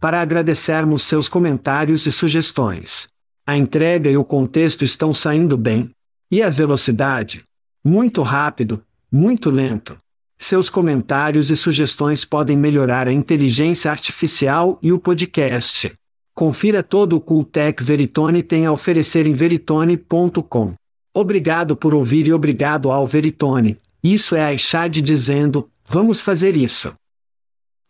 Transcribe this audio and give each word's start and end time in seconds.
para 0.00 0.20
agradecermos 0.20 1.02
seus 1.02 1.28
comentários 1.28 2.06
e 2.06 2.12
sugestões. 2.12 3.08
A 3.46 3.56
entrega 3.56 4.10
e 4.10 4.16
o 4.16 4.24
contexto 4.24 4.84
estão 4.84 5.14
saindo 5.14 5.56
bem. 5.56 5.90
E 6.30 6.42
a 6.42 6.50
velocidade? 6.50 7.44
Muito 7.84 8.22
rápido, 8.22 8.82
muito 9.10 9.50
lento. 9.50 9.96
Seus 10.38 10.68
comentários 10.68 11.50
e 11.50 11.56
sugestões 11.56 12.24
podem 12.24 12.56
melhorar 12.56 13.08
a 13.08 13.12
inteligência 13.12 13.90
artificial 13.90 14.78
e 14.82 14.92
o 14.92 14.98
podcast. 14.98 15.92
Confira 16.34 16.82
todo 16.82 17.16
o 17.16 17.20
Cooltech 17.20 17.82
Veritone 17.82 18.42
tem 18.42 18.66
a 18.66 18.72
oferecer 18.72 19.26
em 19.26 19.32
veritone.com. 19.32 20.74
Obrigado 21.14 21.74
por 21.74 21.94
ouvir 21.94 22.26
e 22.26 22.32
obrigado 22.32 22.90
ao 22.90 23.06
Veritone. 23.06 23.78
Isso 24.02 24.36
é 24.36 24.44
a 24.44 24.52
Ixad 24.52 25.00
dizendo: 25.00 25.70
vamos 25.88 26.20
fazer 26.20 26.54
isso. 26.54 26.92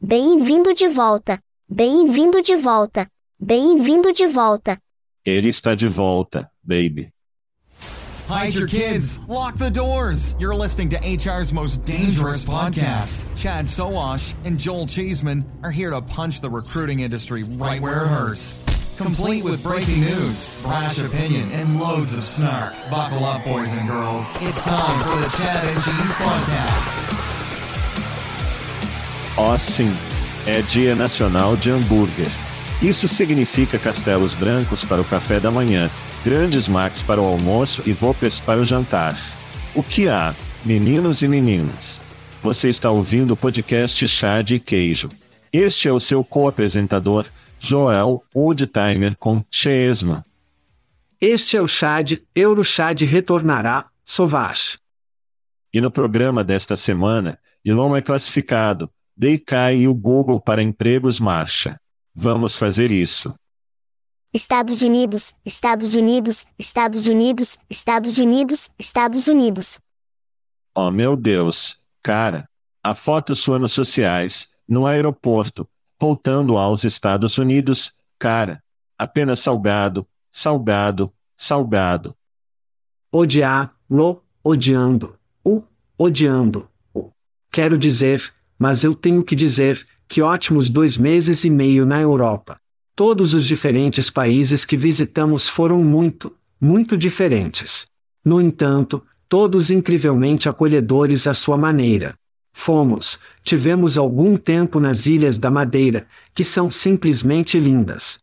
Bem-vindo 0.01 0.73
de 0.73 0.87
volta. 0.89 1.41
Bem-vindo 1.69 2.41
de 2.43 2.57
volta. 2.57 3.09
Bem-vindo 3.41 4.13
de 4.13 4.29
volta. 4.29 4.79
Ele 5.25 5.49
está 5.49 5.75
de 5.75 5.89
volta, 5.89 6.49
baby. 6.63 7.13
Hide 8.29 8.55
your 8.55 8.69
kids. 8.69 9.19
Lock 9.29 9.57
the 9.59 9.69
doors. 9.71 10.37
You're 10.39 10.55
listening 10.55 10.91
to 10.91 10.97
HR's 10.99 11.53
most 11.53 11.85
dangerous 11.85 12.45
podcast. 12.45 13.25
Chad 13.37 13.69
Soash 13.69 14.33
and 14.45 14.59
Joel 14.61 14.87
Cheeseman 14.87 15.45
are 15.65 15.73
here 15.73 15.91
to 15.91 16.01
punch 16.01 16.41
the 16.41 16.49
recruiting 16.49 17.01
industry 17.01 17.43
right 17.43 17.81
where 17.81 18.05
it 18.05 18.09
hurts. 18.09 18.59
Complete 18.97 19.43
with 19.43 19.61
breaking 19.63 20.01
news, 20.01 20.55
brash 20.63 20.99
opinion, 20.99 21.51
and 21.53 21.81
loads 21.81 22.17
of 22.17 22.23
snark. 22.25 22.75
Buckle 22.91 23.25
up, 23.25 23.45
boys 23.45 23.77
and 23.77 23.89
girls. 23.89 24.35
It's 24.41 24.65
time 24.65 25.03
for 25.03 25.17
the 25.21 25.29
Chad 25.37 25.67
and 25.67 25.83
Cheese 25.83 26.13
Podcast. 26.17 27.03
Ó 29.37 29.57
sim, 29.59 29.93
é 30.47 30.63
Dia 30.63 30.95
Nacional 30.95 31.57
de 31.57 31.71
Hambúrguer. 31.71 32.31
Isso 32.81 33.09
significa 33.09 33.81
castelos 33.81 34.33
brancos 34.33 34.85
para 34.85 35.01
o 35.01 35.05
café 35.05 35.41
da 35.41 35.51
manhã 35.51 35.91
grandes 36.25 36.67
Macs 36.69 37.03
para 37.03 37.21
o 37.21 37.25
almoço 37.25 37.83
e 37.85 37.93
Vopers 37.93 38.39
para 38.39 38.61
o 38.61 38.65
jantar. 38.65 39.17
O 39.75 39.83
que 39.83 40.09
há, 40.09 40.35
meninos 40.65 41.23
e 41.23 41.29
meninas? 41.29 42.03
Você 42.43 42.69
está 42.69 42.91
ouvindo 42.91 43.33
o 43.33 43.37
podcast 43.37 44.07
Chá 44.09 44.41
de 44.43 44.59
Queijo. 44.59 45.09
Este 45.53 45.89
é 45.89 45.93
o 45.93 46.01
seu 46.01 46.25
co-apresentador, 46.25 47.27
Joel 47.59 48.23
Oldtimer 48.35 49.17
com 49.17 49.45
Chesma. 49.51 50.25
Este 51.21 51.57
é 51.57 51.63
o 51.63 51.69
Chad, 51.69 52.19
Eurochad 52.35 53.03
retornará, 53.03 53.87
Sovash. 54.05 54.79
E 55.73 55.81
no 55.81 55.91
programa 55.91 56.45
desta 56.45 56.77
semana, 56.77 57.39
Elon 57.65 57.97
é 57.97 58.01
classificado, 58.01 58.91
DK 59.17 59.75
e 59.77 59.89
o 59.89 59.95
Google 59.95 60.41
para 60.41 60.63
empregos 60.63 61.19
marcha. 61.19 61.81
Vamos 62.15 62.57
fazer 62.57 62.91
isso. 62.91 63.35
Estados 64.33 64.83
Unidos, 64.83 65.35
Estados 65.45 65.95
Unidos, 65.95 66.45
Estados 66.59 67.07
Unidos, 67.07 67.59
Estados 67.71 68.19
Unidos, 68.19 68.71
Estados 68.79 69.29
Unidos. 69.29 69.81
Oh 70.75 70.91
meu 70.91 71.17
Deus, 71.17 71.87
cara. 72.03 72.47
A 72.83 72.95
foto 72.95 73.35
sua 73.35 73.59
nos 73.59 73.73
sociais, 73.73 74.51
no 74.69 74.87
aeroporto, 74.87 75.67
voltando 75.99 76.59
aos 76.59 76.85
Estados 76.85 77.39
Unidos, 77.39 77.93
cara. 78.19 78.63
Apenas 78.99 79.41
salgado, 79.41 80.07
salgado, 80.31 81.13
salgado. 81.35 82.15
Odiar, 83.11 83.75
lo, 83.89 84.23
odiando, 84.45 85.19
o, 85.43 85.63
odiando, 85.99 86.69
o. 86.93 87.11
Quero 87.51 87.79
dizer, 87.79 88.35
mas 88.59 88.85
eu 88.85 88.95
tenho 88.95 89.23
que 89.23 89.35
dizer, 89.35 89.87
que 90.09 90.23
ótimos 90.23 90.69
dois 90.69 90.97
meses 90.97 91.45
e 91.45 91.51
meio 91.51 91.85
na 91.85 92.01
Europa. 92.01 92.59
Todos 92.95 93.35
os 93.35 93.45
diferentes 93.45 94.09
países 94.09 94.65
que 94.65 94.77
visitamos 94.77 95.49
foram 95.49 95.83
muito, 95.85 96.35
muito 96.61 96.97
diferentes. 96.97 97.87
No 98.25 98.41
entanto, 98.41 99.03
todos 99.29 99.71
incrivelmente 99.71 100.49
acolhedores 100.49 101.27
à 101.27 101.35
sua 101.35 101.57
maneira. 101.57 102.15
Fomos, 102.53 103.19
tivemos 103.45 103.99
algum 103.99 104.37
tempo 104.37 104.81
nas 104.81 105.07
Ilhas 105.07 105.37
da 105.37 105.51
Madeira, 105.51 106.07
que 106.35 106.43
são 106.43 106.71
simplesmente 106.71 107.61
lindas. 107.61 108.19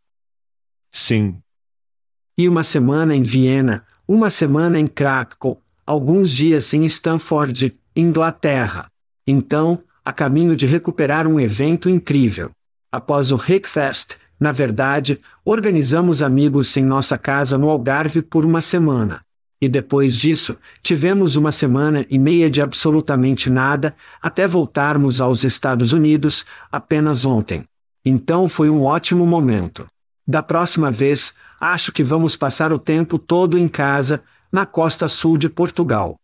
Sim. 0.91 1.37
E 2.35 2.49
uma 2.49 2.63
semana 2.63 3.15
em 3.15 3.21
Viena, 3.21 3.85
uma 4.07 4.31
semana 4.31 4.79
em 4.79 4.87
Krakow, 4.87 5.61
alguns 5.85 6.31
dias 6.31 6.73
em 6.73 6.83
Stanford, 6.85 7.77
Inglaterra. 7.95 8.87
Então, 9.25 9.83
a 10.03 10.11
caminho 10.11 10.55
de 10.55 10.65
recuperar 10.65 11.27
um 11.27 11.39
evento 11.39 11.89
incrível. 11.89 12.51
Após 12.91 13.31
o 13.31 13.35
Rickfest, 13.35 14.17
na 14.39 14.51
verdade, 14.51 15.19
organizamos 15.45 16.21
amigos 16.21 16.75
em 16.75 16.83
nossa 16.83 17.17
casa 17.17 17.57
no 17.57 17.69
Algarve 17.69 18.21
por 18.21 18.45
uma 18.45 18.61
semana. 18.61 19.21
E 19.61 19.69
depois 19.69 20.17
disso, 20.17 20.57
tivemos 20.81 21.37
uma 21.37 21.51
semana 21.51 22.05
e 22.09 22.19
meia 22.19 22.49
de 22.49 22.61
absolutamente 22.61 23.49
nada, 23.49 23.95
até 24.21 24.45
voltarmos 24.45 25.21
aos 25.21 25.45
Estados 25.45 25.93
Unidos, 25.93 26.45
apenas 26.69 27.25
ontem. 27.25 27.63
Então 28.03 28.49
foi 28.49 28.69
um 28.69 28.83
ótimo 28.83 29.25
momento. 29.25 29.87
Da 30.27 30.43
próxima 30.43 30.91
vez, 30.91 31.33
acho 31.59 31.93
que 31.93 32.03
vamos 32.03 32.35
passar 32.35 32.73
o 32.73 32.79
tempo 32.79 33.17
todo 33.17 33.57
em 33.57 33.69
casa, 33.69 34.21
na 34.51 34.65
costa 34.65 35.07
sul 35.07 35.37
de 35.37 35.49
Portugal. 35.49 36.17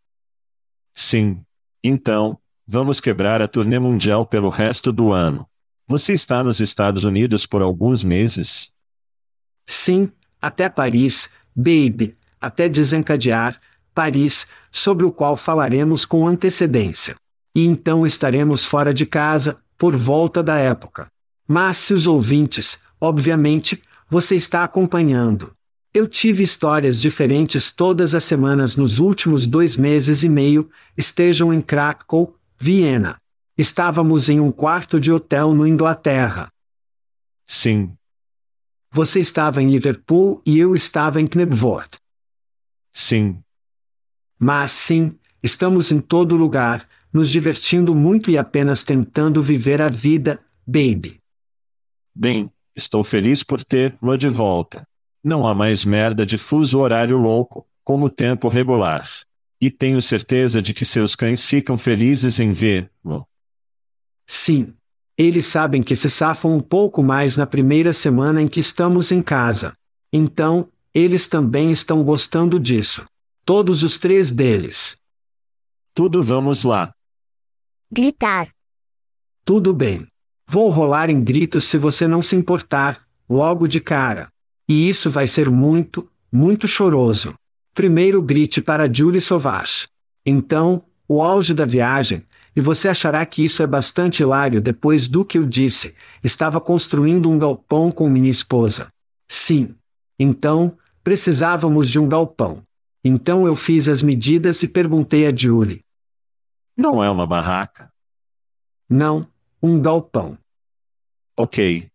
Sim. 0.93 1.39
Então, 1.81 2.37
vamos 2.71 3.01
quebrar 3.01 3.41
a 3.41 3.47
turnê 3.47 3.79
mundial 3.79 4.27
pelo 4.27 4.47
resto 4.47 4.91
do 4.91 5.11
ano. 5.11 5.47
Você 5.87 6.13
está 6.13 6.43
nos 6.43 6.59
Estados 6.59 7.03
Unidos 7.03 7.47
por 7.47 7.63
alguns 7.63 8.03
meses? 8.03 8.71
Sim, 9.65 10.11
até 10.39 10.69
Paris, 10.69 11.31
baby, 11.55 12.15
até 12.39 12.69
desencadear, 12.69 13.59
Paris, 13.91 14.45
sobre 14.71 15.03
o 15.03 15.11
qual 15.11 15.35
falaremos 15.35 16.05
com 16.05 16.27
antecedência. 16.27 17.15
E 17.55 17.65
então 17.65 18.05
estaremos 18.05 18.63
fora 18.63 18.93
de 18.93 19.07
casa, 19.07 19.57
por 19.75 19.95
volta 19.95 20.43
da 20.43 20.59
época. 20.59 21.07
Mas 21.47 21.77
se 21.77 21.93
os 21.95 22.05
ouvintes, 22.05 22.77
obviamente, 23.01 23.81
você 24.07 24.35
está 24.35 24.63
acompanhando. 24.63 25.53
Eu 25.91 26.07
tive 26.07 26.43
histórias 26.43 27.01
diferentes 27.01 27.71
todas 27.71 28.13
as 28.13 28.23
semanas 28.23 28.75
nos 28.75 28.99
últimos 28.99 29.47
dois 29.47 29.75
meses 29.75 30.21
e 30.23 30.29
meio, 30.29 30.69
estejam 30.95 31.51
em 31.51 31.61
Krakow, 31.61 32.35
Viena, 32.59 33.19
Estávamos 33.59 34.29
em 34.29 34.39
um 34.39 34.53
quarto 34.53 35.01
de 35.01 35.11
hotel 35.11 35.53
no 35.53 35.67
Inglaterra. 35.67 36.49
Sim. 37.45 37.93
Você 38.89 39.19
estava 39.19 39.61
em 39.61 39.69
Liverpool 39.69 40.41
e 40.45 40.57
eu 40.57 40.73
estava 40.73 41.19
em 41.19 41.27
Knebworth. 41.27 41.97
Sim. 42.93 43.43
Mas 44.39 44.71
sim, 44.71 45.19
estamos 45.43 45.91
em 45.91 45.99
todo 45.99 46.37
lugar, 46.37 46.87
nos 47.11 47.29
divertindo 47.29 47.93
muito 47.93 48.31
e 48.31 48.37
apenas 48.37 48.81
tentando 48.81 49.43
viver 49.43 49.81
a 49.81 49.89
vida, 49.89 50.39
baby. 50.65 51.19
Bem, 52.15 52.49
estou 52.73 53.03
feliz 53.03 53.43
por 53.43 53.61
ter-lo 53.61 54.17
de 54.17 54.29
volta. 54.29 54.87
Não 55.21 55.45
há 55.45 55.53
mais 55.53 55.83
merda 55.83 56.25
de 56.25 56.37
fuso 56.37 56.79
horário 56.79 57.17
louco, 57.17 57.67
como 57.83 58.09
tempo 58.09 58.47
regular. 58.47 59.05
E 59.61 59.69
tenho 59.69 60.01
certeza 60.01 60.61
de 60.61 60.73
que 60.73 60.85
seus 60.85 61.15
cães 61.15 61.45
ficam 61.45 61.77
felizes 61.77 62.39
em 62.39 62.51
ver-lo. 62.51 63.27
Sim. 64.25 64.73
Eles 65.17 65.47
sabem 65.47 65.83
que 65.83 65.97
se 65.97 66.09
safam 66.09 66.55
um 66.55 66.61
pouco 66.61 67.03
mais 67.03 67.35
na 67.35 67.45
primeira 67.45 67.91
semana 67.91 68.41
em 68.41 68.47
que 68.47 68.61
estamos 68.61 69.11
em 69.11 69.21
casa. 69.21 69.73
Então, 70.13 70.69
eles 70.93 71.27
também 71.27 71.71
estão 71.71 72.03
gostando 72.03 72.57
disso. 72.57 73.05
Todos 73.43 73.83
os 73.83 73.97
três 73.97 74.31
deles. 74.31 74.97
Tudo 75.93 76.23
vamos 76.23 76.63
lá. 76.63 76.93
Gritar. 77.91 78.49
Tudo 79.43 79.73
bem. 79.73 80.07
Vou 80.47 80.69
rolar 80.69 81.09
em 81.09 81.23
gritos 81.23 81.65
se 81.65 81.77
você 81.77 82.07
não 82.07 82.23
se 82.23 82.35
importar, 82.35 83.05
logo 83.27 83.67
de 83.67 83.81
cara. 83.81 84.31
E 84.67 84.87
isso 84.87 85.09
vai 85.09 85.27
ser 85.27 85.49
muito, 85.49 86.09
muito 86.31 86.67
choroso. 86.67 87.33
Primeiro 87.73 88.21
grite 88.21 88.61
para 88.61 88.91
Julie 88.91 89.21
Sauvage. 89.21 89.87
Então, 90.25 90.83
o 91.07 91.21
auge 91.21 91.53
da 91.53 91.65
viagem, 91.65 92.23
e 92.55 92.61
você 92.61 92.89
achará 92.89 93.25
que 93.25 93.43
isso 93.43 93.63
é 93.63 93.67
bastante 93.67 94.21
hilário 94.21 94.61
depois 94.61 95.07
do 95.07 95.23
que 95.23 95.37
eu 95.37 95.45
disse, 95.45 95.95
estava 96.23 96.59
construindo 96.59 97.29
um 97.29 97.39
galpão 97.39 97.91
com 97.91 98.09
minha 98.09 98.29
esposa. 98.29 98.91
Sim. 99.27 99.75
Então, 100.17 100.77
precisávamos 101.03 101.89
de 101.89 101.99
um 101.99 102.07
galpão. 102.07 102.63
Então 103.03 103.47
eu 103.47 103.55
fiz 103.55 103.87
as 103.87 104.01
medidas 104.01 104.61
e 104.63 104.67
perguntei 104.67 105.25
a 105.25 105.35
Julie. 105.35 105.83
Não 106.75 107.03
é 107.03 107.09
uma 107.09 107.25
barraca? 107.25 107.91
Não, 108.89 109.27
um 109.61 109.81
galpão. 109.81 110.37
Ok. 111.37 111.89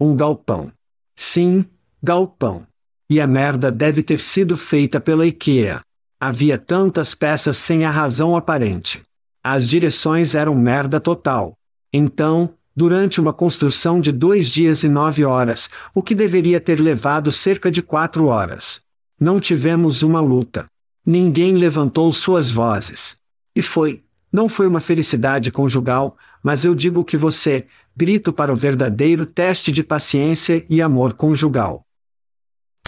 Um 0.00 0.14
galpão. 0.14 0.72
Sim, 1.16 1.64
galpão. 2.02 2.66
E 3.10 3.20
a 3.20 3.26
merda 3.26 3.72
deve 3.72 4.02
ter 4.02 4.20
sido 4.20 4.56
feita 4.56 5.00
pela 5.00 5.26
IKEA. 5.26 5.80
Havia 6.20 6.58
tantas 6.58 7.14
peças 7.14 7.56
sem 7.56 7.84
a 7.84 7.90
razão 7.90 8.36
aparente. 8.36 9.02
As 9.42 9.66
direções 9.66 10.34
eram 10.34 10.54
merda 10.54 11.00
total. 11.00 11.54
Então, 11.90 12.52
durante 12.76 13.20
uma 13.20 13.32
construção 13.32 13.98
de 13.98 14.12
dois 14.12 14.50
dias 14.50 14.84
e 14.84 14.88
nove 14.88 15.24
horas, 15.24 15.70
o 15.94 16.02
que 16.02 16.14
deveria 16.14 16.60
ter 16.60 16.78
levado 16.80 17.32
cerca 17.32 17.70
de 17.70 17.82
quatro 17.82 18.26
horas. 18.26 18.80
Não 19.18 19.40
tivemos 19.40 20.02
uma 20.02 20.20
luta. 20.20 20.66
Ninguém 21.04 21.56
levantou 21.56 22.12
suas 22.12 22.50
vozes. 22.50 23.16
E 23.56 23.62
foi, 23.62 24.04
não 24.30 24.48
foi 24.48 24.66
uma 24.66 24.80
felicidade 24.80 25.50
conjugal, 25.50 26.14
mas 26.42 26.64
eu 26.64 26.74
digo 26.74 27.02
que 27.02 27.16
você, 27.16 27.66
grito 27.96 28.32
para 28.34 28.52
o 28.52 28.56
verdadeiro 28.56 29.24
teste 29.24 29.72
de 29.72 29.82
paciência 29.82 30.64
e 30.68 30.82
amor 30.82 31.14
conjugal. 31.14 31.87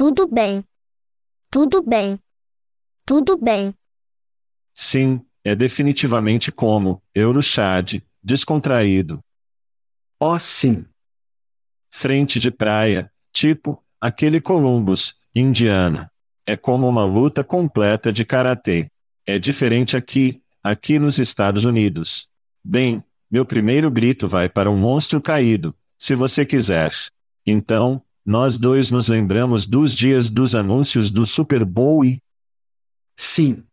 Tudo 0.00 0.26
bem. 0.26 0.64
Tudo 1.50 1.82
bem. 1.82 2.18
Tudo 3.04 3.36
bem. 3.36 3.74
Sim, 4.72 5.20
é 5.44 5.54
definitivamente 5.54 6.50
como, 6.50 7.02
Eurochad, 7.14 8.00
descontraído. 8.22 9.22
Oh, 10.18 10.38
sim. 10.38 10.86
Frente 11.90 12.40
de 12.40 12.50
praia, 12.50 13.12
tipo, 13.30 13.84
aquele 14.00 14.40
Columbus, 14.40 15.16
Indiana. 15.34 16.10
É 16.46 16.56
como 16.56 16.88
uma 16.88 17.04
luta 17.04 17.44
completa 17.44 18.10
de 18.10 18.24
karatê. 18.24 18.90
É 19.26 19.38
diferente 19.38 19.98
aqui, 19.98 20.42
aqui 20.62 20.98
nos 20.98 21.18
Estados 21.18 21.66
Unidos. 21.66 22.26
Bem, 22.64 23.04
meu 23.30 23.44
primeiro 23.44 23.90
grito 23.90 24.26
vai 24.26 24.48
para 24.48 24.70
um 24.70 24.78
monstro 24.78 25.20
caído, 25.20 25.76
se 25.98 26.14
você 26.14 26.46
quiser. 26.46 26.90
Então, 27.46 28.02
nós 28.24 28.56
dois 28.56 28.90
nos 28.90 29.08
lembramos 29.08 29.66
dos 29.66 29.94
dias 29.94 30.30
dos 30.30 30.54
anúncios 30.54 31.10
do 31.10 31.24
Super 31.26 31.64
Bowl 31.64 32.04
e. 32.04 32.20
Sim. 33.16 33.64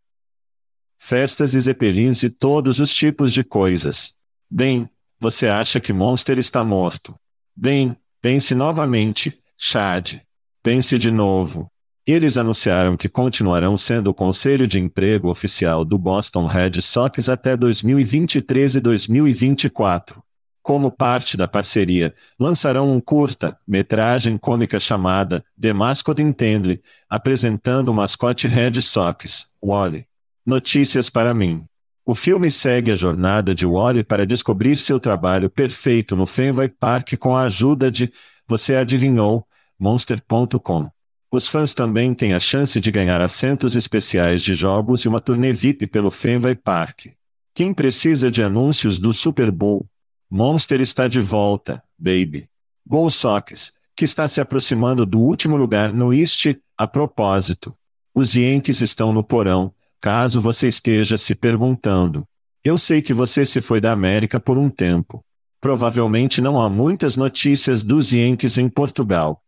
Festas 0.98 1.54
e 1.54 1.60
zeppelins 1.60 2.22
e 2.22 2.30
todos 2.30 2.80
os 2.80 2.94
tipos 2.94 3.32
de 3.32 3.44
coisas. 3.44 4.14
Bem, 4.50 4.88
você 5.20 5.48
acha 5.48 5.80
que 5.80 5.92
Monster 5.92 6.38
está 6.38 6.64
morto? 6.64 7.14
Bem, 7.54 7.96
pense 8.20 8.54
novamente, 8.54 9.38
Chad. 9.56 10.20
Pense 10.62 10.98
de 10.98 11.10
novo. 11.10 11.70
Eles 12.06 12.38
anunciaram 12.38 12.96
que 12.96 13.08
continuarão 13.08 13.76
sendo 13.76 14.08
o 14.08 14.14
conselho 14.14 14.66
de 14.66 14.78
emprego 14.78 15.28
oficial 15.28 15.84
do 15.84 15.98
Boston 15.98 16.46
Red 16.46 16.80
Sox 16.80 17.28
até 17.28 17.56
2023 17.56 18.76
e 18.76 18.80
2024. 18.80 20.22
Como 20.68 20.90
parte 20.90 21.34
da 21.34 21.48
parceria, 21.48 22.12
lançarão 22.38 22.92
um 22.92 23.00
curta-metragem 23.00 24.36
cômica 24.36 24.78
chamada 24.78 25.42
The 25.58 25.72
Mascot 25.72 26.20
Intended, 26.20 26.82
apresentando 27.08 27.88
o 27.88 27.94
mascote 27.94 28.46
Red 28.46 28.82
Sox, 28.82 29.46
Wally. 29.64 30.04
Notícias 30.44 31.08
para 31.08 31.32
mim. 31.32 31.64
O 32.04 32.14
filme 32.14 32.50
segue 32.50 32.90
a 32.90 32.96
jornada 32.96 33.54
de 33.54 33.64
Wally 33.64 34.04
para 34.04 34.26
descobrir 34.26 34.76
seu 34.76 35.00
trabalho 35.00 35.48
perfeito 35.48 36.14
no 36.14 36.26
Fenway 36.26 36.68
Park 36.68 37.14
com 37.18 37.34
a 37.34 37.44
ajuda 37.44 37.90
de, 37.90 38.12
você 38.46 38.76
adivinhou, 38.76 39.46
Monster.com. 39.78 40.90
Os 41.32 41.48
fãs 41.48 41.72
também 41.72 42.12
têm 42.12 42.34
a 42.34 42.40
chance 42.40 42.78
de 42.78 42.90
ganhar 42.90 43.22
assentos 43.22 43.74
especiais 43.74 44.42
de 44.42 44.54
jogos 44.54 45.00
e 45.00 45.08
uma 45.08 45.22
turnê 45.22 45.50
VIP 45.50 45.86
pelo 45.86 46.10
Fenway 46.10 46.56
Park. 46.56 47.06
Quem 47.54 47.72
precisa 47.72 48.30
de 48.30 48.42
anúncios 48.42 48.98
do 48.98 49.14
Super 49.14 49.50
Bowl? 49.50 49.88
Monster 50.30 50.80
está 50.80 51.08
de 51.08 51.20
volta, 51.20 51.82
baby. 51.98 52.48
Go 52.86 53.08
Sox, 53.10 53.72
que 53.96 54.04
está 54.04 54.28
se 54.28 54.40
aproximando 54.40 55.06
do 55.06 55.18
último 55.18 55.56
lugar 55.56 55.92
no 55.92 56.12
East, 56.12 56.54
a 56.76 56.86
propósito. 56.86 57.74
Os 58.14 58.34
Yankees 58.34 58.80
estão 58.80 59.12
no 59.12 59.24
porão, 59.24 59.72
caso 60.00 60.40
você 60.40 60.68
esteja 60.68 61.16
se 61.16 61.34
perguntando. 61.34 62.26
Eu 62.62 62.76
sei 62.76 63.00
que 63.00 63.14
você 63.14 63.46
se 63.46 63.60
foi 63.60 63.80
da 63.80 63.92
América 63.92 64.38
por 64.38 64.58
um 64.58 64.68
tempo. 64.68 65.24
Provavelmente 65.60 66.40
não 66.40 66.60
há 66.60 66.68
muitas 66.68 67.16
notícias 67.16 67.82
dos 67.82 68.12
Yankees 68.12 68.58
em 68.58 68.68
Portugal. 68.68 69.42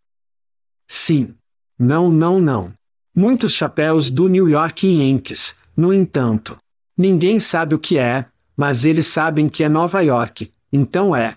Sim, 0.88 1.34
não, 1.78 2.10
não, 2.10 2.40
não. 2.40 2.72
Muitos 3.14 3.52
chapéus 3.52 4.08
do 4.08 4.28
New 4.28 4.48
York 4.48 4.86
Yankees, 4.86 5.54
no 5.76 5.92
entanto. 5.92 6.56
Ninguém 6.96 7.38
sabe 7.38 7.74
o 7.74 7.78
que 7.78 7.98
é, 7.98 8.26
mas 8.56 8.84
eles 8.84 9.06
sabem 9.06 9.48
que 9.48 9.62
é 9.62 9.68
Nova 9.68 10.00
York, 10.00 10.52
então 10.72 11.14
é. 11.14 11.36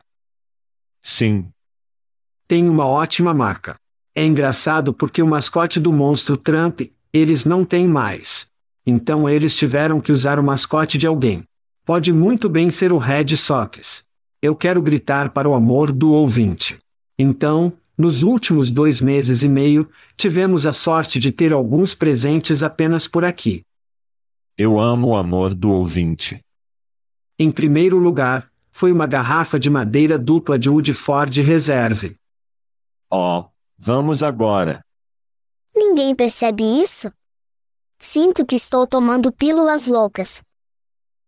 Sim. 1.02 1.50
Tem 2.48 2.70
uma 2.70 2.86
ótima 2.86 3.34
marca. 3.34 3.76
É 4.16 4.24
engraçado 4.24 4.94
porque 4.94 5.22
o 5.22 5.28
mascote 5.28 5.80
do 5.80 5.92
monstro 5.92 6.38
Trump, 6.38 6.82
eles 7.12 7.46
não 7.46 7.66
têm 7.66 7.88
mais. 7.88 8.48
Então 8.86 9.28
eles 9.28 9.56
tiveram 9.56 10.00
que 10.00 10.12
usar 10.12 10.38
o 10.38 10.44
mascote 10.44 10.98
de 10.98 11.08
alguém. 11.08 11.44
Pode 11.86 12.14
muito 12.14 12.48
bem 12.48 12.70
ser 12.70 12.92
o 12.92 12.98
Red 12.98 13.36
Sox. 13.36 14.04
Eu 14.42 14.56
quero 14.56 14.82
gritar 14.82 15.32
para 15.32 15.50
o 15.50 15.54
amor 15.54 15.92
do 15.92 16.12
ouvinte. 16.12 16.78
Então, 17.18 17.74
nos 17.98 18.24
últimos 18.24 18.70
dois 18.70 19.00
meses 19.02 19.44
e 19.44 19.50
meio, 19.50 19.90
tivemos 20.18 20.66
a 20.66 20.74
sorte 20.74 21.20
de 21.20 21.32
ter 21.32 21.54
alguns 21.54 21.96
presentes 21.96 22.64
apenas 22.64 23.08
por 23.08 23.24
aqui. 23.24 23.64
Eu 24.58 24.80
amo 24.80 25.10
o 25.10 25.16
amor 25.16 25.54
do 25.54 25.72
ouvinte. 25.72 26.40
Em 27.40 27.50
primeiro 27.50 27.98
lugar, 27.98 28.52
foi 28.74 28.92
uma 28.92 29.08
garrafa 29.08 29.60
de 29.60 29.70
madeira 29.70 30.20
dupla 30.20 30.60
de 30.60 30.70
Woodford 30.70 31.42
Reserve. 31.42 32.18
Oh, 33.10 33.46
vamos 33.78 34.24
agora. 34.24 34.84
Ninguém 35.74 36.16
percebe 36.16 36.64
isso? 36.64 37.10
Sinto 38.00 38.46
que 38.46 38.56
estou 38.56 38.86
tomando 38.86 39.32
pílulas 39.32 39.88
loucas. 39.88 40.42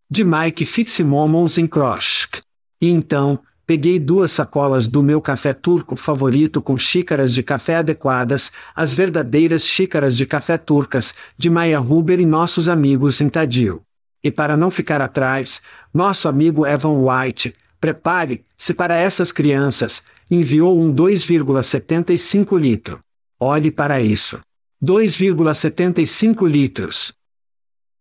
De 0.10 0.24
Mike 0.24 0.66
Fitzsimmons 0.66 1.58
em 1.58 1.68
Krosk. 1.68 2.42
E 2.82 2.90
então, 2.90 3.40
Peguei 3.68 3.98
duas 4.00 4.32
sacolas 4.32 4.86
do 4.86 5.02
meu 5.02 5.20
café 5.20 5.52
turco 5.52 5.96
favorito 5.96 6.62
com 6.62 6.78
xícaras 6.78 7.34
de 7.34 7.42
café 7.42 7.78
adequadas, 7.78 8.52
as 8.76 8.94
verdadeiras 8.94 9.66
xícaras 9.66 10.16
de 10.16 10.24
café 10.28 10.56
turcas, 10.56 11.16
de 11.36 11.50
Maya 11.50 11.82
Huber 11.82 12.20
e 12.20 12.28
nossos 12.28 12.70
amigos 12.70 13.20
em 13.22 13.28
Tadil. 13.28 13.82
E 14.26 14.32
para 14.32 14.58
não 14.58 14.72
ficar 14.72 15.04
atrás, 15.04 15.62
nosso 15.94 16.28
amigo 16.28 16.66
Evan 16.66 16.98
White, 17.06 17.56
prepare-se 17.80 18.74
para 18.74 18.96
essas 18.96 19.32
crianças, 19.32 20.04
enviou 20.32 20.82
um 20.82 20.92
2,75 20.92 22.60
litro. 22.60 23.00
Olhe 23.40 23.70
para 23.70 24.02
isso. 24.02 24.42
2,75 24.84 26.50
litros. 26.50 27.14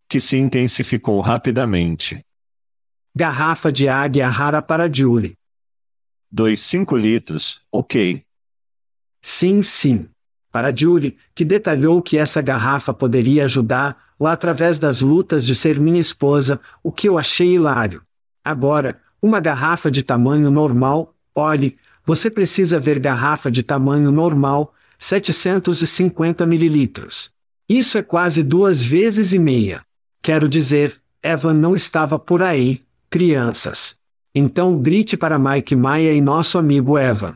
Que 0.08 0.18
se 0.18 0.38
intensificou 0.38 1.20
rapidamente. 1.20 2.24
Garrafa 3.14 3.70
de 3.70 3.86
águia 3.86 4.26
rara 4.26 4.62
para 4.62 4.90
Julie. 4.90 5.34
Dois 6.32 6.60
cinco 6.60 6.96
litros, 6.96 7.66
ok. 7.70 8.24
Sim, 9.20 9.62
sim. 9.62 10.08
Para 10.54 10.72
Julie, 10.72 11.16
que 11.34 11.44
detalhou 11.44 12.00
que 12.00 12.16
essa 12.16 12.40
garrafa 12.40 12.94
poderia 12.94 13.44
ajudar, 13.44 13.96
ou 14.16 14.28
através 14.28 14.78
das 14.78 15.00
lutas 15.00 15.44
de 15.44 15.52
ser 15.52 15.80
minha 15.80 16.00
esposa, 16.00 16.60
o 16.80 16.92
que 16.92 17.08
eu 17.08 17.18
achei 17.18 17.56
hilário. 17.56 18.02
Agora, 18.44 19.00
uma 19.20 19.40
garrafa 19.40 19.90
de 19.90 20.04
tamanho 20.04 20.52
normal, 20.52 21.12
olhe, 21.34 21.76
você 22.06 22.30
precisa 22.30 22.78
ver 22.78 23.00
garrafa 23.00 23.50
de 23.50 23.64
tamanho 23.64 24.12
normal, 24.12 24.72
750 24.96 26.46
mililitros. 26.46 27.32
Isso 27.68 27.98
é 27.98 28.02
quase 28.04 28.44
duas 28.44 28.84
vezes 28.84 29.32
e 29.32 29.40
meia. 29.40 29.82
Quero 30.22 30.48
dizer, 30.48 31.02
Evan 31.20 31.54
não 31.54 31.74
estava 31.74 32.16
por 32.16 32.44
aí, 32.44 32.80
crianças. 33.10 33.96
Então 34.32 34.78
grite 34.78 35.16
para 35.16 35.36
Mike 35.36 35.74
Maia 35.74 36.12
e 36.12 36.20
nosso 36.20 36.58
amigo 36.58 36.96
Evan. 36.96 37.34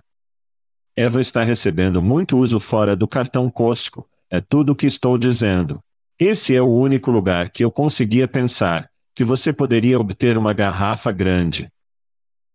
Eva 0.99 1.21
está 1.21 1.45
recebendo 1.45 2.03
muito 2.03 2.37
uso 2.37 2.59
fora 2.59 2.97
do 2.97 3.07
cartão 3.07 3.49
Costco, 3.49 4.11
é 4.29 4.41
tudo 4.41 4.73
o 4.73 4.75
que 4.75 4.85
estou 4.85 5.17
dizendo. 5.17 5.81
Esse 6.19 6.57
é 6.57 6.61
o 6.61 6.67
único 6.67 7.13
lugar 7.13 7.51
que 7.51 7.65
eu 7.65 7.71
conseguia 7.71 8.27
pensar 8.27 8.91
que 9.15 9.23
você 9.23 9.53
poderia 9.53 10.01
obter 10.01 10.37
uma 10.37 10.53
garrafa 10.53 11.13
grande. 11.13 11.73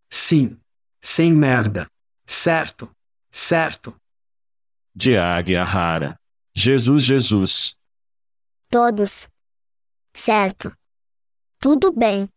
Sim. 0.09 0.57
Sem 1.01 1.31
merda. 1.31 1.87
Certo. 2.27 2.91
Certo. 3.31 3.95
De 4.93 5.15
águia 5.15 5.63
rara. 5.63 6.19
Jesus, 6.53 7.05
Jesus. 7.05 7.77
Todos. 8.69 9.29
Certo. 10.13 10.75
Tudo 11.61 11.93
bem. 11.93 12.27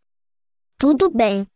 Tudo 0.79 1.11
bem. 1.11 1.49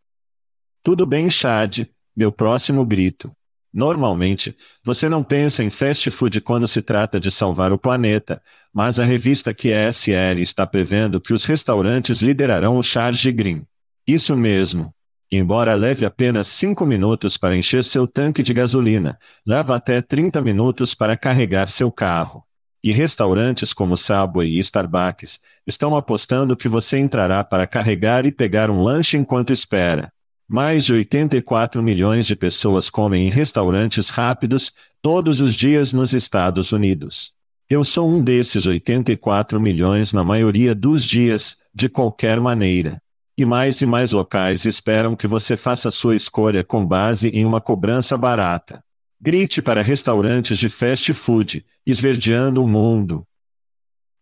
Tudo 0.83 1.07
bem, 1.07 1.30
Chad. 1.30 1.87
Meu 2.16 2.33
próximo 2.33 2.85
grito. 2.85 3.30
Normalmente, 3.72 4.56
você 4.84 5.08
não 5.08 5.22
pensa 5.22 5.62
em 5.62 5.70
fast 5.70 6.10
food 6.10 6.40
quando 6.40 6.66
se 6.66 6.82
trata 6.82 7.20
de 7.20 7.30
salvar 7.30 7.72
o 7.72 7.78
planeta, 7.78 8.42
mas 8.72 8.98
a 8.98 9.04
revista 9.04 9.54
QSL 9.54 10.40
está 10.40 10.66
prevendo 10.66 11.20
que 11.20 11.32
os 11.32 11.44
restaurantes 11.44 12.20
liderarão 12.20 12.76
o 12.76 12.82
Charge 12.82 13.30
Green. 13.30 13.64
Isso 14.06 14.36
mesmo. 14.36 14.92
Embora 15.30 15.76
leve 15.76 16.04
apenas 16.04 16.48
5 16.48 16.84
minutos 16.84 17.36
para 17.36 17.56
encher 17.56 17.84
seu 17.84 18.08
tanque 18.08 18.42
de 18.42 18.52
gasolina, 18.52 19.16
leva 19.46 19.76
até 19.76 20.02
30 20.02 20.40
minutos 20.42 20.92
para 20.92 21.16
carregar 21.16 21.68
seu 21.68 21.92
carro. 21.92 22.44
E 22.82 22.90
restaurantes 22.90 23.72
como 23.72 23.96
Subway 23.96 24.48
e 24.48 24.58
Starbucks 24.58 25.38
estão 25.64 25.94
apostando 25.94 26.56
que 26.56 26.68
você 26.68 26.98
entrará 26.98 27.44
para 27.44 27.68
carregar 27.68 28.26
e 28.26 28.32
pegar 28.32 28.68
um 28.70 28.82
lanche 28.82 29.16
enquanto 29.16 29.52
espera. 29.52 30.12
Mais 30.52 30.85
de 30.85 30.95
84 30.95 31.80
milhões 31.80 32.26
de 32.26 32.35
pessoas 32.35 32.90
comem 32.90 33.28
em 33.28 33.30
restaurantes 33.30 34.09
rápidos 34.09 34.73
todos 35.00 35.40
os 35.40 35.54
dias 35.54 35.92
nos 35.92 36.12
Estados 36.12 36.73
Unidos. 36.73 37.33
Eu 37.69 37.85
sou 37.85 38.11
um 38.11 38.21
desses 38.21 38.66
84 38.66 39.61
milhões 39.61 40.12
na 40.12 40.25
maioria 40.25 40.75
dos 40.75 41.04
dias, 41.04 41.59
de 41.73 41.88
qualquer 41.88 42.40
maneira. 42.40 43.00
E 43.38 43.45
mais 43.45 43.80
e 43.80 43.87
mais 43.87 44.11
locais 44.11 44.64
esperam 44.64 45.14
que 45.14 45.28
você 45.28 45.57
faça 45.57 45.88
sua 45.88 46.16
escolha 46.16 46.64
com 46.64 46.85
base 46.85 47.28
em 47.28 47.45
uma 47.45 47.61
cobrança 47.61 48.19
barata. 48.19 48.83
Grite 49.21 49.62
para 49.62 49.83
restaurantes 49.83 50.59
de 50.59 50.69
fast 50.69 51.14
food, 51.14 51.64
esverdeando 51.87 52.61
o 52.61 52.66
mundo. 52.66 53.25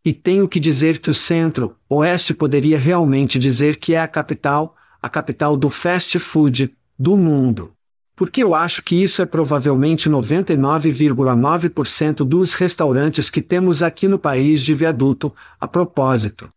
E 0.05 0.13
tenho 0.13 0.47
que 0.47 0.61
dizer 0.61 0.99
que 0.99 1.09
o 1.09 1.15
Centro-Oeste 1.15 2.35
poderia 2.35 2.79
realmente 2.79 3.39
dizer 3.39 3.77
que 3.77 3.95
é 3.95 4.01
a 4.01 4.07
capital, 4.07 4.77
a 5.01 5.09
capital 5.09 5.57
do 5.57 5.71
fast 5.71 6.19
food 6.19 6.77
do 6.99 7.17
mundo. 7.17 7.73
Porque 8.17 8.43
eu 8.43 8.53
acho 8.55 8.83
que 8.83 9.01
isso 9.01 9.23
é 9.23 9.27
provavelmente 9.27 10.11
99,9% 10.11 12.25
dos 12.25 12.55
restaurantes 12.55 13.31
que 13.31 13.41
temos 13.41 13.81
aqui 13.83 14.09
no 14.09 14.19
país 14.19 14.63
de 14.63 14.75
viaduto, 14.75 15.33
a 15.61 15.69
propósito. 15.69 16.53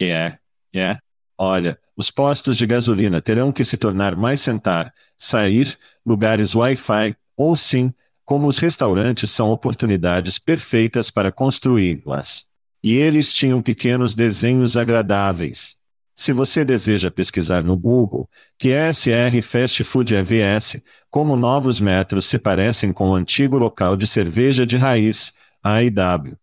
É, 0.00 0.38
é. 0.74 0.96
Olha, 1.36 1.78
os 1.96 2.10
postos 2.10 2.56
de 2.56 2.66
gasolina 2.66 3.20
terão 3.20 3.52
que 3.52 3.64
se 3.64 3.76
tornar 3.76 4.16
mais 4.16 4.40
sentar, 4.40 4.92
sair, 5.16 5.76
lugares 6.06 6.54
Wi-Fi, 6.54 7.14
ou 7.36 7.54
sim, 7.54 7.92
como 8.24 8.46
os 8.46 8.56
restaurantes 8.56 9.30
são 9.30 9.50
oportunidades 9.50 10.38
perfeitas 10.38 11.10
para 11.10 11.30
construí-las. 11.30 12.46
E 12.82 12.94
eles 12.94 13.34
tinham 13.34 13.60
pequenos 13.60 14.14
desenhos 14.14 14.76
agradáveis. 14.76 15.81
Se 16.14 16.32
você 16.32 16.64
deseja 16.64 17.10
pesquisar 17.10 17.62
no 17.62 17.76
Google, 17.76 18.28
que 18.58 18.70
SR 18.70 19.40
Fast 19.42 19.82
Food 19.84 20.14
EVS, 20.14 20.82
como 21.10 21.36
novos 21.36 21.80
metros 21.80 22.26
se 22.26 22.38
parecem 22.38 22.92
com 22.92 23.10
o 23.10 23.14
antigo 23.14 23.56
local 23.56 23.96
de 23.96 24.06
cerveja 24.06 24.66
de 24.66 24.76
raiz, 24.76 25.32
AIW. 25.62 26.36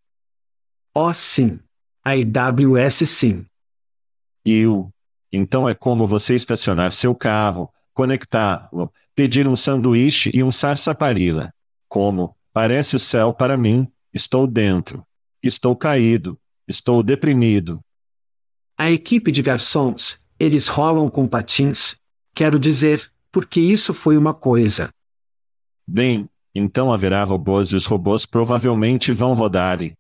Oh 0.94 1.14
sim. 1.14 1.60
AIWS 2.04 3.08
sim. 3.08 3.46
E 4.44 4.66
o. 4.66 4.90
Então 5.32 5.70
é 5.70 5.76
como 5.76 6.08
você 6.08 6.34
estacionar 6.34 6.92
seu 6.92 7.14
carro, 7.14 7.72
conectá-lo, 7.94 8.92
pedir 9.14 9.48
um 9.48 9.56
sanduíche 9.56 10.32
e 10.34 10.42
um 10.42 10.52
sarsaparilla. 10.52 11.54
Como, 11.88 12.36
parece 12.52 12.96
o 12.96 13.00
céu 13.00 13.34
para 13.34 13.56
mim, 13.56 13.88
estou 14.12 14.48
dentro. 14.48 15.06
Estou 15.44 15.76
caído. 15.76 16.40
Estou 16.68 17.04
deprimido. 17.04 17.80
A 18.82 18.90
equipe 18.90 19.30
de 19.30 19.42
garçons, 19.42 20.18
eles 20.40 20.70
rolam 20.70 21.10
com 21.10 21.28
patins. 21.28 21.98
Quero 22.34 22.58
dizer, 22.58 23.12
porque 23.30 23.60
isso 23.60 23.94
foi 23.94 24.16
uma 24.16 24.34
coisa. 24.34 24.90
Bem, 25.86 26.30
então 26.56 26.94
haverá 26.94 27.26
robôs 27.26 27.74
e 27.74 27.76
os 27.76 27.86
robôs 27.86 28.26
provavelmente 28.26 29.12
vão 29.12 29.34
rodar 29.34 29.82
e. 29.82 29.92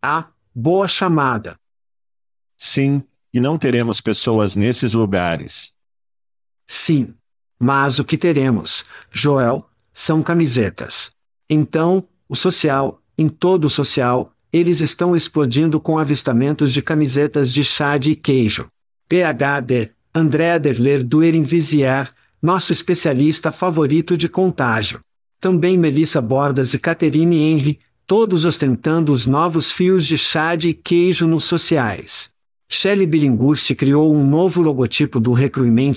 Ah, 0.00 0.28
boa 0.54 0.86
chamada. 0.86 1.56
Sim, 2.56 3.02
e 3.34 3.40
não 3.40 3.58
teremos 3.58 4.00
pessoas 4.00 4.54
nesses 4.54 4.92
lugares. 4.92 5.74
Sim. 6.68 7.12
Mas 7.58 7.98
o 7.98 8.04
que 8.04 8.16
teremos, 8.16 8.84
Joel, 9.10 9.68
são 9.92 10.22
camisetas. 10.22 11.10
Então, 11.48 12.06
o 12.28 12.36
social, 12.36 13.02
em 13.18 13.28
todo 13.28 13.64
o 13.64 13.70
social, 13.70 14.32
eles 14.52 14.80
estão 14.80 15.14
explodindo 15.14 15.80
com 15.80 15.98
avistamentos 15.98 16.72
de 16.72 16.82
camisetas 16.82 17.52
de 17.52 17.62
chá 17.62 17.96
de 17.96 18.14
queijo. 18.14 18.66
PhD, 19.08 19.90
André 20.14 20.52
Aderler 20.52 21.04
do 21.04 21.22
Erinvisier, 21.22 22.10
nosso 22.42 22.72
especialista 22.72 23.52
favorito 23.52 24.16
de 24.16 24.28
contágio. 24.28 25.00
Também 25.40 25.78
Melissa 25.78 26.20
Bordas 26.20 26.74
e 26.74 26.78
Catherine 26.78 27.36
Henry, 27.36 27.78
todos 28.06 28.44
ostentando 28.44 29.12
os 29.12 29.24
novos 29.26 29.70
fios 29.70 30.04
de 30.06 30.18
chá 30.18 30.56
de 30.56 30.72
queijo 30.72 31.26
nos 31.28 31.44
sociais. 31.44 32.30
Shelley 32.68 33.06
Billinghurst 33.06 33.74
criou 33.74 34.14
um 34.14 34.24
novo 34.24 34.62
logotipo 34.62 35.18
do 35.18 35.32
Recruitment 35.32 35.94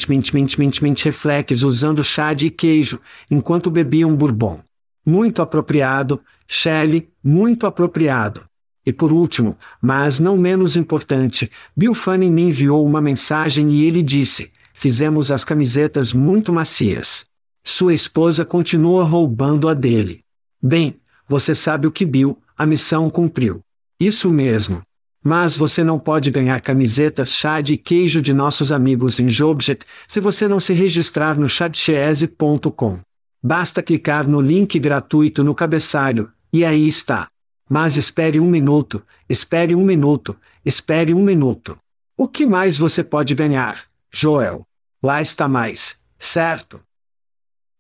Reflex 1.04 1.62
usando 1.62 2.04
chá 2.04 2.34
de 2.34 2.50
queijo, 2.50 3.00
enquanto 3.30 3.70
bebia 3.70 4.08
um 4.08 4.16
bourbon. 4.16 4.60
Muito 5.06 5.42
apropriado, 5.42 6.22
Shelley, 6.48 7.10
muito 7.24 7.68
apropriado. 7.68 8.46
E 8.86 8.92
por 8.92 9.12
último, 9.12 9.58
mas 9.82 10.20
não 10.20 10.38
menos 10.38 10.76
importante, 10.76 11.50
Bill 11.76 11.94
Fanning 11.94 12.32
me 12.32 12.44
enviou 12.44 12.86
uma 12.86 13.02
mensagem 13.02 13.72
e 13.72 13.86
ele 13.86 14.04
disse: 14.04 14.52
Fizemos 14.74 15.32
as 15.32 15.44
camisetas 15.44 16.12
muito 16.12 16.52
macias. 16.52 17.26
Sua 17.64 17.94
esposa 17.94 18.44
continua 18.44 19.04
roubando 19.04 19.70
a 19.70 19.74
dele. 19.74 20.22
Bem, 20.62 21.00
você 21.28 21.56
sabe 21.56 21.88
o 21.88 21.92
que 21.92 22.06
Bill, 22.06 22.38
a 22.58 22.66
missão 22.66 23.10
cumpriu. 23.10 23.62
Isso 24.00 24.30
mesmo. 24.30 24.82
Mas 25.24 25.56
você 25.56 25.84
não 25.84 25.98
pode 25.98 26.30
ganhar 26.30 26.60
camisetas 26.60 27.30
chá 27.30 27.62
de 27.62 27.78
queijo 27.78 28.22
de 28.22 28.34
nossos 28.34 28.74
amigos 28.74 29.20
em 29.22 29.30
Jobjet 29.30 29.86
se 30.06 30.20
você 30.20 30.48
não 30.50 30.60
se 30.60 30.74
registrar 30.74 31.40
no 31.40 31.48
chatchese.com. 31.48 33.00
Basta 33.46 33.84
clicar 33.84 34.26
no 34.26 34.40
link 34.40 34.80
gratuito 34.80 35.44
no 35.44 35.54
cabeçalho, 35.54 36.32
e 36.54 36.64
aí 36.64 36.88
está. 36.88 37.28
Mas 37.70 37.98
espere 37.98 38.40
um 38.40 38.50
minuto, 38.50 39.06
espere 39.28 39.76
um 39.76 39.84
minuto, 39.84 40.40
espere 40.64 41.14
um 41.14 41.22
minuto. 41.22 41.78
O 42.16 42.26
que 42.26 42.46
mais 42.46 42.78
você 42.78 43.04
pode 43.04 43.36
ganhar, 43.36 43.84
Joel? 44.10 44.66
Lá 45.04 45.22
está 45.22 45.50
mais, 45.50 46.00
certo? 46.18 46.82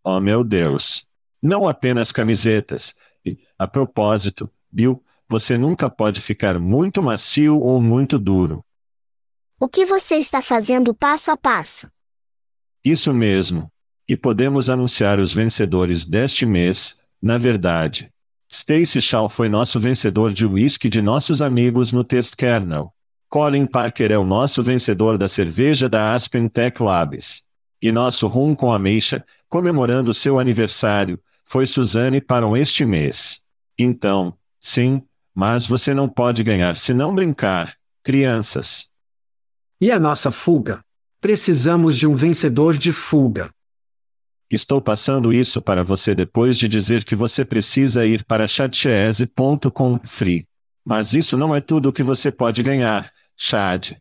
Oh 0.03 0.20
meu 0.20 0.43
Deus! 0.43 1.08
Não 1.41 1.70
apenas 1.70 2.12
camisetas. 2.12 2.96
E, 3.25 3.38
a 3.58 3.65
propósito, 3.65 4.51
Bill, 4.70 5.01
você 5.29 5.58
nunca 5.58 5.89
pode 5.89 6.20
ficar 6.20 6.60
muito 6.60 7.01
macio 7.01 7.58
ou 7.58 7.82
muito 7.82 8.20
duro. 8.20 8.65
O 9.58 9.70
que 9.70 9.86
você 9.86 10.15
está 10.15 10.41
fazendo 10.41 10.93
passo 10.93 11.32
a 11.32 11.38
passo? 11.38 11.89
Isso 12.84 13.13
mesmo. 13.13 13.72
E 14.07 14.17
podemos 14.17 14.69
anunciar 14.69 15.19
os 15.19 15.33
vencedores 15.33 16.05
deste 16.05 16.45
mês, 16.45 17.01
na 17.22 17.38
verdade. 17.38 18.10
Stacy 18.50 19.01
Shaw 19.01 19.29
foi 19.29 19.50
nosso 19.50 19.79
vencedor 19.79 20.31
de 20.31 20.45
whisky 20.45 20.89
de 20.89 21.01
nossos 21.01 21.41
amigos 21.41 21.91
no 21.91 22.03
Test 22.03 22.36
Kernel. 22.36 22.93
Colin 23.29 23.65
Parker 23.65 24.12
é 24.12 24.17
o 24.17 24.24
nosso 24.24 24.62
vencedor 24.62 25.17
da 25.17 25.27
cerveja 25.27 25.89
da 25.89 26.13
Aspen 26.13 26.48
Tech 26.48 26.83
Labs. 26.83 27.43
E 27.81 27.91
nosso 27.91 28.27
rum 28.27 28.53
com 28.53 28.72
ameixa, 28.72 29.25
comemorando 29.50 30.13
seu 30.13 30.39
aniversário, 30.39 31.19
foi 31.43 31.65
Suzane 31.65 32.22
para 32.22 32.45
este 32.60 32.86
mês. 32.86 33.41
Então, 33.77 34.38
sim, 34.60 35.01
mas 35.33 35.65
você 35.65 35.93
não 35.93 36.07
pode 36.07 36.43
ganhar 36.43 36.77
se 36.77 36.93
não 36.93 37.15
brincar, 37.15 37.75
crianças. 38.03 38.89
E 39.81 39.91
a 39.91 40.00
nossa 40.00 40.31
fuga? 40.31 40.83
Precisamos 41.19 41.98
de 41.98 42.05
um 42.05 42.15
vencedor 42.15 42.77
de 42.77 42.91
fuga. 42.91 43.50
Estou 44.53 44.79
passando 44.79 45.33
isso 45.33 45.60
para 45.60 45.83
você 45.83 46.13
depois 46.13 46.60
de 46.60 46.67
dizer 46.67 47.03
que 47.03 47.15
você 47.15 47.43
precisa 47.43 48.05
ir 48.05 48.24
para 48.24 48.48
chatchese.com 48.48 50.00
free. 50.03 50.45
Mas 50.86 51.15
isso 51.15 51.36
não 51.36 51.55
é 51.55 51.60
tudo 51.60 51.89
o 51.89 51.91
que 51.91 52.03
você 52.03 52.31
pode 52.31 52.62
ganhar, 52.62 53.12
Chad. 53.36 53.93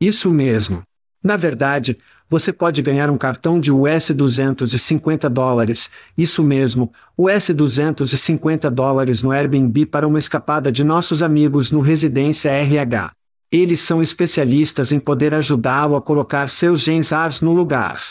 Isso 0.00 0.28
mesmo. 0.32 0.82
Na 1.22 1.36
verdade, 1.36 1.96
você 2.28 2.52
pode 2.52 2.82
ganhar 2.82 3.08
um 3.08 3.16
cartão 3.16 3.60
de 3.60 3.70
US 3.70 4.10
250 4.10 5.30
dólares, 5.30 5.88
isso 6.18 6.42
mesmo, 6.42 6.92
US 7.16 7.50
250 7.50 8.68
dólares 8.68 9.22
no 9.22 9.30
Airbnb 9.30 9.86
para 9.86 10.08
uma 10.08 10.18
escapada 10.18 10.72
de 10.72 10.82
nossos 10.82 11.22
amigos 11.22 11.70
no 11.70 11.80
Residência 11.80 12.50
RH. 12.50 13.12
Eles 13.52 13.78
são 13.78 14.02
especialistas 14.02 14.90
em 14.90 14.98
poder 14.98 15.32
ajudá-lo 15.32 15.94
a 15.94 16.02
colocar 16.02 16.50
seus 16.50 16.80
gensars 16.80 17.40
no 17.40 17.52
lugar. 17.52 18.02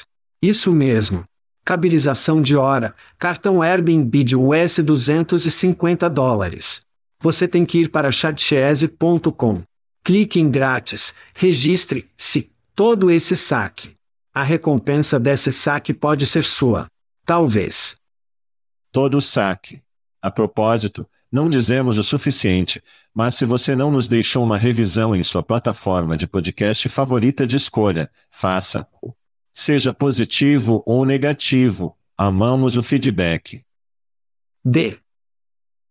Isso 0.42 0.72
mesmo. 0.72 1.26
Cabilização 1.66 2.42
de 2.42 2.58
hora, 2.58 2.94
cartão 3.18 3.62
Airbnb 3.62 4.24
de 4.24 4.36
US 4.36 4.80
250 4.80 6.10
dólares. 6.10 6.84
Você 7.22 7.48
tem 7.48 7.66
que 7.66 7.80
ir 7.80 7.90
para 7.90 8.12
chatchese.com. 8.12 9.64
Clique 10.04 10.42
em 10.42 10.52
grátis, 10.52 11.14
registre-se, 11.34 12.52
todo 12.76 13.10
esse 13.10 13.38
saque. 13.38 13.96
A 14.34 14.44
recompensa 14.44 15.18
desse 15.18 15.54
saque 15.54 15.94
pode 15.94 16.26
ser 16.26 16.44
sua. 16.44 16.88
Talvez. 17.26 17.96
Todo 18.92 19.22
saque. 19.22 19.82
A 20.22 20.30
propósito, 20.30 21.08
não 21.32 21.50
dizemos 21.50 21.98
o 21.98 22.04
suficiente, 22.04 22.84
mas 23.14 23.36
se 23.36 23.46
você 23.46 23.74
não 23.74 23.90
nos 23.90 24.08
deixou 24.08 24.44
uma 24.44 24.58
revisão 24.58 25.16
em 25.16 25.24
sua 25.24 25.42
plataforma 25.42 26.18
de 26.18 26.28
podcast 26.28 26.90
favorita 26.90 27.48
de 27.48 27.56
escolha, 27.56 28.12
faça-o. 28.30 29.16
Seja 29.54 29.94
positivo 29.94 30.82
ou 30.84 31.06
negativo, 31.06 31.96
amamos 32.18 32.76
o 32.76 32.82
feedback. 32.82 33.64
D. 34.66 35.00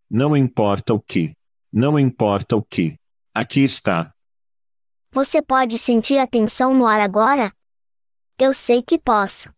Não 0.09 0.35
importa 0.35 0.93
o 0.93 0.99
que. 0.99 1.33
Não 1.71 1.97
importa 1.97 2.57
o 2.57 2.61
que. 2.61 2.99
Aqui 3.33 3.61
está. 3.61 4.13
Você 5.13 5.41
pode 5.41 5.77
sentir 5.77 6.17
a 6.17 6.27
tensão 6.27 6.73
no 6.75 6.85
ar 6.85 6.99
agora? 6.99 7.53
Eu 8.37 8.53
sei 8.53 8.83
que 8.83 8.99
posso. 8.99 9.49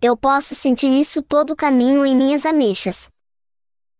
Eu 0.00 0.16
posso 0.16 0.54
sentir 0.54 0.88
isso 0.88 1.20
todo 1.20 1.50
o 1.50 1.56
caminho 1.56 2.06
em 2.06 2.14
minhas 2.14 2.46
ameixas. 2.46 3.10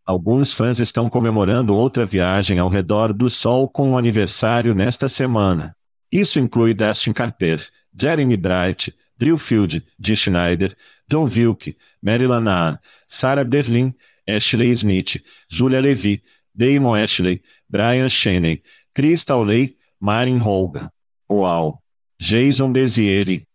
Alguns 0.04 0.52
fãs 0.52 0.78
estão 0.78 1.10
comemorando 1.10 1.74
outra 1.74 2.06
viagem 2.06 2.60
ao 2.60 2.68
redor 2.68 3.12
do 3.12 3.28
Sol 3.28 3.68
com 3.68 3.90
um 3.90 3.98
aniversário 3.98 4.72
nesta 4.72 5.08
semana. 5.08 5.74
Isso 6.12 6.38
inclui 6.38 6.72
Dustin 6.74 7.12
Carper, 7.12 7.66
Jeremy 7.98 8.36
Bright, 8.36 8.94
Drew 9.18 9.38
Field, 9.38 9.82
Dee 9.98 10.16
Schneider, 10.16 10.74
John 11.08 11.26
Wilke, 11.26 11.76
Mary 12.02 12.26
Lanard, 12.26 12.78
Sarah 13.08 13.44
Berlin, 13.44 13.94
Ashley 14.26 14.70
Smith, 14.72 15.22
Julia 15.48 15.80
Levy, 15.80 16.22
Damon 16.54 16.98
Ashley, 16.98 17.42
Brian 17.68 18.08
Cheney, 18.08 18.62
Crystal 18.94 19.44
Ley, 19.44 19.76
Marin 20.00 20.38
Holga. 20.38 20.90
Uau! 21.30 21.82
Jason 22.18 22.72
Bezieri, 22.72 23.46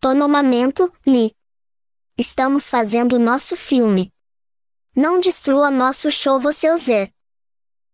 Tô 0.00 0.14
no 0.14 0.26
momento, 0.28 0.90
Lee. 1.06 1.32
Estamos 2.16 2.70
fazendo 2.70 3.18
nosso 3.18 3.54
filme. 3.54 4.10
Não 4.96 5.20
destrua 5.20 5.70
nosso 5.70 6.10
show 6.10 6.40
você 6.40 6.74
Zé. 6.78 7.10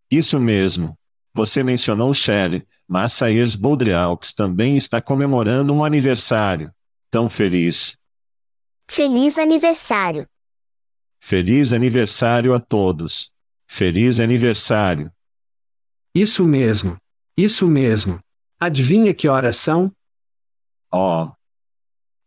Isso 0.08 0.38
mesmo. 0.38 0.96
Você 1.34 1.64
mencionou 1.64 2.14
Shelley, 2.14 2.64
mas 2.88 3.12
Sayers 3.12 3.56
Boudreaux 3.56 4.32
também 4.32 4.76
está 4.76 5.00
comemorando 5.00 5.74
um 5.74 5.84
aniversário. 5.84 6.72
Tão 7.16 7.30
feliz. 7.30 7.96
Feliz 8.86 9.38
aniversário. 9.38 10.28
Feliz 11.18 11.72
aniversário 11.72 12.52
a 12.52 12.60
todos. 12.60 13.32
Feliz 13.66 14.20
aniversário. 14.20 15.10
Isso 16.14 16.44
mesmo. 16.46 16.98
Isso 17.34 17.66
mesmo. 17.68 18.20
Adivinha 18.60 19.14
que 19.14 19.28
horas 19.28 19.56
são? 19.56 19.90
Oh, 20.92 21.30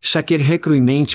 Shaker 0.01 0.41
Recruitment 0.41 1.05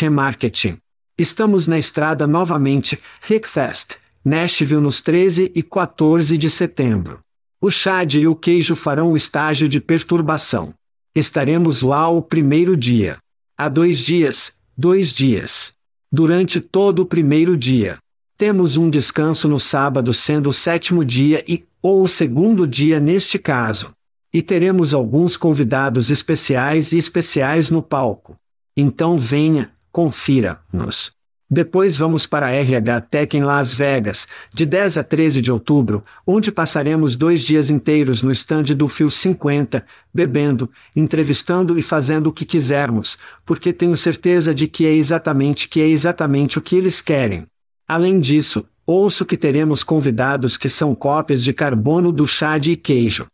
Remarketing. 0.00 0.78
Estamos 1.18 1.66
na 1.66 1.80
estrada 1.80 2.28
novamente, 2.28 2.96
Rickfest, 3.22 3.96
Nashville 4.24 4.80
nos 4.80 5.00
13 5.00 5.50
e 5.52 5.64
14 5.64 6.38
de 6.38 6.48
setembro. 6.48 7.18
O 7.60 7.72
Chad 7.72 8.14
e 8.14 8.28
o 8.28 8.36
queijo 8.36 8.76
farão 8.76 9.10
o 9.10 9.16
estágio 9.16 9.68
de 9.68 9.80
perturbação. 9.80 10.72
Estaremos 11.14 11.82
lá 11.82 12.08
o 12.08 12.22
primeiro 12.22 12.74
dia. 12.74 13.18
Há 13.54 13.68
dois 13.68 13.98
dias, 13.98 14.54
dois 14.74 15.12
dias. 15.12 15.74
Durante 16.10 16.58
todo 16.58 17.00
o 17.00 17.06
primeiro 17.06 17.54
dia. 17.54 17.98
Temos 18.38 18.78
um 18.78 18.88
descanso 18.88 19.46
no 19.46 19.60
sábado 19.60 20.14
sendo 20.14 20.48
o 20.48 20.52
sétimo 20.54 21.04
dia 21.04 21.44
e, 21.46 21.66
ou 21.82 22.02
o 22.02 22.08
segundo 22.08 22.66
dia 22.66 22.98
neste 22.98 23.38
caso. 23.38 23.90
E 24.32 24.40
teremos 24.40 24.94
alguns 24.94 25.36
convidados 25.36 26.10
especiais 26.10 26.92
e 26.92 26.98
especiais 26.98 27.68
no 27.68 27.82
palco. 27.82 28.34
Então 28.74 29.18
venha, 29.18 29.70
confira-nos. 29.92 31.12
Depois 31.54 31.98
vamos 31.98 32.24
para 32.24 32.46
a 32.46 32.50
RH 32.50 33.02
Tech 33.02 33.36
em 33.36 33.44
Las 33.44 33.74
Vegas, 33.74 34.26
de 34.54 34.64
10 34.64 34.96
a 34.96 35.04
13 35.04 35.42
de 35.42 35.52
outubro, 35.52 36.02
onde 36.26 36.50
passaremos 36.50 37.14
dois 37.14 37.42
dias 37.42 37.68
inteiros 37.68 38.22
no 38.22 38.32
estande 38.32 38.74
do 38.74 38.88
Fio 38.88 39.10
50, 39.10 39.84
bebendo, 40.14 40.70
entrevistando 40.96 41.78
e 41.78 41.82
fazendo 41.82 42.28
o 42.28 42.32
que 42.32 42.46
quisermos, 42.46 43.18
porque 43.44 43.70
tenho 43.70 43.94
certeza 43.98 44.54
de 44.54 44.66
que 44.66 44.86
é 44.86 44.94
exatamente 44.94 45.68
que 45.68 45.82
é 45.82 45.86
exatamente 45.86 46.56
o 46.56 46.62
que 46.62 46.74
eles 46.74 47.02
querem. 47.02 47.46
Além 47.86 48.18
disso, 48.18 48.64
ouço 48.86 49.26
que 49.26 49.36
teremos 49.36 49.84
convidados 49.84 50.56
que 50.56 50.70
são 50.70 50.94
cópias 50.94 51.44
de 51.44 51.52
carbono 51.52 52.10
do 52.10 52.26
chá 52.26 52.56
de 52.56 52.76
queijo. 52.76 53.26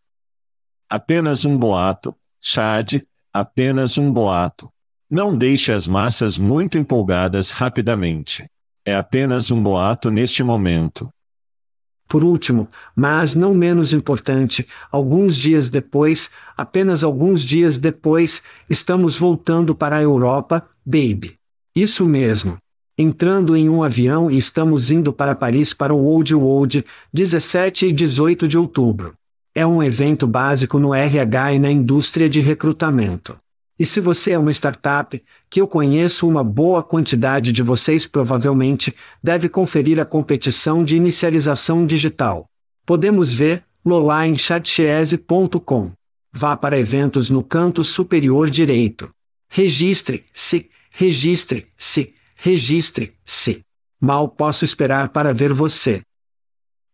Apenas 0.90 1.44
um 1.44 1.56
boato, 1.56 2.12
Chad, 2.40 3.00
apenas 3.32 3.96
um 3.96 4.12
boato. 4.12 4.68
Não 5.10 5.34
deixe 5.34 5.72
as 5.72 5.86
massas 5.86 6.36
muito 6.36 6.76
empolgadas 6.76 7.50
rapidamente. 7.50 8.44
É 8.84 8.94
apenas 8.94 9.50
um 9.50 9.62
boato 9.62 10.10
neste 10.10 10.42
momento. 10.42 11.08
Por 12.06 12.22
último, 12.22 12.68
mas 12.94 13.34
não 13.34 13.54
menos 13.54 13.94
importante, 13.94 14.68
alguns 14.92 15.34
dias 15.34 15.70
depois, 15.70 16.30
apenas 16.54 17.02
alguns 17.02 17.42
dias 17.42 17.78
depois, 17.78 18.42
estamos 18.68 19.16
voltando 19.16 19.74
para 19.74 19.96
a 19.96 20.02
Europa, 20.02 20.68
baby. 20.84 21.36
Isso 21.74 22.04
mesmo. 22.04 22.58
Entrando 22.98 23.56
em 23.56 23.66
um 23.66 23.82
avião 23.82 24.30
e 24.30 24.36
estamos 24.36 24.90
indo 24.90 25.10
para 25.10 25.34
Paris 25.34 25.72
para 25.72 25.94
o 25.94 26.02
World 26.02 26.34
World, 26.34 26.84
17 27.14 27.86
e 27.86 27.92
18 27.92 28.46
de 28.46 28.58
outubro. 28.58 29.14
É 29.54 29.66
um 29.66 29.82
evento 29.82 30.26
básico 30.26 30.78
no 30.78 30.94
RH 30.94 31.54
e 31.54 31.58
na 31.58 31.70
indústria 31.70 32.28
de 32.28 32.40
recrutamento. 32.40 33.38
E 33.78 33.86
se 33.86 34.00
você 34.00 34.32
é 34.32 34.38
uma 34.38 34.50
startup, 34.50 35.22
que 35.48 35.60
eu 35.60 35.68
conheço 35.68 36.26
uma 36.26 36.42
boa 36.42 36.82
quantidade 36.82 37.52
de 37.52 37.62
vocês 37.62 38.06
provavelmente, 38.06 38.94
deve 39.22 39.48
conferir 39.48 40.00
a 40.00 40.04
competição 40.04 40.82
de 40.82 40.96
inicialização 40.96 41.86
digital. 41.86 42.46
Podemos 42.84 43.32
ver, 43.32 43.64
lá 43.84 44.26
em 44.26 44.36
chatchese.com. 44.36 45.92
Vá 46.32 46.56
para 46.56 46.78
eventos 46.78 47.30
no 47.30 47.42
canto 47.42 47.82
superior 47.84 48.50
direito. 48.50 49.10
Registre-se, 49.48 50.68
registre-se, 50.90 52.14
registre-se. 52.34 53.62
Mal 54.00 54.28
posso 54.28 54.64
esperar 54.64 55.08
para 55.08 55.32
ver 55.32 55.52
você. 55.52 56.02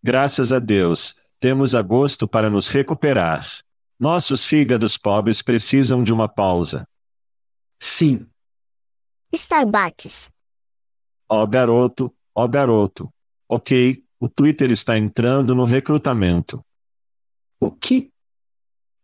Graças 0.02 0.52
a 0.52 0.58
Deus, 0.58 1.16
temos 1.40 1.74
agosto 1.74 2.28
para 2.28 2.48
nos 2.48 2.68
recuperar. 2.68 3.63
Nossos 3.98 4.44
fígados 4.44 4.96
pobres 4.96 5.42
precisam 5.42 6.02
de 6.02 6.12
uma 6.12 6.28
pausa. 6.28 6.86
Sim. 7.80 8.26
Starbucks. 9.32 10.30
Ó 11.28 11.42
oh, 11.42 11.46
garoto, 11.46 12.14
ó 12.34 12.44
oh, 12.44 12.48
garoto. 12.48 13.12
Ok, 13.48 14.04
o 14.20 14.28
Twitter 14.28 14.70
está 14.70 14.96
entrando 14.96 15.54
no 15.54 15.64
recrutamento. 15.64 16.64
O 17.60 17.70
que? 17.70 18.10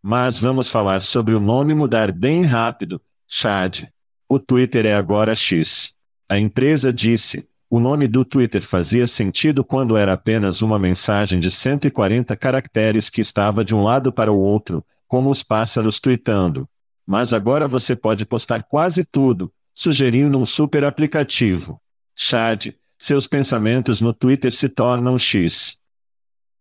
Mas 0.03 0.39
vamos 0.39 0.69
falar 0.69 1.03
sobre 1.03 1.35
o 1.35 1.41
nome 1.41 1.75
mudar 1.75 2.13
bem 2.13 2.43
rápido, 2.43 3.03
Chad. 3.27 3.89
O 4.29 4.39
Twitter 4.39 4.87
é 4.87 4.95
agora 4.95 5.35
X. 5.35 5.95
A 6.29 6.39
empresa 6.39 6.93
disse, 6.93 7.50
o 7.71 7.79
nome 7.79 8.09
do 8.09 8.25
Twitter 8.25 8.61
fazia 8.61 9.07
sentido 9.07 9.65
quando 9.65 9.97
era 9.97 10.13
apenas 10.13 10.61
uma 10.61 10.79
mensagem 10.79 11.39
de 11.39 11.51
140 11.51 12.37
caracteres 12.37 13.09
que 13.09 13.21
estava 13.21 13.65
de 13.65 13.75
um 13.75 13.85
lado 13.85 14.13
para 14.13 14.33
o 14.33 14.39
outro, 14.39 14.85
como 15.07 15.31
os 15.31 15.45
pássaros 15.45 16.01
tweetando. 16.01 16.69
Mas 17.07 17.33
agora 17.33 17.69
você 17.69 17.95
pode 17.95 18.27
postar 18.27 18.65
quase 18.65 19.05
tudo, 19.05 19.53
sugerindo 19.73 20.37
um 20.37 20.45
super 20.45 20.85
aplicativo. 20.85 21.81
Chad, 22.17 22.75
Seus 23.03 23.27
pensamentos 23.27 24.03
no 24.03 24.13
Twitter 24.13 24.53
se 24.53 24.69
tornam 24.69 25.19
X. 25.19 25.79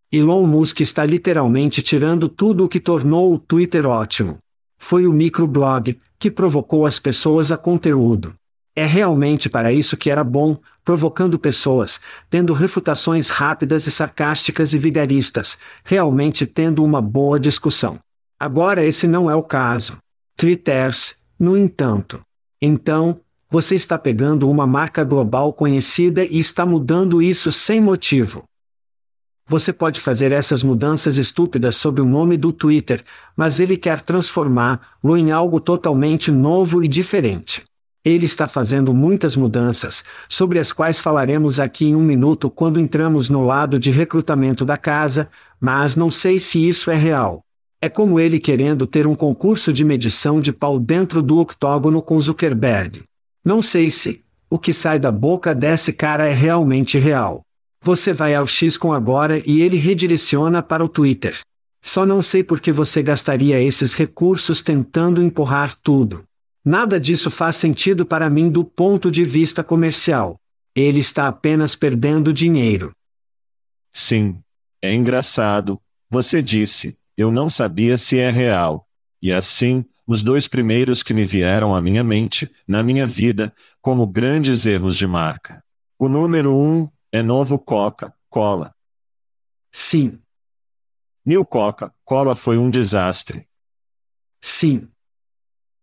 Elon 0.10 0.48
Musk 0.48 0.80
está 0.80 1.06
literalmente 1.06 1.82
tirando 1.82 2.30
tudo 2.30 2.64
o 2.64 2.70
que 2.70 2.80
tornou 2.80 3.34
o 3.34 3.38
Twitter 3.38 3.86
ótimo. 3.86 4.38
Foi 4.78 5.06
o 5.06 5.12
microblog 5.12 6.00
que 6.18 6.32
provocou 6.32 6.86
as 6.86 6.98
pessoas 6.98 7.52
a 7.52 7.58
conteúdo. 7.58 8.39
É 8.80 8.86
realmente 8.86 9.50
para 9.50 9.74
isso 9.74 9.98
que 9.98 10.10
era 10.10 10.24
bom, 10.24 10.58
provocando 10.86 11.38
pessoas, 11.38 12.00
tendo 12.30 12.54
refutações 12.54 13.28
rápidas 13.28 13.86
e 13.86 13.92
sarcásticas 13.92 14.74
e 14.74 14.78
vigaristas, 14.78 15.58
realmente 15.84 16.48
tendo 16.48 16.82
uma 16.82 17.02
boa 17.02 17.38
discussão. 17.38 18.00
Agora 18.40 18.82
esse 18.86 19.06
não 19.06 19.30
é 19.30 19.36
o 19.36 19.44
caso. 19.44 19.98
Twitters, 20.38 21.16
no 21.38 21.58
entanto. 21.58 22.22
Então, 22.62 23.20
você 23.50 23.76
está 23.76 23.98
pegando 23.98 24.50
uma 24.50 24.66
marca 24.66 25.04
global 25.04 25.52
conhecida 25.52 26.24
e 26.24 26.40
está 26.40 26.66
mudando 26.66 27.22
isso 27.22 27.52
sem 27.52 27.82
motivo. 27.82 28.46
Você 29.46 29.74
pode 29.74 30.00
fazer 30.00 30.32
essas 30.32 30.64
mudanças 30.64 31.18
estúpidas 31.18 31.76
sob 31.76 32.00
o 32.00 32.06
nome 32.06 32.38
do 32.38 32.54
Twitter, 32.54 33.04
mas 33.36 33.60
ele 33.60 33.76
quer 33.76 34.00
transformá-lo 34.00 35.18
em 35.18 35.34
algo 35.34 35.60
totalmente 35.60 36.32
novo 36.32 36.82
e 36.82 36.88
diferente. 36.88 37.68
Ele 38.04 38.26
está 38.26 38.48
fazendo 38.48 38.94
muitas 38.94 39.36
mudanças, 39.36 40.04
sobre 40.30 40.58
as 40.58 40.72
quais 40.72 41.00
falaremos 41.00 41.60
aqui 41.60 41.88
em 41.88 41.96
um 41.96 42.02
minuto 42.02 42.50
quando 42.50 42.80
entramos 42.80 43.28
no 43.28 43.46
lado 43.46 43.78
de 43.78 43.92
recrutamento 43.92 44.64
da 44.64 44.78
casa, 44.78 45.30
mas 45.60 45.96
não 45.96 46.10
sei 46.10 46.40
se 46.40 46.66
isso 46.68 46.90
é 46.90 46.96
real. 46.96 47.44
É 47.82 47.90
como 47.90 48.20
ele 48.20 48.40
querendo 48.40 48.88
ter 48.88 49.06
um 49.06 49.16
concurso 49.16 49.72
de 49.74 49.84
medição 49.84 50.40
de 50.40 50.54
pau 50.54 50.80
dentro 50.80 51.22
do 51.22 51.40
octógono 51.40 52.02
com 52.02 52.20
Zuckerberg. 52.20 53.04
Não 53.44 53.62
sei 53.62 53.90
se 53.90 54.22
o 54.50 54.58
que 54.58 54.74
sai 54.74 54.98
da 54.98 55.12
boca 55.12 55.54
desse 55.54 55.94
cara 55.94 56.28
é 56.28 56.34
realmente 56.34 56.98
real. 56.98 57.42
Você 57.82 58.12
vai 58.12 58.36
ao 58.36 58.48
X 58.48 58.78
com 58.78 58.92
agora 58.92 59.42
e 59.46 59.62
ele 59.62 59.78
redireciona 59.78 60.62
para 60.62 60.84
o 60.84 60.90
Twitter. 60.90 61.40
Só 61.82 62.06
não 62.06 62.22
sei 62.22 62.44
por 62.44 62.60
que 62.60 62.72
você 62.72 63.02
gastaria 63.02 63.62
esses 63.62 63.94
recursos 63.94 64.62
tentando 64.62 65.22
empurrar 65.24 65.76
tudo. 65.82 66.24
Nada 66.70 67.00
disso 67.00 67.32
faz 67.32 67.56
sentido 67.56 68.06
para 68.06 68.30
mim 68.30 68.48
do 68.48 68.64
ponto 68.64 69.10
de 69.10 69.26
vista 69.26 69.64
comercial. 69.64 70.40
Ele 70.76 71.00
está 71.00 71.28
apenas 71.28 71.76
perdendo 71.76 72.32
dinheiro. 72.32 72.96
Sim. 73.92 74.40
É 74.80 74.94
engraçado. 74.94 75.82
Você 76.12 76.44
disse, 76.44 76.96
eu 77.18 77.32
não 77.32 77.50
sabia 77.50 77.98
se 77.98 78.20
é 78.20 78.30
real. 78.30 78.88
E 79.20 79.34
assim, 79.34 79.84
os 80.06 80.22
dois 80.22 80.48
primeiros 80.48 81.02
que 81.02 81.12
me 81.12 81.26
vieram 81.26 81.74
à 81.74 81.82
minha 81.82 82.04
mente, 82.04 82.48
na 82.68 82.84
minha 82.84 83.08
vida, 83.08 83.52
como 83.82 84.06
grandes 84.06 84.68
erros 84.68 84.96
de 84.96 85.08
marca. 85.08 85.64
O 85.98 86.08
número 86.08 86.56
um, 86.56 86.88
é 87.12 87.24
novo 87.24 87.58
Coca-Cola. 87.58 88.76
Sim. 89.72 90.20
New 91.26 91.44
Coca-Cola 91.44 92.36
foi 92.36 92.60
um 92.60 92.70
desastre. 92.70 93.48
Sim. 94.40 94.88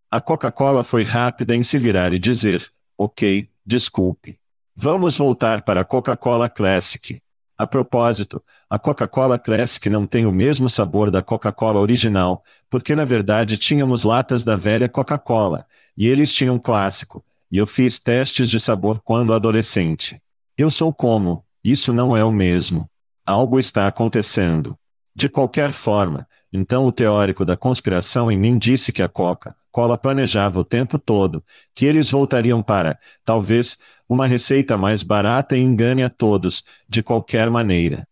A 0.09 0.21
Coca-Cola 0.21 0.85
foi 0.85 1.03
rápida 1.03 1.55
em 1.55 1.63
se 1.63 1.79
virar 1.79 2.13
e 2.13 2.19
dizer: 2.19 2.71
Ok, 2.97 3.49
desculpe. 3.65 4.39
Vamos 4.75 5.17
voltar 5.17 5.63
para 5.63 5.81
a 5.81 5.85
Coca-Cola 5.85 6.49
Classic. 6.49 7.21
A 7.59 7.67
propósito, 7.67 8.43
a 8.69 8.79
Coca-Cola 8.79 9.39
Classic 9.39 9.89
não 9.89 10.07
tem 10.07 10.27
o 10.27 10.33
mesmo 10.33 10.69
sabor 10.69 11.11
da 11.11 11.23
Coca-Cola 11.23 11.81
original, 11.81 12.45
porque 12.69 12.95
na 12.95 13.05
verdade 13.05 13.57
tínhamos 13.57 14.05
latas 14.05 14.45
da 14.45 14.55
velha 14.57 14.89
Coca-Cola, 14.89 15.67
e 15.97 16.07
eles 16.07 16.33
tinham 16.33 16.59
clássico, 16.59 17.25
e 17.51 17.57
eu 17.57 17.67
fiz 17.67 17.99
testes 17.99 18.51
de 18.51 18.61
sabor 18.61 19.01
quando 19.03 19.33
adolescente. 19.33 20.21
Eu 20.57 20.71
sou 20.71 20.93
como, 20.93 21.45
isso 21.65 21.93
não 21.93 22.17
é 22.17 22.23
o 22.23 22.31
mesmo. 22.31 22.89
Algo 23.25 23.59
está 23.59 23.87
acontecendo. 23.87 24.79
De 25.17 25.31
qualquer 25.31 25.73
forma, 25.73 26.29
então 26.53 26.85
o 26.85 26.93
teórico 26.93 27.43
da 27.43 27.57
conspiração 27.57 28.31
em 28.31 28.37
mim 28.37 28.59
disse 28.59 28.93
que 28.93 29.01
a 29.03 29.09
Coca-Cola 29.09 29.97
planejava 29.97 30.61
o 30.61 30.65
tempo 30.65 30.99
todo, 30.99 31.43
que 31.75 31.87
eles 31.87 32.11
voltariam 32.11 32.63
para, 32.63 32.99
talvez, 33.25 33.79
uma 34.07 34.27
receita 34.27 34.77
mais 34.77 35.03
barata 35.03 35.57
e 35.57 35.63
engane 35.63 36.03
a 36.03 36.11
todos, 36.11 36.65
de 36.87 37.03
qualquer 37.03 37.49
maneira. 37.49 38.07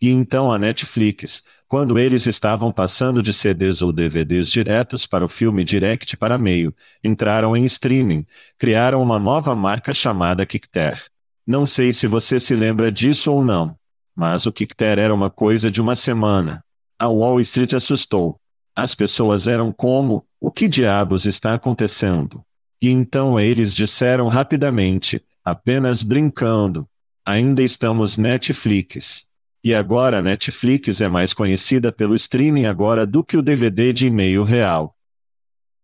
E 0.00 0.08
então 0.08 0.52
a 0.52 0.58
Netflix, 0.58 1.42
quando 1.66 1.98
eles 1.98 2.26
estavam 2.26 2.70
passando 2.70 3.20
de 3.20 3.32
CDs 3.32 3.82
ou 3.82 3.92
DVDs 3.92 4.52
diretos 4.52 5.06
para 5.06 5.24
o 5.24 5.28
filme 5.28 5.64
Direct 5.64 6.16
para 6.16 6.38
meio, 6.38 6.72
entraram 7.02 7.56
em 7.56 7.64
streaming, 7.64 8.24
criaram 8.56 9.02
uma 9.02 9.18
nova 9.18 9.52
marca 9.56 9.92
chamada 9.92 10.46
Kickter. 10.46 11.02
Não 11.44 11.66
sei 11.66 11.92
se 11.92 12.06
você 12.06 12.38
se 12.38 12.54
lembra 12.54 12.92
disso 12.92 13.32
ou 13.32 13.44
não. 13.44 13.76
Mas 14.14 14.46
o 14.46 14.52
Kickter 14.52 14.98
era 14.98 15.14
uma 15.14 15.30
coisa 15.30 15.70
de 15.70 15.80
uma 15.80 15.96
semana. 15.96 16.64
A 16.98 17.08
Wall 17.08 17.40
Street 17.40 17.72
assustou. 17.72 18.38
As 18.76 18.94
pessoas 18.94 19.46
eram 19.46 19.72
como: 19.72 20.24
o 20.40 20.50
que 20.50 20.68
diabos 20.68 21.26
está 21.26 21.54
acontecendo? 21.54 22.44
E 22.80 22.90
então 22.90 23.40
eles 23.40 23.74
disseram 23.74 24.28
rapidamente, 24.28 25.22
apenas 25.44 26.02
brincando: 26.02 26.88
ainda 27.24 27.62
estamos 27.62 28.16
Netflix. 28.16 29.26
E 29.62 29.74
agora 29.74 30.18
a 30.18 30.22
Netflix 30.22 31.00
é 31.00 31.08
mais 31.08 31.32
conhecida 31.32 31.90
pelo 31.90 32.14
streaming 32.14 32.66
agora 32.66 33.06
do 33.06 33.24
que 33.24 33.36
o 33.36 33.42
DVD 33.42 33.92
de 33.92 34.06
e-mail 34.06 34.44
real. 34.44 34.94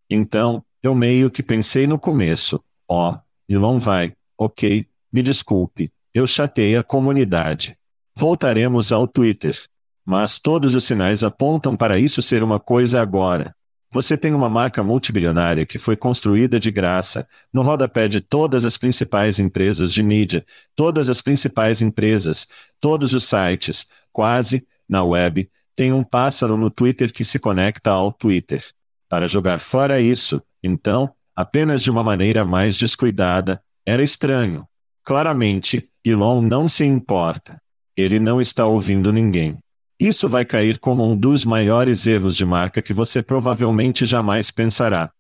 Então, 0.09 0.63
eu 0.83 0.95
meio 0.95 1.31
que 1.31 1.43
pensei 1.43 1.87
no 1.87 1.99
começo: 1.99 2.63
ó, 2.87 3.13
oh, 3.13 3.19
Elon 3.49 3.79
vai, 3.79 4.15
ok, 4.37 4.87
me 5.13 5.23
desculpe, 5.23 5.91
eu 6.13 6.27
chatei 6.27 6.77
a 6.77 6.83
comunidade. 6.83 7.77
Voltaremos 8.15 8.93
ao 8.93 9.07
Twitter. 9.07 9.57
Mas 10.05 10.39
todos 10.39 10.75
os 10.75 10.85
sinais 10.85 11.23
apontam 11.23 11.77
para 11.77 11.99
isso 11.99 12.21
ser 12.21 12.43
uma 12.43 12.59
coisa 12.59 13.01
agora. 13.01 13.55
Você 13.93 14.17
tem 14.17 14.33
uma 14.33 14.49
marca 14.49 14.85
multibilionária 14.85 15.67
que 15.67 15.79
foi 15.79 15.97
construída 15.97 16.61
de 16.61 16.71
graça, 16.71 17.27
no 17.53 17.63
rodapé 17.63 18.07
de 18.07 18.21
todas 18.21 18.65
as 18.65 18.77
principais 18.77 19.41
empresas 19.41 19.93
de 19.93 20.01
mídia, 20.01 20.45
todas 20.77 21.09
as 21.09 21.21
principais 21.21 21.83
empresas, 21.83 22.47
todos 22.81 23.13
os 23.13 23.25
sites, 23.25 23.89
quase, 24.13 24.65
na 24.89 25.03
web, 25.03 25.51
tem 25.75 25.93
um 25.93 26.05
pássaro 26.05 26.57
no 26.57 26.71
Twitter 26.71 27.13
que 27.13 27.25
se 27.25 27.39
conecta 27.39 27.91
ao 27.91 28.13
Twitter. 28.13 28.65
Para 29.09 29.27
jogar 29.27 29.59
fora 29.59 30.01
isso, 30.01 30.41
então, 30.63 31.13
apenas 31.35 31.83
de 31.83 31.91
uma 31.91 32.05
maneira 32.05 32.45
mais 32.45 32.77
descuidada, 32.77 33.61
era 33.85 34.05
estranho. 34.05 34.69
Claramente, 35.03 35.91
Elon 36.05 36.43
não 36.43 36.69
se 36.69 36.85
importa. 36.85 37.61
Ele 38.01 38.19
não 38.19 38.41
está 38.41 38.67
ouvindo 38.67 39.13
ninguém. 39.13 39.59
Isso 39.99 40.29
vai 40.29 40.45
cair 40.45 40.79
como 40.79 41.05
um 41.05 41.15
dos 41.15 41.45
maiores 41.45 42.07
erros 42.07 42.35
de 42.35 42.45
marca 42.45 42.81
que 42.81 42.95
você 42.95 43.23
provavelmente 43.23 44.07
jamais 44.07 44.51
pensará. 44.51 45.11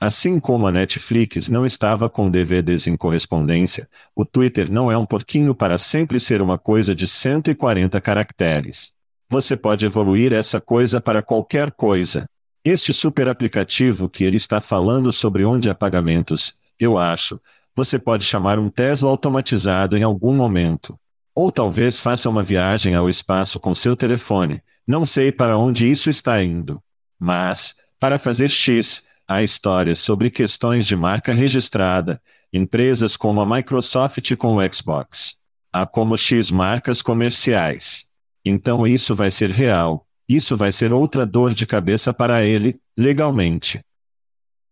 Assim 0.00 0.40
como 0.40 0.66
a 0.66 0.72
Netflix 0.72 1.48
não 1.48 1.64
estava 1.64 2.10
com 2.10 2.28
DVDs 2.28 2.86
em 2.86 2.96
correspondência, 2.96 3.88
o 4.16 4.24
Twitter 4.24 4.68
não 4.68 4.90
é 4.90 4.96
um 4.96 5.06
porquinho 5.06 5.54
para 5.54 5.78
sempre 5.78 6.18
ser 6.18 6.42
uma 6.42 6.58
coisa 6.58 6.94
de 6.94 7.06
140 7.06 8.00
caracteres. 8.00 8.92
Você 9.30 9.56
pode 9.56 9.86
evoluir 9.86 10.32
essa 10.32 10.60
coisa 10.60 11.00
para 11.00 11.22
qualquer 11.22 11.70
coisa. 11.70 12.26
Este 12.64 12.92
super 12.92 13.28
aplicativo 13.28 14.08
que 14.08 14.24
ele 14.24 14.38
está 14.38 14.60
falando 14.60 15.12
sobre 15.12 15.44
onde 15.44 15.70
há 15.70 15.74
pagamentos, 15.74 16.54
eu 16.80 16.98
acho, 16.98 17.40
você 17.74 17.98
pode 17.98 18.24
chamar 18.24 18.58
um 18.58 18.68
Tesla 18.68 19.08
automatizado 19.08 19.96
em 19.96 20.02
algum 20.02 20.34
momento. 20.34 20.98
Ou 21.34 21.50
talvez 21.50 21.98
faça 21.98 22.28
uma 22.28 22.42
viagem 22.42 22.94
ao 22.94 23.08
espaço 23.08 23.58
com 23.58 23.74
seu 23.74 23.96
telefone. 23.96 24.62
Não 24.86 25.06
sei 25.06 25.32
para 25.32 25.56
onde 25.56 25.90
isso 25.90 26.10
está 26.10 26.42
indo. 26.42 26.82
Mas, 27.18 27.76
para 27.98 28.18
fazer 28.18 28.50
X, 28.50 29.06
há 29.26 29.42
histórias 29.42 30.00
sobre 30.00 30.30
questões 30.30 30.86
de 30.86 30.94
marca 30.94 31.32
registrada, 31.32 32.20
empresas 32.52 33.16
como 33.16 33.40
a 33.40 33.46
Microsoft 33.46 34.34
com 34.36 34.56
o 34.56 34.72
Xbox. 34.72 35.38
Há 35.72 35.86
como 35.86 36.18
X 36.18 36.50
marcas 36.50 37.00
comerciais. 37.00 38.06
Então 38.44 38.86
isso 38.86 39.14
vai 39.14 39.30
ser 39.30 39.50
real. 39.50 40.06
Isso 40.28 40.56
vai 40.56 40.72
ser 40.72 40.92
outra 40.92 41.24
dor 41.24 41.54
de 41.54 41.66
cabeça 41.66 42.12
para 42.12 42.44
ele, 42.44 42.80
legalmente. 42.96 43.82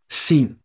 Sim, 0.08 0.56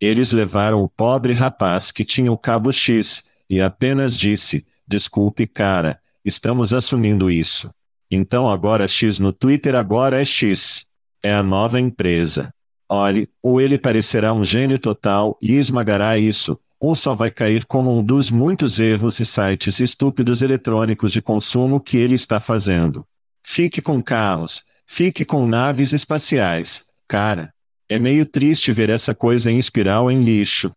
eles 0.00 0.32
levaram 0.32 0.82
o 0.82 0.88
pobre 0.88 1.32
rapaz 1.32 1.90
que 1.90 2.04
tinha 2.04 2.30
o 2.30 2.38
cabo 2.38 2.72
X, 2.72 3.28
e 3.50 3.60
apenas 3.60 4.16
disse: 4.16 4.64
Desculpe, 4.88 5.46
cara, 5.46 6.00
estamos 6.24 6.72
assumindo 6.72 7.30
isso. 7.30 7.70
Então 8.10 8.48
agora 8.48 8.88
X 8.88 9.18
no 9.18 9.34
Twitter 9.34 9.74
agora 9.74 10.22
é 10.22 10.24
X. 10.24 10.86
É 11.22 11.34
a 11.34 11.42
nova 11.42 11.78
empresa. 11.78 12.50
Olhe, 12.88 13.28
ou 13.42 13.60
ele 13.60 13.76
parecerá 13.76 14.32
um 14.32 14.42
gênio 14.42 14.78
total 14.78 15.36
e 15.42 15.56
esmagará 15.56 16.16
isso, 16.16 16.58
ou 16.80 16.94
só 16.94 17.14
vai 17.14 17.30
cair 17.30 17.66
como 17.66 17.98
um 17.98 18.02
dos 18.02 18.30
muitos 18.30 18.80
erros 18.80 19.20
e 19.20 19.26
sites 19.26 19.78
estúpidos 19.78 20.40
eletrônicos 20.40 21.12
de 21.12 21.20
consumo 21.20 21.80
que 21.80 21.98
ele 21.98 22.14
está 22.14 22.40
fazendo. 22.40 23.06
Fique 23.44 23.82
com 23.82 24.02
carros, 24.02 24.64
fique 24.86 25.22
com 25.22 25.46
naves 25.46 25.92
espaciais, 25.92 26.86
cara. 27.06 27.52
É 27.90 27.98
meio 27.98 28.24
triste 28.24 28.72
ver 28.72 28.88
essa 28.88 29.14
coisa 29.14 29.50
em 29.50 29.58
espiral 29.58 30.10
em 30.10 30.22
lixo. 30.22 30.72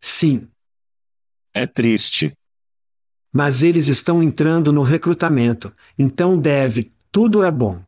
Sim. 0.00 0.48
É 1.52 1.66
triste. 1.66 2.36
Mas 3.36 3.64
eles 3.64 3.88
estão 3.88 4.22
entrando 4.22 4.72
no 4.72 4.84
recrutamento, 4.84 5.72
então 5.98 6.38
deve, 6.38 6.92
tudo 7.10 7.42
é 7.42 7.50
bom. 7.50 7.82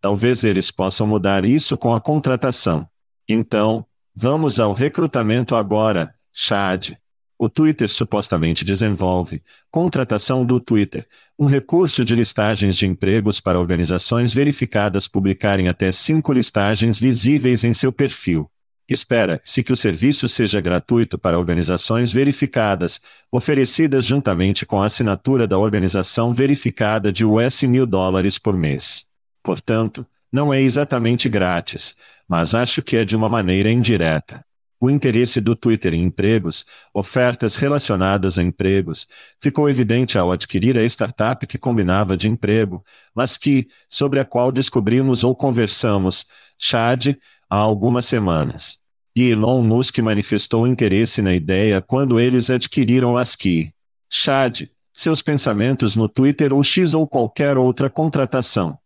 Talvez 0.00 0.44
eles 0.44 0.70
possam 0.70 1.06
mudar 1.06 1.44
isso 1.44 1.76
com 1.76 1.94
a 1.94 2.00
contratação. 2.00 2.88
Então, 3.28 3.84
vamos 4.14 4.58
ao 4.58 4.72
recrutamento 4.72 5.54
agora, 5.54 6.14
Chad. 6.32 6.92
O 7.38 7.50
Twitter 7.50 7.86
supostamente 7.90 8.64
desenvolve, 8.64 9.42
contratação 9.70 10.42
do 10.42 10.58
Twitter, 10.58 11.06
um 11.38 11.44
recurso 11.44 12.02
de 12.02 12.14
listagens 12.14 12.78
de 12.78 12.86
empregos 12.86 13.40
para 13.40 13.60
organizações 13.60 14.32
verificadas 14.32 15.06
publicarem 15.06 15.68
até 15.68 15.92
cinco 15.92 16.32
listagens 16.32 16.98
visíveis 16.98 17.62
em 17.62 17.74
seu 17.74 17.92
perfil. 17.92 18.50
Espera-se 18.88 19.64
que 19.64 19.72
o 19.72 19.76
serviço 19.76 20.28
seja 20.28 20.60
gratuito 20.60 21.18
para 21.18 21.38
organizações 21.38 22.12
verificadas, 22.12 23.00
oferecidas 23.32 24.04
juntamente 24.04 24.64
com 24.64 24.80
a 24.80 24.86
assinatura 24.86 25.46
da 25.46 25.58
organização 25.58 26.32
verificada 26.32 27.12
de 27.12 27.24
US 27.24 27.62
mil 27.64 27.84
dólares 27.84 28.38
por 28.38 28.56
mês. 28.56 29.04
Portanto, 29.42 30.06
não 30.32 30.54
é 30.54 30.60
exatamente 30.60 31.28
grátis, 31.28 31.96
mas 32.28 32.54
acho 32.54 32.80
que 32.80 32.96
é 32.96 33.04
de 33.04 33.16
uma 33.16 33.28
maneira 33.28 33.70
indireta. 33.70 34.44
O 34.78 34.90
interesse 34.90 35.40
do 35.40 35.56
Twitter 35.56 35.94
em 35.94 36.02
empregos, 36.02 36.66
ofertas 36.92 37.56
relacionadas 37.56 38.38
a 38.38 38.42
empregos, 38.42 39.08
ficou 39.40 39.70
evidente 39.70 40.18
ao 40.18 40.30
adquirir 40.30 40.78
a 40.78 40.84
startup 40.84 41.46
que 41.46 41.56
combinava 41.56 42.16
de 42.16 42.28
emprego, 42.28 42.84
mas 43.14 43.38
que, 43.38 43.66
sobre 43.88 44.20
a 44.20 44.24
qual 44.24 44.52
descobrimos 44.52 45.24
ou 45.24 45.34
conversamos, 45.34 46.26
Chad, 46.58 47.16
há 47.48 47.56
algumas 47.56 48.06
semanas. 48.06 48.78
E 49.14 49.30
Elon 49.30 49.62
Musk 49.62 49.98
manifestou 49.98 50.66
interesse 50.66 51.22
na 51.22 51.34
ideia 51.34 51.80
quando 51.80 52.20
eles 52.20 52.50
adquiriram 52.50 53.16
ASCII. 53.16 53.72
Chad, 54.10 54.68
seus 54.92 55.22
pensamentos 55.22 55.96
no 55.96 56.08
Twitter 56.08 56.52
ou 56.52 56.62
X 56.62 56.94
ou 56.94 57.06
qualquer 57.06 57.56
outra 57.56 57.88
contratação. 57.88 58.78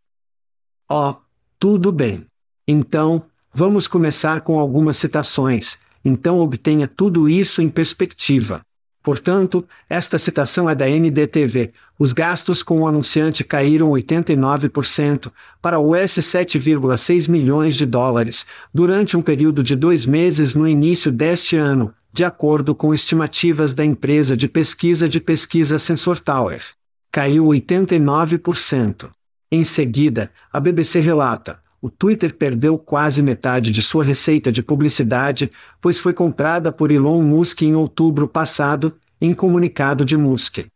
Oh, 0.89 1.15
tudo 1.59 1.91
bem. 1.93 2.27
Então, 2.67 3.25
Vamos 3.53 3.89
começar 3.89 4.43
com 4.43 4.61
algumas 4.61 4.97
citações, 4.97 5.77
então 6.05 6.39
obtenha 6.39 6.87
tudo 6.87 7.29
isso 7.29 7.61
em 7.61 7.69
perspectiva. 7.69 8.61
Portanto, 9.03 9.67
esta 9.89 10.19
citação 10.19 10.69
é 10.69 10.75
da 10.75 10.87
NDTV. 10.87 11.73
Os 11.99 12.13
gastos 12.13 12.63
com 12.63 12.81
o 12.81 12.87
anunciante 12.87 13.43
caíram 13.43 13.91
89% 13.91 15.33
para 15.61 15.81
US 15.81 16.19
7,6 16.19 17.29
milhões 17.29 17.75
de 17.77 17.87
dólares 17.87 18.45
durante 18.73 19.17
um 19.17 19.23
período 19.23 19.63
de 19.63 19.75
dois 19.75 20.05
meses 20.05 20.55
no 20.55 20.69
início 20.69 21.11
deste 21.11 21.57
ano, 21.57 21.95
de 22.13 22.25
acordo 22.25 22.75
com 22.75 22.93
estimativas 22.93 23.73
da 23.73 23.85
empresa 23.85 24.37
de 24.37 24.49
pesquisa 24.49 25.09
de 25.09 25.21
pesquisa 25.21 25.79
Sensor 25.79 26.19
Tower. 26.19 26.63
Caiu 27.11 27.47
89%. 27.47 29.11
Em 29.51 29.65
seguida, 29.65 30.31
a 30.53 30.61
BBC 30.61 31.01
relata: 31.01 31.59
o 31.83 31.89
Twitter 31.89 32.35
perdeu 32.35 32.77
quase 32.77 33.23
metade 33.23 33.71
de 33.71 33.81
sua 33.81 34.05
receita 34.05 34.53
de 34.53 34.63
publicidade, 34.63 35.51
pois 35.81 35.99
foi 35.99 36.13
comprada 36.13 36.71
por 36.71 36.93
Elon 36.93 37.23
Musk 37.23 37.63
em 37.63 37.75
outubro 37.75 38.29
passado, 38.29 38.95
em 39.21 39.33
comunicado 39.33 40.05
de 40.05 40.17
Musk. 40.17 40.67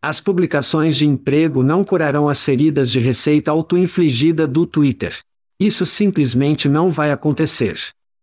As 0.00 0.20
publicações 0.20 0.96
de 0.96 1.06
emprego 1.06 1.62
não 1.62 1.82
curarão 1.82 2.28
as 2.28 2.44
feridas 2.44 2.90
de 2.90 3.00
receita 3.00 3.50
auto-infligida 3.50 4.46
do 4.46 4.66
Twitter. 4.66 5.18
Isso 5.58 5.84
simplesmente 5.84 6.68
não 6.68 6.90
vai 6.90 7.10
acontecer. 7.10 7.80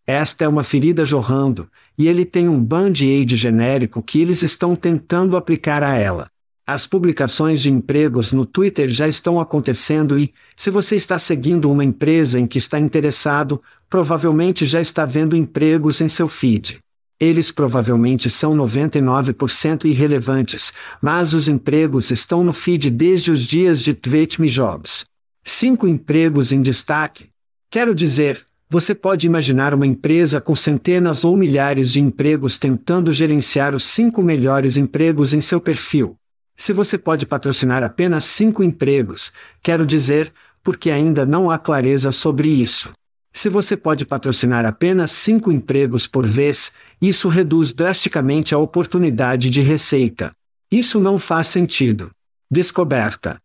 Esta 0.07 0.45
é 0.45 0.47
uma 0.47 0.63
ferida 0.63 1.03
jorrando, 1.03 1.69
e 1.97 2.07
ele 2.07 2.23
tem 2.23 2.47
um 2.47 2.63
band-aid 2.63 3.35
genérico 3.35 4.01
que 4.01 4.21
eles 4.21 4.43
estão 4.43 4.75
tentando 4.75 5.35
aplicar 5.35 5.83
a 5.83 5.97
ela. 5.97 6.30
As 6.65 6.85
publicações 6.85 7.61
de 7.61 7.71
empregos 7.71 8.31
no 8.31 8.45
Twitter 8.45 8.87
já 8.89 9.07
estão 9.07 9.39
acontecendo 9.39 10.17
e, 10.19 10.31
se 10.55 10.69
você 10.69 10.95
está 10.95 11.17
seguindo 11.17 11.71
uma 11.71 11.83
empresa 11.83 12.39
em 12.39 12.45
que 12.45 12.59
está 12.59 12.79
interessado, 12.79 13.61
provavelmente 13.89 14.65
já 14.65 14.79
está 14.79 15.03
vendo 15.03 15.35
empregos 15.35 16.01
em 16.01 16.07
seu 16.07 16.29
feed. 16.29 16.79
Eles 17.19 17.51
provavelmente 17.51 18.29
são 18.29 18.55
99% 18.55 19.85
irrelevantes, 19.85 20.71
mas 21.01 21.33
os 21.33 21.47
empregos 21.47 22.09
estão 22.09 22.43
no 22.43 22.53
feed 22.53 22.89
desde 22.89 23.31
os 23.31 23.41
dias 23.41 23.81
de 23.81 23.93
Tweet 23.93 24.37
Jobs. 24.47 25.05
Cinco 25.43 25.87
empregos 25.87 26.51
em 26.51 26.61
destaque. 26.61 27.29
Quero 27.69 27.95
dizer, 27.95 28.45
você 28.69 28.95
pode 28.95 29.27
imaginar 29.27 29.73
uma 29.73 29.85
empresa 29.85 30.39
com 30.39 30.55
centenas 30.55 31.23
ou 31.23 31.35
milhares 31.35 31.91
de 31.91 31.99
empregos 31.99 32.57
tentando 32.57 33.11
gerenciar 33.11 33.75
os 33.75 33.83
cinco 33.83 34.21
melhores 34.21 34.77
empregos 34.77 35.33
em 35.33 35.41
seu 35.41 35.59
perfil. 35.59 36.15
Se 36.61 36.73
você 36.73 36.95
pode 36.95 37.25
patrocinar 37.25 37.83
apenas 37.83 38.23
cinco 38.23 38.61
empregos, 38.61 39.33
quero 39.63 39.83
dizer, 39.83 40.31
porque 40.63 40.91
ainda 40.91 41.25
não 41.25 41.49
há 41.49 41.57
clareza 41.57 42.11
sobre 42.11 42.49
isso. 42.49 42.91
Se 43.33 43.49
você 43.49 43.75
pode 43.75 44.05
patrocinar 44.05 44.63
apenas 44.63 45.09
cinco 45.09 45.51
empregos 45.51 46.05
por 46.05 46.23
vez, 46.23 46.71
isso 47.01 47.29
reduz 47.29 47.73
drasticamente 47.73 48.53
a 48.53 48.59
oportunidade 48.59 49.49
de 49.49 49.59
receita. 49.59 50.33
Isso 50.71 50.99
não 50.99 51.17
faz 51.17 51.47
sentido. 51.47 52.11
Descoberta. 52.47 53.39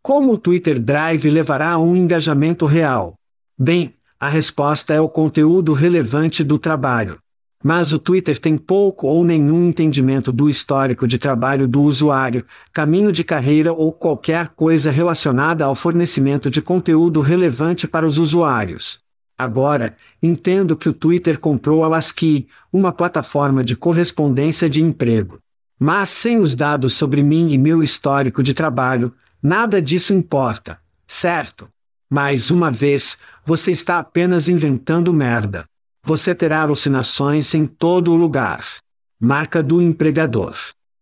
Como 0.00 0.32
o 0.32 0.38
Twitter 0.38 0.78
Drive 0.78 1.28
levará 1.28 1.72
a 1.72 1.78
um 1.78 1.96
engajamento 1.96 2.64
real? 2.64 3.14
Bem, 3.58 3.92
a 4.20 4.28
resposta 4.28 4.94
é 4.94 5.00
o 5.00 5.08
conteúdo 5.08 5.72
relevante 5.72 6.44
do 6.44 6.60
trabalho. 6.60 7.18
Mas 7.62 7.92
o 7.92 7.98
Twitter 7.98 8.38
tem 8.38 8.56
pouco 8.56 9.06
ou 9.06 9.22
nenhum 9.22 9.68
entendimento 9.68 10.32
do 10.32 10.48
histórico 10.48 11.06
de 11.06 11.18
trabalho 11.18 11.68
do 11.68 11.82
usuário, 11.82 12.44
caminho 12.72 13.12
de 13.12 13.22
carreira 13.22 13.70
ou 13.70 13.92
qualquer 13.92 14.48
coisa 14.48 14.90
relacionada 14.90 15.66
ao 15.66 15.74
fornecimento 15.74 16.50
de 16.50 16.62
conteúdo 16.62 17.20
relevante 17.20 17.86
para 17.86 18.06
os 18.06 18.18
usuários. 18.18 19.00
Agora, 19.38 19.96
entendo 20.22 20.76
que 20.76 20.88
o 20.88 20.92
Twitter 20.92 21.38
comprou 21.38 21.84
a 21.84 21.88
Lasky, 21.88 22.46
uma 22.72 22.92
plataforma 22.92 23.62
de 23.62 23.76
correspondência 23.76 24.68
de 24.68 24.82
emprego. 24.82 25.38
Mas 25.78 26.10
sem 26.10 26.38
os 26.38 26.54
dados 26.54 26.94
sobre 26.94 27.22
mim 27.22 27.50
e 27.50 27.58
meu 27.58 27.82
histórico 27.82 28.42
de 28.42 28.52
trabalho, 28.52 29.14
nada 29.42 29.80
disso 29.80 30.12
importa, 30.12 30.78
certo? 31.06 31.68
Mais 32.08 32.50
uma 32.50 32.70
vez, 32.70 33.16
você 33.44 33.70
está 33.70 33.98
apenas 33.98 34.48
inventando 34.48 35.12
merda. 35.12 35.69
Você 36.02 36.34
terá 36.34 36.62
alucinações 36.62 37.54
em 37.54 37.66
todo 37.66 38.12
o 38.12 38.16
lugar. 38.16 38.64
Marca 39.20 39.62
do 39.62 39.82
empregador. 39.82 40.56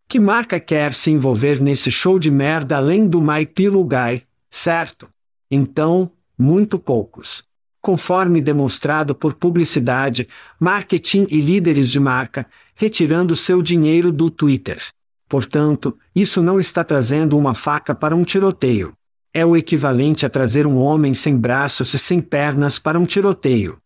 Que 0.09 0.19
marca 0.19 0.59
quer 0.59 0.93
se 0.93 1.11
envolver 1.11 1.61
nesse 1.61 1.91
show 1.91 2.19
de 2.19 2.31
merda 2.31 2.77
além 2.77 3.07
do 3.07 3.23
My 3.23 3.47
Pillow 3.47 3.85
Guy, 3.85 4.25
certo? 4.51 5.09
Então, 5.51 6.11
muito 6.37 6.79
poucos. 6.79 7.45
Conforme 7.81 8.41
demonstrado 8.41 9.15
por 9.15 9.35
publicidade, 9.35 10.29
marketing 10.59 11.27
e 11.31 11.41
líderes 11.41 11.91
de 11.91 12.01
marca, 12.01 12.47
retirando 12.75 13.37
seu 13.37 13.63
dinheiro 13.63 14.11
do 14.11 14.31
Twitter. 14.31 14.83
Portanto, 15.29 15.97
isso 16.15 16.43
não 16.43 16.59
está 16.59 16.83
trazendo 16.83 17.39
uma 17.39 17.55
faca 17.55 17.95
para 17.95 18.17
um 18.17 18.25
tiroteio. 18.25 18.95
É 19.33 19.47
o 19.47 19.57
equivalente 19.57 20.27
a 20.27 20.31
trazer 20.31 20.67
um 20.67 20.79
homem 20.79 21.15
sem 21.15 21.37
braços 21.37 21.95
e 21.95 21.99
sem 21.99 22.21
pernas 22.21 22.79
para 22.79 22.99
um 22.99 23.07
tiroteio. 23.07 23.79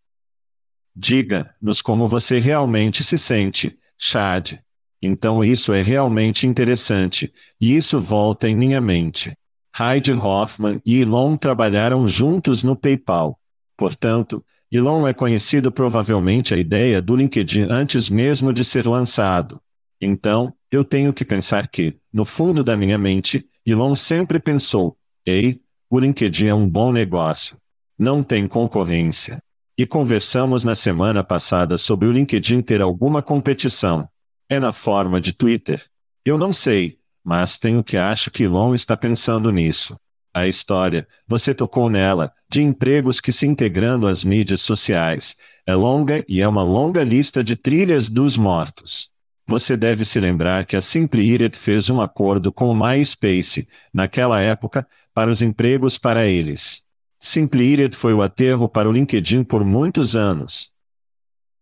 Diga-nos 0.95 1.81
como 1.81 2.07
você 2.07 2.39
realmente 2.39 3.03
se 3.03 3.17
sente, 3.17 3.77
Chad. 3.99 4.59
Então 5.01 5.43
isso 5.43 5.73
é 5.73 5.83
realmente 5.83 6.47
interessante, 6.47 7.33
e 7.61 7.75
isso 7.75 8.01
volta 8.01 8.49
em 8.49 8.55
minha 8.55 8.81
mente. 8.81 9.33
Heidi 9.79 10.13
Hoffman 10.13 10.81
e 10.85 11.01
Elon 11.01 11.37
trabalharam 11.37 12.07
juntos 12.07 12.63
no 12.63 12.77
PayPal. 12.77 13.39
Portanto, 13.77 14.45
Elon 14.71 15.07
é 15.07 15.13
conhecido 15.13 15.73
provavelmente 15.73 16.55
a 16.55 16.57
ideia 16.57 17.03
do 17.03 17.17
LinkedIn 17.17 17.67
antes 17.71 18.09
mesmo 18.09 18.53
de 18.53 18.65
ser 18.65 18.87
lançado. 18.87 19.61
Então, 20.01 20.55
eu 20.71 20.85
tenho 20.85 21.13
que 21.13 21.25
pensar 21.25 21.69
que, 21.69 21.97
no 22.13 22.25
fundo 22.25 22.63
da 22.63 22.77
minha 22.77 22.99
mente, 22.99 23.47
Elon 23.67 23.95
sempre 23.95 24.39
pensou: 24.39 24.97
ei, 25.27 25.61
o 25.91 25.99
LinkedIn 25.99 26.47
é 26.47 26.55
um 26.55 26.69
bom 26.69 26.93
negócio. 26.93 27.57
Não 27.99 28.23
tem 28.23 28.49
concorrência. 28.49 29.43
E 29.77 29.87
conversamos 29.87 30.65
na 30.65 30.77
semana 30.77 31.25
passada 31.25 31.79
sobre 31.79 32.07
o 32.07 32.13
LinkedIn 32.13 32.61
ter 32.61 32.83
alguma 32.83 33.23
competição. 33.23 34.07
É 34.49 34.61
na 34.61 34.73
forma 34.73 35.21
de 35.21 35.33
Twitter. 35.33 35.83
Eu 36.25 36.37
não 36.37 36.53
sei, 36.53 36.99
mas 37.25 37.59
tenho 37.59 37.83
que 37.83 37.97
acho 37.97 38.31
que 38.31 38.45
Elon 38.45 38.75
está 38.75 38.97
pensando 38.97 39.51
nisso. 39.51 39.97
A 40.35 40.47
história, 40.47 41.07
você 41.27 41.55
tocou 41.55 41.91
nela, 41.91 42.33
de 42.51 42.63
empregos 42.63 43.21
que 43.21 43.33
se 43.33 43.47
integrando 43.47 44.07
às 44.07 44.25
mídias 44.25 44.63
sociais, 44.63 45.37
é 45.67 45.75
longa 45.75 46.25
e 46.29 46.41
é 46.41 46.49
uma 46.49 46.63
longa 46.63 47.03
lista 47.03 47.43
de 47.43 47.57
trilhas 47.57 48.09
dos 48.09 48.37
mortos. 48.37 49.11
Você 49.47 49.77
deve 49.77 50.05
se 50.05 50.21
lembrar 50.21 50.65
que 50.65 50.77
a 50.77 50.81
Simply 50.81 51.23
Iret 51.23 51.57
fez 51.57 51.91
um 51.91 52.01
acordo 52.01 52.53
com 52.53 52.71
o 52.71 52.75
MySpace, 52.75 53.67
naquela 53.93 54.41
época, 54.41 54.87
para 55.13 55.31
os 55.31 55.43
empregos 55.43 55.99
para 55.99 56.27
eles. 56.27 56.83
Simplired 57.25 57.95
foi 57.95 58.13
o 58.13 58.21
aterro 58.21 58.69
para 58.69 58.89
o 58.89 58.93
LinkedIn 58.93 59.45
por 59.45 59.65
muitos 59.65 60.17
anos. 60.17 60.73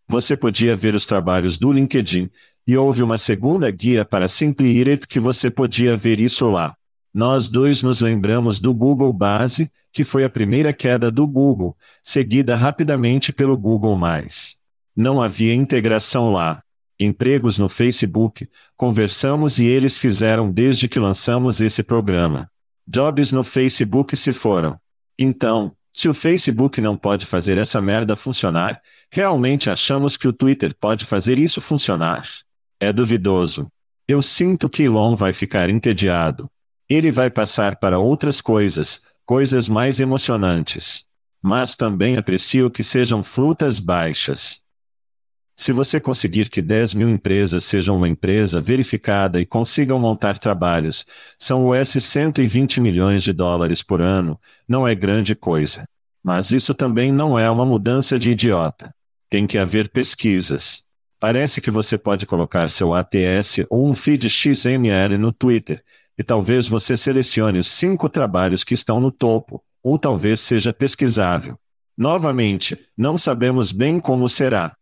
Você 0.09 0.35
podia 0.35 0.75
ver 0.75 0.95
os 0.95 1.05
trabalhos 1.05 1.59
do 1.59 1.71
LinkedIn, 1.71 2.31
e 2.67 2.79
houve 2.79 3.03
uma 3.03 3.19
segunda 3.19 3.71
guia 3.71 4.03
para 4.03 4.27
Simpliret 4.27 5.07
que 5.07 5.21
você 5.21 5.51
podia 5.51 5.95
ver 5.99 6.19
isso 6.19 6.49
lá. 6.51 6.75
Nós 7.13 7.47
dois 7.47 7.83
nos 7.83 8.01
lembramos 8.01 8.59
do 8.59 8.73
Google 8.73 9.13
Base, 9.13 9.71
que 9.93 10.03
foi 10.03 10.25
a 10.25 10.31
primeira 10.31 10.73
queda 10.73 11.11
do 11.11 11.27
Google, 11.27 11.77
seguida 12.03 12.57
rapidamente 12.57 13.31
pelo 13.31 13.55
Google+. 13.55 13.99
Não 14.97 15.21
havia 15.21 15.53
integração 15.53 16.33
lá. 16.33 16.63
Empregos 16.99 17.59
no 17.59 17.69
Facebook, 17.69 18.49
conversamos 18.79 19.59
e 19.59 19.67
eles 19.67 19.99
fizeram 19.99 20.51
desde 20.51 20.89
que 20.89 20.99
lançamos 20.99 21.61
esse 21.61 21.83
programa. 21.83 22.51
Jobs 22.89 23.31
no 23.31 23.45
Facebook 23.45 24.17
se 24.17 24.33
foram. 24.33 24.81
Então, 25.23 25.77
se 25.93 26.09
o 26.09 26.15
Facebook 26.15 26.81
não 26.81 26.97
pode 26.97 27.27
fazer 27.27 27.59
essa 27.59 27.79
merda 27.79 28.17
funcionar, 28.17 28.81
realmente 29.13 29.69
achamos 29.69 30.17
que 30.17 30.27
o 30.27 30.33
Twitter 30.33 30.75
pode 30.81 31.05
fazer 31.05 31.39
isso 31.39 31.61
funcionar? 31.61 32.27
É 32.81 32.91
duvidoso. 32.91 33.71
Eu 34.09 34.23
sinto 34.23 34.67
que 34.67 34.85
Elon 34.85 35.15
vai 35.15 35.35
ficar 35.35 35.69
entediado. 35.69 36.51
Ele 36.89 37.13
vai 37.13 37.29
passar 37.31 37.77
para 37.77 37.99
outras 37.99 38.41
coisas, 38.41 39.03
coisas 39.27 39.69
mais 39.69 40.01
emocionantes. 40.01 41.05
Mas 41.43 41.77
também 41.77 42.17
aprecio 42.17 42.71
que 42.71 42.83
sejam 42.83 43.23
frutas 43.23 43.79
baixas. 43.79 44.63
Se 45.61 45.73
você 45.73 46.01
conseguir 46.01 46.49
que 46.49 46.63
10 46.63 46.95
mil 46.95 47.11
empresas 47.11 47.65
sejam 47.65 47.95
uma 47.95 48.09
empresa 48.09 48.63
verificada 48.63 49.39
e 49.39 49.45
consigam 49.45 49.99
montar 49.99 50.39
trabalhos, 50.39 51.05
são 51.39 51.69
US 51.69 52.03
120 52.03 52.81
milhões 52.81 53.23
de 53.23 53.31
dólares 53.31 53.83
por 53.83 54.01
ano, 54.01 54.41
não 54.67 54.89
é 54.89 54.95
grande 54.95 55.35
coisa. 55.35 55.87
Mas 56.25 56.51
isso 56.51 56.73
também 56.73 57.13
não 57.13 57.39
é 57.39 57.51
uma 57.51 57.67
mudança 57.67 58.19
de 58.19 58.31
idiota. 58.31 58.91
Tem 59.29 59.47
que 59.47 59.59
haver 59.59 59.91
pesquisas. 59.91 60.83
Parece 61.19 61.61
que 61.61 61.71
você 61.71 61.99
pode 61.99 62.25
colocar 62.25 62.71
seu 62.71 62.95
ATS 62.95 63.67
ou 63.69 63.87
um 63.87 63.95
feed 63.95 64.31
XML 64.31 65.19
no 65.19 65.31
Twitter, 65.31 65.83
e 66.17 66.23
talvez 66.23 66.69
você 66.69 66.97
selecione 66.97 67.59
os 67.59 67.69
cinco 67.69 68.09
trabalhos 68.09 68.65
que 68.65 68.73
estão 68.73 68.99
no 68.99 69.13
topo, 69.13 69.63
ou 69.83 69.99
talvez 69.99 70.41
seja 70.41 70.73
pesquisável. 70.73 71.59
Novamente, 71.99 72.79
não 72.97 73.19
sabemos 73.19 73.73
bem 73.73 74.01
como 74.01 74.27
será. 74.27 74.75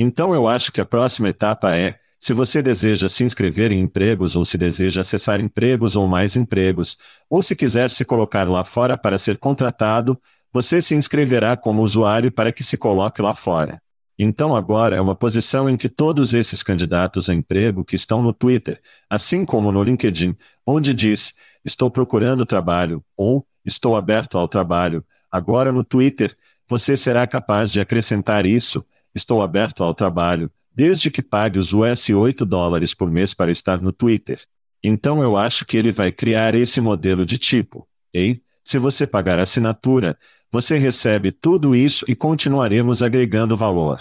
Então 0.00 0.32
eu 0.32 0.46
acho 0.46 0.70
que 0.70 0.80
a 0.80 0.86
próxima 0.86 1.28
etapa 1.28 1.76
é, 1.76 1.96
se 2.20 2.32
você 2.32 2.62
deseja 2.62 3.08
se 3.08 3.24
inscrever 3.24 3.72
em 3.72 3.80
empregos 3.80 4.36
ou 4.36 4.44
se 4.44 4.56
deseja 4.56 5.00
acessar 5.00 5.40
empregos 5.40 5.96
ou 5.96 6.06
mais 6.06 6.36
empregos, 6.36 6.98
ou 7.28 7.42
se 7.42 7.56
quiser 7.56 7.90
se 7.90 8.04
colocar 8.04 8.48
lá 8.48 8.64
fora 8.64 8.96
para 8.96 9.18
ser 9.18 9.38
contratado, 9.38 10.16
você 10.52 10.80
se 10.80 10.94
inscreverá 10.94 11.56
como 11.56 11.82
usuário 11.82 12.30
para 12.30 12.52
que 12.52 12.62
se 12.62 12.76
coloque 12.76 13.20
lá 13.20 13.34
fora. 13.34 13.82
Então 14.16 14.54
agora 14.54 14.96
é 14.96 15.00
uma 15.00 15.14
posição 15.14 15.68
em 15.68 15.76
que 15.76 15.88
todos 15.88 16.32
esses 16.32 16.62
candidatos 16.62 17.28
a 17.28 17.34
emprego 17.34 17.84
que 17.84 17.94
estão 17.94 18.22
no 18.22 18.32
Twitter, 18.32 18.80
assim 19.08 19.44
como 19.44 19.70
no 19.70 19.82
LinkedIn, 19.82 20.36
onde 20.66 20.94
diz, 20.94 21.34
estou 21.64 21.90
procurando 21.90 22.46
trabalho, 22.46 23.04
ou 23.16 23.46
estou 23.64 23.96
aberto 23.96 24.38
ao 24.38 24.48
trabalho, 24.48 25.04
agora 25.30 25.70
no 25.70 25.84
Twitter, 25.84 26.36
você 26.68 26.96
será 26.96 27.26
capaz 27.26 27.70
de 27.70 27.80
acrescentar 27.80 28.44
isso, 28.44 28.84
Estou 29.14 29.42
aberto 29.42 29.82
ao 29.82 29.94
trabalho, 29.94 30.50
desde 30.74 31.10
que 31.10 31.22
pague 31.22 31.58
os 31.58 31.72
US 31.72 32.08
8 32.08 32.44
dólares 32.46 32.94
por 32.94 33.10
mês 33.10 33.34
para 33.34 33.50
estar 33.50 33.80
no 33.80 33.92
Twitter. 33.92 34.40
Então 34.82 35.22
eu 35.22 35.36
acho 35.36 35.64
que 35.64 35.76
ele 35.76 35.90
vai 35.90 36.12
criar 36.12 36.54
esse 36.54 36.80
modelo 36.80 37.26
de 37.26 37.36
tipo. 37.36 37.88
Ei, 38.12 38.40
se 38.62 38.78
você 38.78 39.06
pagar 39.06 39.38
assinatura, 39.38 40.16
você 40.50 40.78
recebe 40.78 41.32
tudo 41.32 41.74
isso 41.74 42.04
e 42.08 42.14
continuaremos 42.14 43.02
agregando 43.02 43.56
valor. 43.56 43.98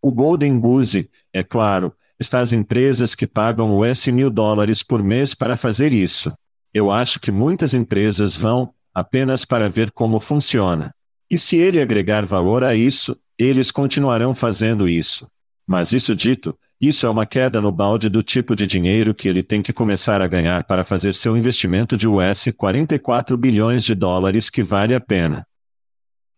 O 0.00 0.10
Golden 0.10 0.58
Goose, 0.58 1.10
é 1.32 1.42
claro, 1.42 1.92
está 2.18 2.40
as 2.40 2.52
empresas 2.52 3.14
que 3.14 3.26
pagam 3.26 3.78
US 3.78 4.06
mil 4.08 4.30
dólares 4.30 4.82
por 4.82 5.02
mês 5.02 5.34
para 5.34 5.56
fazer 5.56 5.92
isso. 5.92 6.32
Eu 6.72 6.90
acho 6.90 7.20
que 7.20 7.30
muitas 7.30 7.74
empresas 7.74 8.36
vão, 8.36 8.72
apenas 8.92 9.44
para 9.44 9.68
ver 9.68 9.90
como 9.90 10.18
funciona. 10.18 10.94
E 11.30 11.36
se 11.36 11.56
ele 11.56 11.80
agregar 11.80 12.24
valor 12.24 12.62
a 12.64 12.74
isso, 12.74 13.16
eles 13.38 13.70
continuarão 13.70 14.34
fazendo 14.34 14.88
isso. 14.88 15.28
Mas 15.66 15.92
isso 15.92 16.14
dito, 16.14 16.56
isso 16.80 17.06
é 17.06 17.08
uma 17.08 17.24
queda 17.24 17.60
no 17.60 17.72
balde 17.72 18.08
do 18.08 18.22
tipo 18.22 18.54
de 18.54 18.66
dinheiro 18.66 19.14
que 19.14 19.26
ele 19.26 19.42
tem 19.42 19.62
que 19.62 19.72
começar 19.72 20.20
a 20.20 20.26
ganhar 20.26 20.64
para 20.64 20.84
fazer 20.84 21.14
seu 21.14 21.36
investimento 21.36 21.96
de 21.96 22.06
US 22.06 22.48
44 22.56 23.36
bilhões 23.36 23.84
de 23.84 23.94
dólares 23.94 24.50
que 24.50 24.62
vale 24.62 24.94
a 24.94 25.00
pena. 25.00 25.46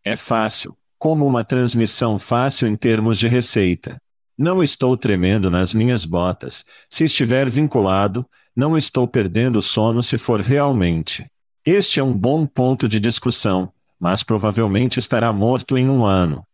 É 0.04 0.16
fácil, 0.16 0.76
como 0.98 1.26
uma 1.26 1.42
transmissão 1.42 2.18
fácil 2.18 2.68
em 2.68 2.76
termos 2.76 3.18
de 3.18 3.26
receita. 3.26 4.00
Não 4.38 4.62
estou 4.62 4.96
tremendo 4.96 5.50
nas 5.50 5.74
minhas 5.74 6.04
botas. 6.04 6.64
Se 6.88 7.04
estiver 7.04 7.50
vinculado, 7.50 8.24
não 8.54 8.76
estou 8.76 9.08
perdendo 9.08 9.60
sono 9.60 10.02
se 10.02 10.16
for 10.16 10.40
realmente. 10.40 11.26
Este 11.64 11.98
é 11.98 12.04
um 12.04 12.16
bom 12.16 12.46
ponto 12.46 12.86
de 12.86 13.00
discussão, 13.00 13.72
mas 13.98 14.22
provavelmente 14.22 15.00
estará 15.00 15.32
morto 15.32 15.76
em 15.76 15.88
um 15.88 16.04
ano. 16.04 16.45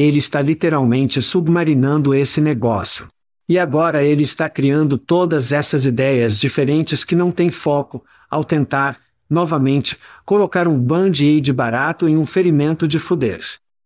Ele 0.00 0.18
está 0.18 0.40
literalmente 0.40 1.20
submarinando 1.20 2.14
esse 2.14 2.40
negócio. 2.40 3.08
E 3.48 3.58
agora 3.58 4.04
ele 4.04 4.22
está 4.22 4.48
criando 4.48 4.96
todas 4.96 5.50
essas 5.50 5.84
ideias 5.84 6.38
diferentes 6.38 7.02
que 7.02 7.16
não 7.16 7.32
têm 7.32 7.50
foco, 7.50 8.04
ao 8.30 8.44
tentar, 8.44 8.96
novamente, 9.28 9.98
colocar 10.24 10.68
um 10.68 10.78
band-aid 10.78 11.52
barato 11.52 12.08
em 12.08 12.16
um 12.16 12.24
ferimento 12.24 12.86
de 12.86 12.96
fuder. 12.96 13.40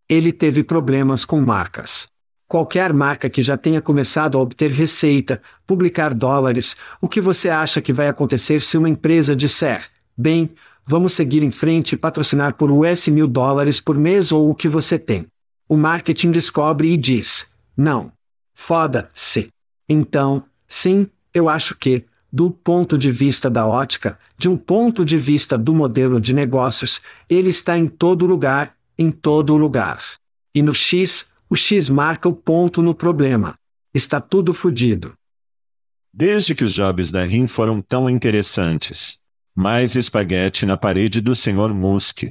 Ele 0.06 0.34
teve 0.34 0.62
problemas 0.62 1.24
com 1.24 1.40
marcas. 1.40 2.06
Qualquer 2.46 2.92
marca 2.92 3.30
que 3.30 3.40
já 3.40 3.56
tenha 3.56 3.80
começado 3.80 4.36
a 4.36 4.40
obter 4.42 4.70
receita, 4.70 5.40
publicar 5.66 6.12
dólares, 6.12 6.76
o 7.00 7.08
que 7.08 7.22
você 7.22 7.48
acha 7.48 7.80
que 7.80 7.90
vai 7.90 8.08
acontecer 8.08 8.60
se 8.60 8.76
uma 8.76 8.90
empresa 8.90 9.34
disser, 9.34 9.86
bem, 10.14 10.50
vamos 10.86 11.14
seguir 11.14 11.42
em 11.42 11.50
frente 11.50 11.94
e 11.94 11.96
patrocinar 11.96 12.52
por 12.52 12.70
US 12.70 13.08
mil 13.08 13.26
dólares 13.26 13.80
por 13.80 13.96
mês 13.96 14.30
ou 14.30 14.50
o 14.50 14.54
que 14.54 14.68
você 14.68 14.98
tem? 14.98 15.26
O 15.68 15.76
marketing 15.76 16.30
descobre 16.30 16.92
e 16.92 16.96
diz: 16.96 17.46
não. 17.76 18.12
Foda-se. 18.54 19.48
Então, 19.88 20.44
sim, 20.68 21.08
eu 21.34 21.48
acho 21.48 21.76
que, 21.76 22.04
do 22.32 22.50
ponto 22.50 22.96
de 22.96 23.10
vista 23.10 23.50
da 23.50 23.66
ótica, 23.66 24.18
de 24.38 24.48
um 24.48 24.56
ponto 24.56 25.04
de 25.04 25.18
vista 25.18 25.58
do 25.58 25.74
modelo 25.74 26.20
de 26.20 26.32
negócios, 26.32 27.00
ele 27.28 27.50
está 27.50 27.76
em 27.76 27.86
todo 27.86 28.26
lugar, 28.26 28.76
em 28.96 29.10
todo 29.10 29.56
lugar. 29.56 30.00
E 30.54 30.62
no 30.62 30.74
X, 30.74 31.26
o 31.48 31.56
X 31.56 31.88
marca 31.88 32.28
o 32.28 32.34
ponto 32.34 32.82
no 32.82 32.94
problema. 32.94 33.54
Está 33.92 34.20
tudo 34.20 34.54
fodido. 34.54 35.12
Desde 36.12 36.54
que 36.54 36.64
os 36.64 36.74
jobs 36.74 37.10
da 37.10 37.24
RIM 37.24 37.46
foram 37.46 37.80
tão 37.80 38.08
interessantes. 38.08 39.18
Mais 39.54 39.96
espaguete 39.96 40.64
na 40.64 40.76
parede 40.76 41.20
do 41.20 41.34
Sr. 41.34 41.74
Musk. 41.74 42.24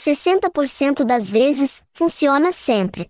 60% 0.00 1.04
das 1.04 1.30
vezes, 1.30 1.82
funciona 1.92 2.52
sempre. 2.52 3.08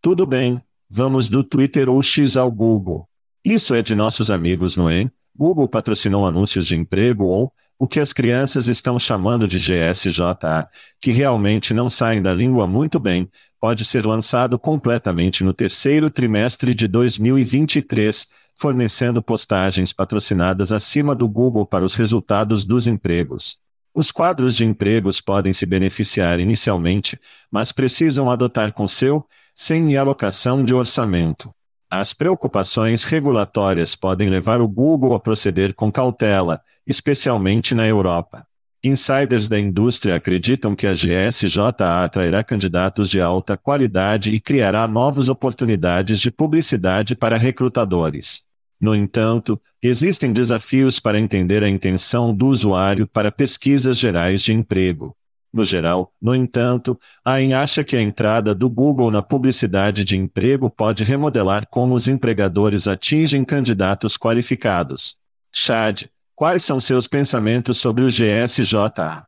Tudo 0.00 0.26
bem, 0.26 0.62
vamos 0.88 1.28
do 1.28 1.42
Twitter 1.42 1.88
ou 1.88 2.02
X 2.02 2.36
ao 2.36 2.50
Google. 2.50 3.08
Isso 3.44 3.74
é 3.74 3.82
de 3.82 3.94
nossos 3.94 4.30
amigos, 4.30 4.76
não 4.76 4.90
é? 4.90 5.10
Google 5.36 5.68
patrocinou 5.68 6.26
anúncios 6.26 6.66
de 6.66 6.76
emprego 6.76 7.24
ou, 7.24 7.52
o 7.78 7.86
que 7.86 8.00
as 8.00 8.12
crianças 8.12 8.68
estão 8.68 8.98
chamando 8.98 9.46
de 9.46 9.58
GSJA, 9.58 10.68
que 11.00 11.12
realmente 11.12 11.74
não 11.74 11.90
saem 11.90 12.22
da 12.22 12.32
língua 12.32 12.66
muito 12.66 12.98
bem, 12.98 13.28
pode 13.60 13.84
ser 13.84 14.06
lançado 14.06 14.58
completamente 14.58 15.44
no 15.44 15.52
terceiro 15.52 16.08
trimestre 16.08 16.74
de 16.74 16.88
2023, 16.88 18.28
fornecendo 18.54 19.22
postagens 19.22 19.92
patrocinadas 19.92 20.72
acima 20.72 21.14
do 21.14 21.28
Google 21.28 21.66
para 21.66 21.84
os 21.84 21.94
resultados 21.94 22.64
dos 22.64 22.86
empregos. 22.86 23.58
Os 23.96 24.10
quadros 24.10 24.54
de 24.54 24.62
empregos 24.62 25.22
podem 25.22 25.54
se 25.54 25.64
beneficiar 25.64 26.38
inicialmente, 26.38 27.18
mas 27.50 27.72
precisam 27.72 28.30
adotar 28.30 28.70
com 28.74 28.86
seu, 28.86 29.24
sem 29.54 29.96
alocação 29.96 30.62
de 30.62 30.74
orçamento. 30.74 31.50
As 31.90 32.12
preocupações 32.12 33.04
regulatórias 33.04 33.94
podem 33.96 34.28
levar 34.28 34.60
o 34.60 34.68
Google 34.68 35.14
a 35.14 35.18
proceder 35.18 35.72
com 35.72 35.90
cautela, 35.90 36.60
especialmente 36.86 37.74
na 37.74 37.86
Europa. 37.86 38.46
Insiders 38.84 39.48
da 39.48 39.58
indústria 39.58 40.16
acreditam 40.16 40.76
que 40.76 40.86
a 40.86 40.92
GSJA 40.92 42.04
atrairá 42.04 42.44
candidatos 42.44 43.08
de 43.08 43.18
alta 43.18 43.56
qualidade 43.56 44.30
e 44.30 44.38
criará 44.38 44.86
novas 44.86 45.30
oportunidades 45.30 46.20
de 46.20 46.30
publicidade 46.30 47.16
para 47.16 47.38
recrutadores. 47.38 48.45
No 48.80 48.94
entanto, 48.94 49.60
existem 49.82 50.32
desafios 50.32 51.00
para 51.00 51.18
entender 51.18 51.64
a 51.64 51.68
intenção 51.68 52.34
do 52.34 52.46
usuário 52.46 53.06
para 53.06 53.32
pesquisas 53.32 53.96
gerais 53.96 54.42
de 54.42 54.52
emprego. 54.52 55.16
No 55.52 55.64
geral, 55.64 56.12
no 56.20 56.34
entanto, 56.34 56.98
AIN 57.24 57.54
acha 57.54 57.82
que 57.82 57.96
a 57.96 58.02
entrada 58.02 58.54
do 58.54 58.68
Google 58.68 59.10
na 59.10 59.22
publicidade 59.22 60.04
de 60.04 60.14
emprego 60.14 60.68
pode 60.68 61.02
remodelar 61.02 61.66
como 61.70 61.94
os 61.94 62.08
empregadores 62.08 62.86
atingem 62.86 63.42
candidatos 63.42 64.18
qualificados. 64.18 65.16
Chad, 65.50 66.04
quais 66.34 66.62
são 66.62 66.78
seus 66.78 67.06
pensamentos 67.06 67.78
sobre 67.78 68.04
o 68.04 68.08
GSJA? 68.08 69.26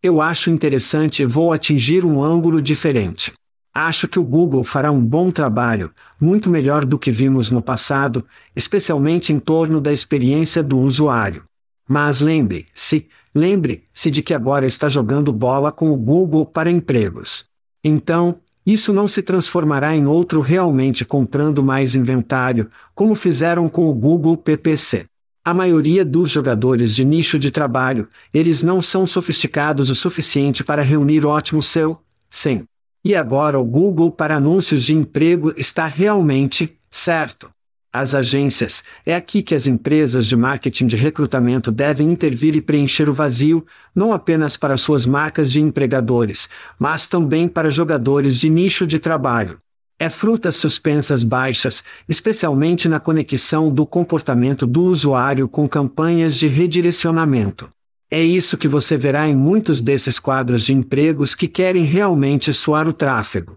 Eu 0.00 0.20
acho 0.20 0.50
interessante 0.50 1.22
e 1.22 1.26
vou 1.26 1.52
atingir 1.52 2.04
um 2.04 2.22
ângulo 2.22 2.62
diferente. 2.62 3.32
Acho 3.76 4.06
que 4.06 4.20
o 4.20 4.24
Google 4.24 4.62
fará 4.62 4.92
um 4.92 5.04
bom 5.04 5.32
trabalho, 5.32 5.90
muito 6.20 6.48
melhor 6.48 6.84
do 6.84 6.96
que 6.96 7.10
vimos 7.10 7.50
no 7.50 7.60
passado, 7.60 8.24
especialmente 8.54 9.32
em 9.32 9.40
torno 9.40 9.80
da 9.80 9.92
experiência 9.92 10.62
do 10.62 10.78
usuário. 10.78 11.42
Mas 11.88 12.20
lembre-se, 12.20 13.08
lembre-se 13.34 14.12
de 14.12 14.22
que 14.22 14.32
agora 14.32 14.64
está 14.64 14.88
jogando 14.88 15.32
bola 15.32 15.72
com 15.72 15.90
o 15.90 15.96
Google 15.96 16.46
para 16.46 16.70
empregos. 16.70 17.46
Então, 17.82 18.36
isso 18.64 18.92
não 18.92 19.08
se 19.08 19.22
transformará 19.22 19.94
em 19.94 20.06
outro 20.06 20.40
realmente 20.40 21.04
comprando 21.04 21.60
mais 21.60 21.96
inventário, 21.96 22.70
como 22.94 23.16
fizeram 23.16 23.68
com 23.68 23.90
o 23.90 23.94
Google 23.94 24.36
PPC. 24.36 25.04
A 25.44 25.52
maioria 25.52 26.04
dos 26.04 26.30
jogadores 26.30 26.94
de 26.94 27.04
nicho 27.04 27.40
de 27.40 27.50
trabalho, 27.50 28.08
eles 28.32 28.62
não 28.62 28.80
são 28.80 29.04
sofisticados 29.04 29.90
o 29.90 29.96
suficiente 29.96 30.62
para 30.62 30.80
reunir 30.80 31.26
ótimo 31.26 31.60
seu, 31.60 31.98
sim. 32.30 32.64
E 33.04 33.14
agora 33.14 33.60
o 33.60 33.64
Google 33.64 34.10
para 34.10 34.36
anúncios 34.36 34.82
de 34.82 34.94
emprego 34.94 35.52
está 35.58 35.86
realmente 35.86 36.74
certo. 36.90 37.50
As 37.92 38.14
agências, 38.14 38.82
é 39.04 39.14
aqui 39.14 39.42
que 39.42 39.54
as 39.54 39.66
empresas 39.66 40.26
de 40.26 40.34
marketing 40.34 40.86
de 40.86 40.96
recrutamento 40.96 41.70
devem 41.70 42.10
intervir 42.10 42.56
e 42.56 42.62
preencher 42.62 43.08
o 43.08 43.12
vazio, 43.12 43.64
não 43.94 44.12
apenas 44.12 44.56
para 44.56 44.78
suas 44.78 45.04
marcas 45.04 45.52
de 45.52 45.60
empregadores, 45.60 46.48
mas 46.78 47.06
também 47.06 47.46
para 47.46 47.70
jogadores 47.70 48.38
de 48.38 48.48
nicho 48.48 48.86
de 48.86 48.98
trabalho. 48.98 49.58
É 49.98 50.08
frutas 50.08 50.56
suspensas 50.56 51.22
baixas, 51.22 51.84
especialmente 52.08 52.88
na 52.88 52.98
conexão 52.98 53.70
do 53.70 53.86
comportamento 53.86 54.66
do 54.66 54.82
usuário 54.82 55.46
com 55.46 55.68
campanhas 55.68 56.36
de 56.36 56.48
redirecionamento. 56.48 57.68
É 58.10 58.22
isso 58.22 58.56
que 58.56 58.68
você 58.68 58.96
verá 58.96 59.28
em 59.28 59.34
muitos 59.34 59.80
desses 59.80 60.18
quadros 60.18 60.64
de 60.64 60.72
empregos 60.72 61.34
que 61.34 61.48
querem 61.48 61.84
realmente 61.84 62.52
suar 62.52 62.86
o 62.86 62.92
tráfego. 62.92 63.56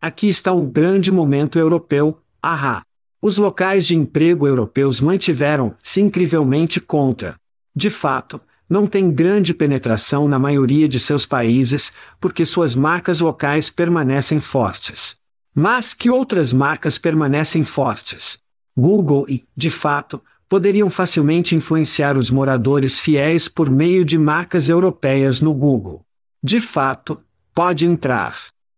Aqui 0.00 0.28
está 0.28 0.52
um 0.52 0.68
grande 0.68 1.12
momento 1.12 1.58
europeu, 1.58 2.18
ahá. 2.42 2.82
Os 3.20 3.38
locais 3.38 3.86
de 3.86 3.94
emprego 3.94 4.48
europeus 4.48 5.00
mantiveram-se 5.00 6.00
incrivelmente 6.00 6.80
contra. 6.80 7.36
De 7.74 7.88
fato, 7.88 8.40
não 8.68 8.86
tem 8.86 9.12
grande 9.12 9.54
penetração 9.54 10.26
na 10.26 10.38
maioria 10.38 10.88
de 10.88 10.98
seus 10.98 11.24
países, 11.24 11.92
porque 12.18 12.44
suas 12.44 12.74
marcas 12.74 13.20
locais 13.20 13.70
permanecem 13.70 14.40
fortes. 14.40 15.14
Mas 15.54 15.94
que 15.94 16.10
outras 16.10 16.52
marcas 16.52 16.98
permanecem 16.98 17.62
fortes? 17.64 18.38
Google 18.76 19.26
e, 19.28 19.44
de 19.54 19.70
fato, 19.70 20.20
poderiam 20.52 20.90
facilmente 20.90 21.56
influenciar 21.56 22.14
os 22.14 22.30
moradores 22.30 22.98
fiéis 22.98 23.48
por 23.48 23.70
meio 23.70 24.04
de 24.04 24.18
marcas 24.18 24.68
europeias 24.68 25.40
no 25.40 25.54
Google. 25.54 26.04
De 26.44 26.60
fato, 26.60 27.18
pode 27.54 27.86
entrar. 27.86 28.36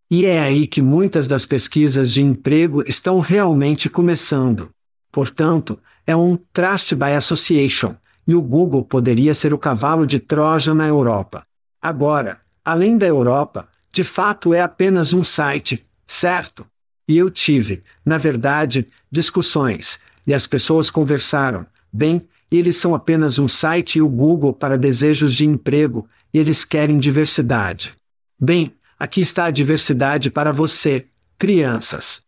E 0.09 0.25
é 0.25 0.39
aí 0.39 0.69
que 0.69 0.81
muitas 0.81 1.27
das 1.27 1.45
pesquisas 1.45 2.13
de 2.13 2.23
emprego 2.23 2.85
estão 2.87 3.19
realmente 3.19 3.91
começando. 3.91 4.71
Portanto, 5.11 5.77
é 6.07 6.15
um 6.15 6.39
trust 6.53 6.95
by 6.95 7.11
association, 7.17 7.97
e 8.25 8.37
o 8.37 8.41
Google 8.41 8.85
poderia 8.85 9.35
ser 9.35 9.53
o 9.53 9.59
cavalo 9.59 10.07
de 10.07 10.21
Troja 10.21 10.73
na 10.73 10.87
Europa. 10.87 11.45
Agora, 11.83 12.41
além 12.65 12.97
da 12.97 13.07
Europa, 13.09 13.67
de 13.91 14.05
fato 14.05 14.55
é 14.55 14.61
apenas 14.61 15.13
um 15.13 15.25
site, 15.25 15.85
certo? 16.07 16.65
E 17.09 17.19
eu 17.19 17.29
tive, 17.29 17.83
na 18.07 18.17
verdade, 18.17 18.87
discussões, 19.11 19.99
e 20.27 20.33
as 20.33 20.47
pessoas 20.47 20.91
conversaram. 20.91 21.67
Bem, 21.93 22.27
eles 22.51 22.77
são 22.77 22.95
apenas 22.95 23.39
um 23.39 23.49
site 23.49 23.97
e 23.99 24.03
o 24.03 24.09
Google 24.09 24.53
para 24.53 24.79
desejos 24.79 25.35
de 25.35 25.45
emprego, 25.47 26.09
e 26.33 26.39
eles 26.39 26.65
querem 26.65 26.99
diversidade. 26.99 27.95
Bem, 28.41 28.75
aqui 28.99 29.21
está 29.21 29.47
a 29.47 29.51
diversidade 29.51 30.31
para 30.31 30.53
você, 30.53 31.07
crianças. 31.39 32.23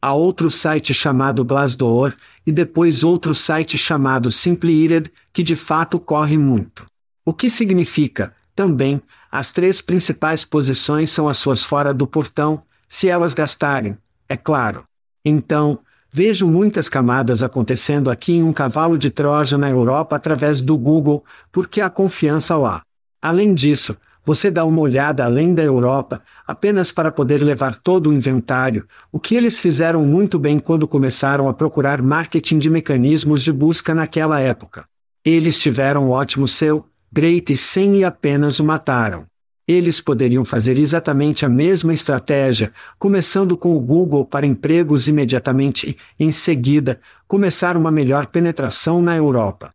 Há 0.00 0.12
outro 0.12 0.50
site 0.50 0.94
chamado 0.94 1.44
Glassdoor, 1.44 2.14
e 2.46 2.52
depois 2.52 3.02
outro 3.02 3.34
site 3.34 3.76
chamado 3.76 4.30
Simply 4.30 5.10
que 5.32 5.42
de 5.42 5.56
fato 5.56 5.98
corre 5.98 6.38
muito. 6.38 6.86
O 7.24 7.34
que 7.34 7.50
significa, 7.50 8.34
também, 8.54 9.02
as 9.30 9.50
três 9.50 9.80
principais 9.80 10.44
posições 10.44 11.10
são 11.10 11.28
as 11.28 11.38
suas 11.38 11.64
fora 11.64 11.92
do 11.92 12.06
portão, 12.06 12.62
se 12.88 13.08
elas 13.08 13.34
gastarem, 13.34 13.98
é 14.28 14.36
claro. 14.36 14.84
Então, 15.24 15.78
Vejo 16.18 16.48
muitas 16.48 16.88
camadas 16.88 17.42
acontecendo 17.42 18.10
aqui 18.10 18.36
em 18.36 18.42
um 18.42 18.50
cavalo 18.50 18.96
de 18.96 19.10
Troja 19.10 19.58
na 19.58 19.68
Europa 19.68 20.16
através 20.16 20.62
do 20.62 20.74
Google, 20.74 21.22
porque 21.52 21.78
há 21.78 21.90
confiança 21.90 22.56
lá. 22.56 22.80
Além 23.20 23.52
disso, 23.52 23.94
você 24.24 24.50
dá 24.50 24.64
uma 24.64 24.80
olhada 24.80 25.26
além 25.26 25.52
da 25.52 25.62
Europa, 25.62 26.22
apenas 26.46 26.90
para 26.90 27.12
poder 27.12 27.42
levar 27.42 27.76
todo 27.76 28.08
o 28.08 28.14
inventário, 28.14 28.86
o 29.12 29.20
que 29.20 29.36
eles 29.36 29.60
fizeram 29.60 30.06
muito 30.06 30.38
bem 30.38 30.58
quando 30.58 30.88
começaram 30.88 31.50
a 31.50 31.52
procurar 31.52 32.00
marketing 32.00 32.60
de 32.60 32.70
mecanismos 32.70 33.42
de 33.42 33.52
busca 33.52 33.94
naquela 33.94 34.40
época. 34.40 34.86
Eles 35.22 35.60
tiveram 35.60 36.08
ótimo 36.08 36.48
seu, 36.48 36.86
Great 37.12 37.52
e 37.52 37.56
100 37.58 37.96
e 37.96 38.04
apenas 38.06 38.58
o 38.58 38.64
mataram. 38.64 39.26
Eles 39.68 40.00
poderiam 40.00 40.44
fazer 40.44 40.78
exatamente 40.78 41.44
a 41.44 41.48
mesma 41.48 41.92
estratégia, 41.92 42.72
começando 42.98 43.58
com 43.58 43.76
o 43.76 43.80
Google 43.80 44.24
para 44.24 44.46
empregos 44.46 45.08
imediatamente 45.08 45.98
e, 46.18 46.24
em 46.24 46.30
seguida, 46.30 47.00
começar 47.26 47.76
uma 47.76 47.90
melhor 47.90 48.26
penetração 48.28 49.02
na 49.02 49.16
Europa. 49.16 49.74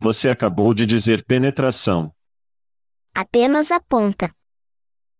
Você 0.00 0.30
acabou 0.30 0.72
de 0.72 0.86
dizer 0.86 1.24
penetração. 1.24 2.10
Apenas 3.14 3.70
aponta. 3.70 4.30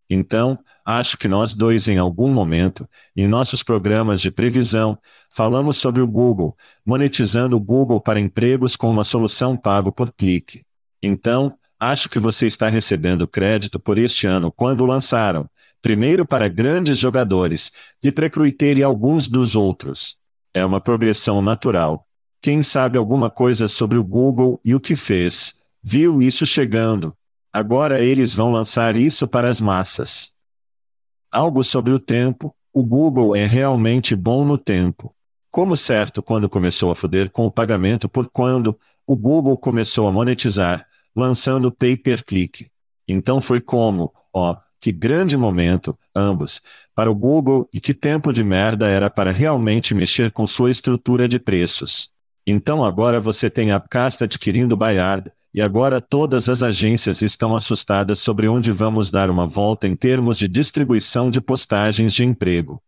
Então, 0.09 0.59
acho 0.85 1.19
que 1.19 1.27
nós 1.29 1.53
dois, 1.53 1.89
em 1.89 1.99
algum 1.99 2.33
momento, 2.33 2.89
em 3.15 3.27
nossos 3.27 3.63
programas 3.63 4.21
de 4.21 4.31
previsão, 4.31 4.99
falamos 5.29 5.77
sobre 5.79 6.01
o 6.01 6.07
Google, 6.07 6.57
monetizando 6.85 7.57
o 7.57 7.61
Google 7.61 8.01
para 8.01 8.21
empregos 8.21 8.77
com 8.77 8.89
uma 8.89 9.05
solução 9.05 9.57
pago 9.57 9.91
por 9.91 10.13
clique. 10.13 10.65
Então, 11.03 11.59
Acho 11.79 12.09
que 12.09 12.19
você 12.19 12.47
está 12.47 12.71
recebendo 12.71 13.29
crédito 13.29 13.79
por 13.79 13.99
este 13.99 14.27
ano 14.27 14.51
quando 14.51 14.87
lançaram, 14.87 15.49
primeiro 15.83 16.25
para 16.25 16.49
grandes 16.49 16.97
jogadores, 16.97 17.71
de 18.03 18.11
Precruiter 18.11 18.79
e 18.79 18.83
alguns 18.83 19.29
dos 19.29 19.55
outros. 19.55 20.17
É 20.55 20.65
uma 20.65 20.81
progressão 20.81 21.43
natural. 21.43 22.07
Quem 22.41 22.63
sabe 22.63 22.97
alguma 22.97 23.29
coisa 23.29 23.69
sobre 23.69 23.99
o 23.99 24.05
Google 24.05 24.59
e 24.65 24.75
o 24.75 24.81
que 24.81 24.97
fez, 24.97 25.61
viu 25.83 26.23
isso 26.23 26.47
chegando. 26.47 27.15
Agora 27.53 28.01
eles 28.01 28.33
vão 28.33 28.51
lançar 28.51 28.97
isso 28.97 29.29
para 29.29 29.51
as 29.51 29.61
massas. 29.61 30.33
Algo 31.31 31.63
sobre 31.63 31.93
o 31.93 31.99
tempo, 31.99 32.57
o 32.73 32.83
Google 32.83 33.37
é 33.37 33.45
realmente 33.45 34.17
bom 34.17 34.47
no 34.47 34.57
tempo. 34.57 35.15
Como 35.51 35.77
certo 35.77 36.23
quando 36.23 36.49
começou 36.49 36.91
a 36.91 36.95
foder 36.95 37.31
com 37.31 37.45
o 37.45 37.51
pagamento 37.51 38.09
por 38.09 38.31
quando 38.31 38.79
o 39.07 39.15
Google 39.15 39.59
começou 39.59 40.09
a 40.09 40.13
monetizar, 40.13 40.87
lançando 41.17 41.73
pay-per-click. 41.73 42.69
Então 43.09 43.41
foi 43.41 43.61
como, 43.61 44.13
ó, 44.33 44.57
que 44.81 44.93
grande 44.93 45.37
momento, 45.37 45.99
ambos, 46.15 46.61
para 46.95 47.11
o 47.11 47.15
Google 47.15 47.69
e 47.73 47.81
que 47.81 47.95
tempo 47.95 48.33
de 48.33 48.45
merda 48.45 48.87
era 48.89 49.09
para 49.09 49.33
realmente 49.33 49.95
mexer 49.95 50.31
com 50.31 50.47
sua 50.47 50.71
estrutura 50.71 51.27
de 51.27 51.39
preços. 51.39 52.11
Então 52.47 52.85
agora 52.85 53.21
você 53.21 53.51
tem 53.51 53.73
a 53.73 53.81
casta 53.81 54.25
adquirindo 54.25 54.77
Bayard, 54.77 55.33
e 55.53 55.63
agora 55.63 56.03
todas 56.03 56.51
as 56.51 56.63
agências 56.63 57.23
estão 57.23 57.57
assustadas 57.57 58.19
sobre 58.19 58.47
onde 58.47 58.71
vamos 58.71 59.11
dar 59.11 59.31
uma 59.31 59.47
volta 59.47 59.89
em 59.89 59.97
termos 59.97 60.37
de 60.37 60.47
distribuição 60.47 61.31
de 61.31 61.41
postagens 61.41 62.13
de 62.13 62.25
emprego. 62.25 62.83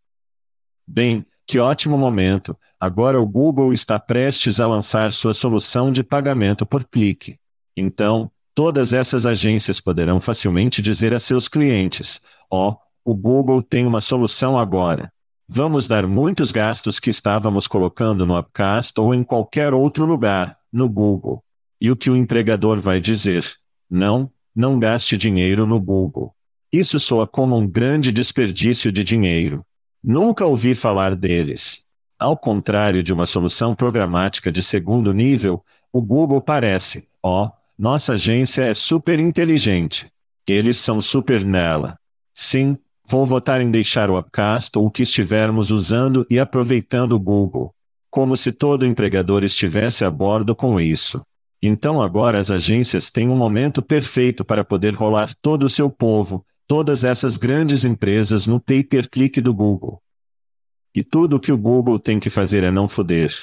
Bem, 0.87 1.25
que 1.47 1.59
ótimo 1.59 1.97
momento! 1.97 2.55
Agora 2.79 3.19
o 3.19 3.27
Google 3.27 3.73
está 3.73 3.99
prestes 3.99 4.61
a 4.61 4.67
lançar 4.67 5.15
sua 5.15 5.33
solução 5.33 5.91
de 5.91 6.05
pagamento 6.05 6.67
por 6.67 6.85
clique. 6.85 7.39
Então, 7.79 8.31
todas 8.55 8.93
essas 8.93 9.25
agências 9.25 9.81
poderão 9.81 10.21
facilmente 10.21 10.83
dizer 10.83 11.15
a 11.15 11.21
seus 11.21 11.49
clientes: 11.49 12.21
ó, 12.51 12.71
oh, 12.71 12.77
o 13.05 13.15
Google 13.15 13.63
tem 13.63 13.87
uma 13.87 14.01
solução 14.01 14.59
agora. 14.59 15.13
Vamos 15.49 15.87
dar 15.87 16.07
muitos 16.07 16.53
gastos 16.53 17.01
que 17.01 17.09
estávamos 17.09 17.67
colocando 17.67 18.27
no 18.27 18.39
Upcast 18.39 19.01
ou 19.01 19.15
em 19.15 19.23
qualquer 19.25 19.73
outro 19.73 20.05
lugar, 20.05 20.59
no 20.71 20.89
Google. 20.89 21.43
E 21.81 21.91
o 21.91 21.97
que 21.97 22.11
o 22.11 22.17
empregador 22.17 22.81
vai 22.81 23.01
dizer? 23.01 23.47
Não, 23.89 24.31
não 24.55 24.79
gaste 24.79 25.17
dinheiro 25.17 25.67
no 25.67 25.81
Google. 25.81 26.35
Isso 26.71 27.01
soa 27.01 27.27
como 27.27 27.57
um 27.57 27.67
grande 27.67 28.13
desperdício 28.13 28.93
de 28.93 29.03
dinheiro. 29.03 29.65
Nunca 30.05 30.45
ouvi 30.45 30.75
falar 30.75 31.17
deles. 31.17 31.83
Ao 32.19 32.37
contrário 32.37 33.03
de 33.03 33.13
uma 33.13 33.25
solução 33.25 33.75
programática 33.75 34.53
de 34.53 34.63
segundo 34.63 35.15
nível, 35.15 35.65
o 35.91 36.03
Google 36.03 36.43
parece, 36.43 37.09
ó, 37.23 37.51
nossa 37.79 38.15
agência 38.15 38.63
é 38.63 38.75
super 38.75 39.21
inteligente. 39.21 40.11
Eles 40.47 40.79
são 40.79 41.01
super 41.01 41.45
nela. 41.45 41.97
Sim, 42.35 42.77
vou 43.07 43.25
votar 43.25 43.61
em 43.61 43.71
deixar 43.71 44.11
o 44.11 44.19
Upcast 44.19 44.77
ou 44.79 44.87
o 44.87 44.91
que 44.91 45.03
estivermos 45.03 45.71
usando 45.71 46.27
e 46.29 46.39
aproveitando 46.39 47.13
o 47.13 47.21
Google. 47.21 47.75
Como 48.11 48.37
se 48.37 48.51
todo 48.51 48.87
empregador 48.87 49.45
estivesse 49.45 50.05
a 50.05 50.11
bordo 50.11 50.57
com 50.57 50.81
isso. 50.81 51.23
Então 51.63 52.03
agora 52.03 52.39
as 52.39 52.51
agências 52.51 53.11
têm 53.11 53.29
um 53.29 53.37
momento 53.37 53.83
perfeito 53.83 54.45
para 54.45 54.65
poder 54.65 54.95
rolar 54.95 55.33
todo 55.41 55.65
o 55.65 55.71
seu 55.71 55.91
povo, 55.91 56.45
Todas 56.69 57.03
essas 57.03 57.39
grandes 57.39 57.87
empresas 57.87 58.47
no 58.47 58.61
pay-per-click 58.61 59.41
do 59.41 59.55
Google. 59.55 60.03
E 60.95 61.03
tudo 61.03 61.37
o 61.37 61.41
que 61.41 61.51
o 61.51 61.57
Google 61.57 61.99
tem 61.99 62.21
que 62.21 62.29
fazer 62.29 62.63
é 62.63 62.71
não 62.71 62.87
foder. 62.87 63.35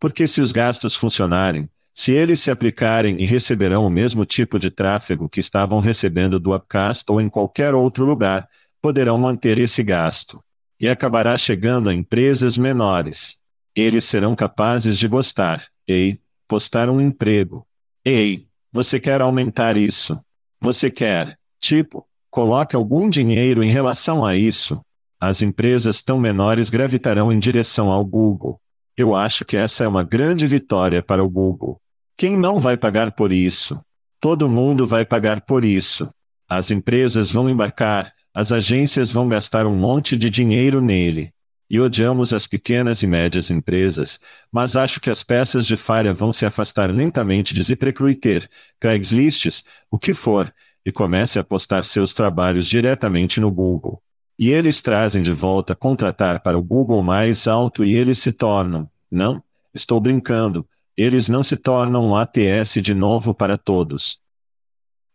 Porque 0.00 0.26
se 0.26 0.40
os 0.40 0.50
gastos 0.50 0.96
funcionarem, 0.96 1.70
se 1.94 2.12
eles 2.12 2.40
se 2.40 2.50
aplicarem 2.50 3.20
e 3.20 3.26
receberão 3.26 3.86
o 3.86 3.90
mesmo 3.90 4.24
tipo 4.24 4.58
de 4.58 4.70
tráfego 4.70 5.28
que 5.28 5.40
estavam 5.40 5.78
recebendo 5.78 6.40
do 6.40 6.54
Upcast 6.54 7.04
ou 7.10 7.20
em 7.20 7.28
qualquer 7.28 7.74
outro 7.74 8.04
lugar, 8.04 8.48
poderão 8.80 9.18
manter 9.18 9.58
esse 9.58 9.82
gasto. 9.82 10.42
E 10.80 10.88
acabará 10.88 11.36
chegando 11.36 11.88
a 11.88 11.94
empresas 11.94 12.56
menores. 12.56 13.38
Eles 13.74 14.04
serão 14.04 14.34
capazes 14.34 14.98
de 14.98 15.06
gostar. 15.06 15.66
Ei, 15.86 16.18
postar 16.48 16.88
um 16.88 17.00
emprego. 17.00 17.66
Ei, 18.04 18.46
você 18.72 18.98
quer 18.98 19.20
aumentar 19.20 19.76
isso? 19.76 20.18
Você 20.60 20.90
quer, 20.90 21.38
tipo, 21.60 22.06
coloque 22.30 22.74
algum 22.74 23.08
dinheiro 23.08 23.62
em 23.62 23.70
relação 23.70 24.24
a 24.24 24.34
isso. 24.34 24.80
As 25.20 25.42
empresas 25.42 26.02
tão 26.02 26.18
menores 26.18 26.68
gravitarão 26.68 27.32
em 27.32 27.38
direção 27.38 27.92
ao 27.92 28.04
Google. 28.04 28.60
Eu 28.96 29.14
acho 29.14 29.44
que 29.44 29.56
essa 29.56 29.84
é 29.84 29.88
uma 29.88 30.02
grande 30.02 30.46
vitória 30.46 31.02
para 31.02 31.24
o 31.24 31.28
Google. 31.28 31.80
Quem 32.16 32.36
não 32.36 32.60
vai 32.60 32.76
pagar 32.76 33.12
por 33.12 33.32
isso? 33.32 33.80
Todo 34.20 34.48
mundo 34.48 34.86
vai 34.86 35.04
pagar 35.04 35.40
por 35.40 35.64
isso. 35.64 36.10
As 36.48 36.70
empresas 36.70 37.30
vão 37.30 37.48
embarcar, 37.48 38.12
as 38.34 38.52
agências 38.52 39.10
vão 39.10 39.28
gastar 39.28 39.66
um 39.66 39.74
monte 39.74 40.16
de 40.16 40.28
dinheiro 40.28 40.80
nele. 40.80 41.32
E 41.70 41.80
odiamos 41.80 42.34
as 42.34 42.46
pequenas 42.46 43.02
e 43.02 43.06
médias 43.06 43.50
empresas, 43.50 44.20
mas 44.52 44.76
acho 44.76 45.00
que 45.00 45.08
as 45.08 45.22
peças 45.22 45.66
de 45.66 45.76
falha 45.76 46.12
vão 46.12 46.30
se 46.30 46.44
afastar 46.44 46.90
lentamente 46.90 47.54
de 47.54 47.62
ZipRecruiter, 47.62 48.46
Craigslists, 48.78 49.64
o 49.90 49.98
que 49.98 50.12
for, 50.12 50.52
e 50.84 50.92
comece 50.92 51.38
a 51.38 51.44
postar 51.44 51.86
seus 51.86 52.12
trabalhos 52.12 52.68
diretamente 52.68 53.40
no 53.40 53.50
Google. 53.50 54.02
E 54.42 54.50
eles 54.50 54.82
trazem 54.82 55.22
de 55.22 55.32
volta 55.32 55.72
contratar 55.72 56.40
para 56.40 56.58
o 56.58 56.62
Google 56.64 57.00
mais 57.00 57.46
alto 57.46 57.84
e 57.84 57.94
eles 57.94 58.18
se 58.18 58.32
tornam, 58.32 58.90
não, 59.08 59.40
estou 59.72 60.00
brincando, 60.00 60.68
eles 60.96 61.28
não 61.28 61.44
se 61.44 61.56
tornam 61.56 62.16
ATS 62.16 62.72
de 62.82 62.92
novo 62.92 63.32
para 63.32 63.56
todos. 63.56 64.18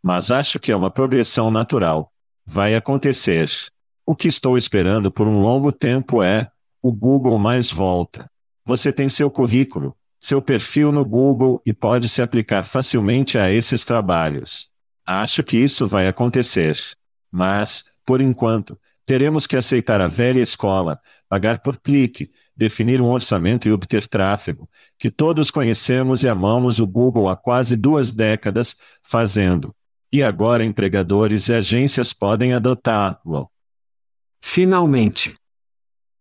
Mas 0.02 0.32
acho 0.32 0.62
que 0.62 0.72
é 0.72 0.76
uma 0.78 0.90
progressão 0.90 1.52
natural. 1.52 2.10
Vai 2.46 2.74
acontecer. 2.74 3.52
O 4.06 4.16
que 4.16 4.30
estou 4.30 4.58
esperando 4.58 5.12
por 5.12 5.28
um 5.28 5.42
longo 5.42 5.74
tempo 5.74 6.24
é: 6.24 6.50
o 6.82 6.90
Google 6.90 7.38
mais 7.38 7.70
volta. 7.70 8.32
Você 8.64 8.94
tem 8.94 9.10
seu 9.10 9.30
currículo, 9.30 9.94
seu 10.18 10.42
perfil 10.42 10.90
no 10.90 11.04
Google 11.04 11.62
e 11.66 11.74
pode 11.74 12.08
se 12.08 12.22
aplicar 12.22 12.64
facilmente 12.64 13.38
a 13.38 13.52
esses 13.52 13.84
trabalhos. 13.84 14.72
Acho 15.06 15.44
que 15.44 15.58
isso 15.58 15.86
vai 15.86 16.08
acontecer. 16.08 16.80
Mas, 17.30 17.84
por 18.06 18.22
enquanto, 18.22 18.80
teremos 19.08 19.48
que 19.48 19.56
aceitar 19.56 20.02
a 20.02 20.08
velha 20.08 20.42
escola, 20.42 21.00
pagar 21.30 21.60
por 21.60 21.78
clique, 21.78 22.30
definir 22.54 23.02
um 23.02 23.06
orçamento 23.06 23.66
e 23.66 23.72
obter 23.72 24.06
tráfego, 24.06 24.70
que 25.00 25.10
todos 25.10 25.50
conhecemos 25.50 26.24
e 26.24 26.28
amamos 26.28 26.78
o 26.80 26.86
Google 26.86 27.30
há 27.30 27.36
quase 27.38 27.78
duas 27.78 28.12
décadas 28.12 28.76
fazendo. 29.02 29.74
E 30.12 30.22
agora 30.22 30.66
empregadores 30.66 31.48
e 31.48 31.54
agências 31.54 32.12
podem 32.12 32.52
adotá-lo. 32.52 33.50
Finalmente. 34.42 35.38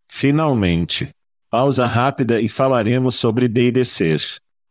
Finalmente. 0.09 1.13
Pausa 1.51 1.87
rápida 1.87 2.41
e 2.41 2.49
falaremos 2.49 3.17
sobre 3.17 3.49
DDCer. 3.49 4.21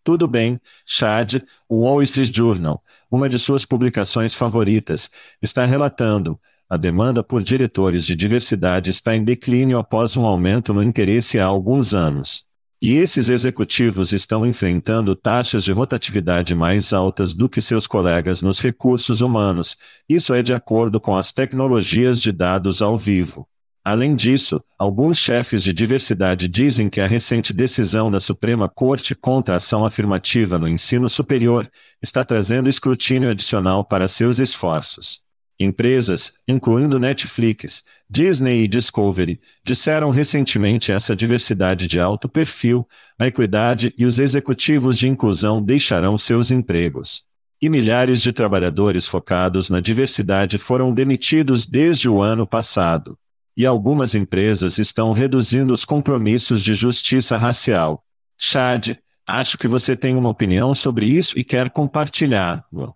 Tudo 0.05 0.25
bem, 0.27 0.61
Chad, 0.85 1.41
o 1.67 1.81
Wall 1.81 2.01
Street 2.03 2.33
Journal, 2.33 2.81
uma 3.09 3.27
de 3.27 3.39
suas 3.39 3.65
publicações 3.65 4.35
favoritas, 4.35 5.09
está 5.41 5.65
relatando, 5.65 6.39
a 6.75 6.77
demanda 6.77 7.23
por 7.23 7.41
diretores 7.41 8.05
de 8.05 8.15
diversidade 8.15 8.91
está 8.91 9.15
em 9.15 9.23
declínio 9.23 9.79
após 9.79 10.15
um 10.15 10.25
aumento 10.25 10.73
no 10.73 10.83
interesse 10.83 11.39
há 11.39 11.45
alguns 11.45 11.93
anos. 11.93 12.45
E 12.81 12.95
esses 12.95 13.29
executivos 13.29 14.11
estão 14.11 14.45
enfrentando 14.45 15.15
taxas 15.15 15.63
de 15.63 15.71
rotatividade 15.71 16.53
mais 16.53 16.93
altas 16.93 17.33
do 17.33 17.49
que 17.49 17.61
seus 17.61 17.87
colegas 17.87 18.41
nos 18.41 18.59
recursos 18.59 19.21
humanos, 19.21 19.77
isso 20.07 20.33
é 20.33 20.43
de 20.43 20.53
acordo 20.53 20.99
com 20.99 21.17
as 21.17 21.31
tecnologias 21.31 22.21
de 22.21 22.31
dados 22.31 22.81
ao 22.81 22.97
vivo. 22.97 23.47
Além 23.83 24.15
disso, 24.15 24.61
alguns 24.77 25.17
chefes 25.17 25.63
de 25.63 25.71
diversidade 25.71 26.47
dizem 26.47 26.89
que 26.89 26.99
a 26.99 27.07
recente 27.07 27.53
decisão 27.53 28.11
da 28.11 28.19
Suprema 28.19 28.67
Corte 28.67 29.15
contra 29.15 29.53
a 29.53 29.57
ação 29.57 29.85
afirmativa 29.85 30.59
no 30.59 30.67
ensino 30.67 31.09
superior 31.09 31.69
está 32.01 32.25
trazendo 32.25 32.67
escrutínio 32.67 33.29
adicional 33.29 33.85
para 33.85 34.07
seus 34.07 34.39
esforços. 34.39 35.24
Empresas, 35.59 36.33
incluindo 36.45 36.99
Netflix, 36.99 37.83
Disney 38.09 38.63
e 38.63 38.67
Discovery, 38.67 39.39
disseram 39.63 40.09
recentemente 40.09 40.91
essa 40.91 41.15
diversidade 41.15 41.87
de 41.87 41.97
alto 41.97 42.27
perfil, 42.27 42.85
a 43.17 43.27
equidade 43.27 43.93
e 43.97 44.05
os 44.05 44.19
executivos 44.19 44.97
de 44.97 45.07
inclusão 45.07 45.61
deixarão 45.61 46.17
seus 46.17 46.51
empregos. 46.51 47.23
E 47.61 47.69
milhares 47.69 48.21
de 48.21 48.33
trabalhadores 48.33 49.07
focados 49.07 49.69
na 49.69 49.79
diversidade 49.79 50.57
foram 50.57 50.93
demitidos 50.93 51.65
desde 51.65 52.09
o 52.09 52.21
ano 52.21 52.45
passado. 52.45 53.17
E 53.55 53.65
algumas 53.65 54.13
empresas 54.13 54.77
estão 54.77 55.13
reduzindo 55.13 55.73
os 55.73 55.85
compromissos 55.85 56.61
de 56.61 56.73
justiça 56.73 57.37
racial. 57.37 58.03
Chad, 58.37 58.97
acho 59.25 59.57
que 59.57 59.69
você 59.69 59.95
tem 59.95 60.17
uma 60.17 60.27
opinião 60.27 60.75
sobre 60.75 61.05
isso 61.05 61.39
e 61.39 61.45
quer 61.45 61.69
compartilhá-lo. 61.69 62.93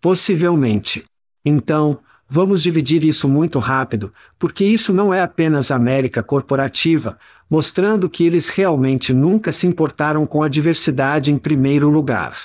Possivelmente. 0.00 1.04
Então, 1.48 2.00
vamos 2.28 2.60
dividir 2.60 3.04
isso 3.04 3.28
muito 3.28 3.60
rápido, 3.60 4.12
porque 4.36 4.64
isso 4.64 4.92
não 4.92 5.14
é 5.14 5.20
apenas 5.22 5.70
América 5.70 6.24
corporativa, 6.24 7.16
mostrando 7.48 8.10
que 8.10 8.24
eles 8.26 8.48
realmente 8.48 9.14
nunca 9.14 9.52
se 9.52 9.64
importaram 9.64 10.26
com 10.26 10.42
a 10.42 10.48
diversidade 10.48 11.30
em 11.30 11.38
primeiro 11.38 11.88
lugar. 11.88 12.36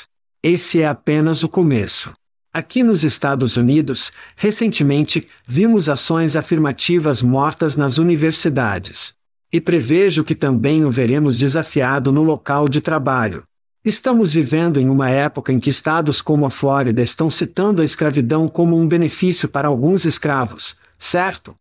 Esse 0.43 0.83
é 0.83 0.87
apenas 0.87 1.41
o 1.41 1.49
começo. 1.49 2.13
Aqui 2.53 2.83
nos 2.83 3.03
Estados 3.03 3.57
Unidos, 3.57 4.11
recentemente, 4.35 5.27
vimos 5.47 5.89
ações 5.89 6.35
afirmativas 6.35 7.23
mortas 7.23 7.75
nas 7.75 7.97
universidades. 7.97 9.15
E 9.51 9.59
prevejo 9.59 10.23
que 10.23 10.35
também 10.35 10.85
o 10.85 10.91
veremos 10.91 11.39
desafiado 11.39 12.11
no 12.11 12.21
local 12.21 12.69
de 12.69 12.81
trabalho. 12.81 13.43
Estamos 13.83 14.31
vivendo 14.31 14.79
em 14.79 14.87
uma 14.87 15.09
época 15.09 15.51
em 15.51 15.59
que 15.59 15.71
estados 15.71 16.21
como 16.21 16.45
a 16.45 16.51
Flórida 16.51 17.01
estão 17.01 17.31
citando 17.31 17.81
a 17.81 17.85
escravidão 17.85 18.47
como 18.47 18.77
um 18.77 18.87
benefício 18.87 19.49
para 19.49 19.67
alguns 19.67 20.05
escravos, 20.05 20.77
certo? 20.99 21.55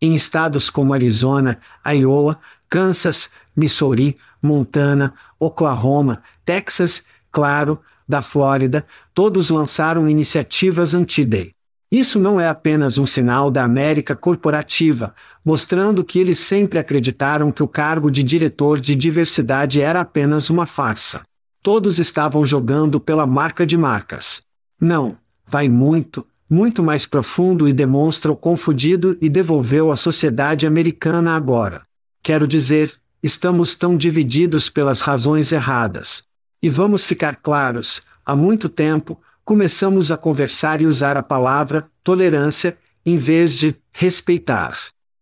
Em 0.00 0.14
estados 0.14 0.70
como 0.70 0.94
Arizona, 0.94 1.60
Iowa, 1.84 2.40
Kansas, 2.66 3.28
Missouri, 3.54 4.16
Montana, 4.40 5.12
Oklahoma, 5.38 6.22
Texas, 6.46 7.04
claro, 7.30 7.78
da 8.08 8.22
Flórida, 8.22 8.86
todos 9.12 9.50
lançaram 9.50 10.08
iniciativas 10.08 10.94
anti-day. 10.94 11.57
Isso 11.90 12.18
não 12.18 12.38
é 12.38 12.46
apenas 12.46 12.98
um 12.98 13.06
sinal 13.06 13.50
da 13.50 13.64
América 13.64 14.14
corporativa, 14.14 15.14
mostrando 15.42 16.04
que 16.04 16.18
eles 16.18 16.38
sempre 16.38 16.78
acreditaram 16.78 17.50
que 17.50 17.62
o 17.62 17.68
cargo 17.68 18.10
de 18.10 18.22
diretor 18.22 18.78
de 18.78 18.94
diversidade 18.94 19.80
era 19.80 20.00
apenas 20.00 20.50
uma 20.50 20.66
farsa. 20.66 21.22
Todos 21.62 21.98
estavam 21.98 22.44
jogando 22.44 23.00
pela 23.00 23.26
marca 23.26 23.64
de 23.64 23.78
marcas. 23.78 24.42
Não, 24.78 25.16
vai 25.46 25.66
muito, 25.68 26.26
muito 26.48 26.82
mais 26.82 27.06
profundo 27.06 27.66
e 27.66 27.72
demonstra 27.72 28.30
o 28.30 28.36
confundido 28.36 29.16
e 29.20 29.28
devolveu 29.30 29.90
à 29.90 29.96
sociedade 29.96 30.66
americana 30.66 31.34
agora. 31.34 31.82
Quero 32.22 32.46
dizer, 32.46 32.92
estamos 33.22 33.74
tão 33.74 33.96
divididos 33.96 34.68
pelas 34.68 35.00
razões 35.00 35.52
erradas. 35.52 36.22
E 36.62 36.68
vamos 36.68 37.06
ficar 37.06 37.36
claros: 37.36 38.02
há 38.24 38.36
muito 38.36 38.68
tempo, 38.68 39.18
começamos 39.48 40.12
a 40.12 40.16
conversar 40.18 40.82
e 40.82 40.86
usar 40.86 41.16
a 41.16 41.22
palavra 41.22 41.90
tolerância 42.04 42.76
em 43.06 43.16
vez 43.16 43.56
de 43.56 43.74
respeitar. 43.90 44.78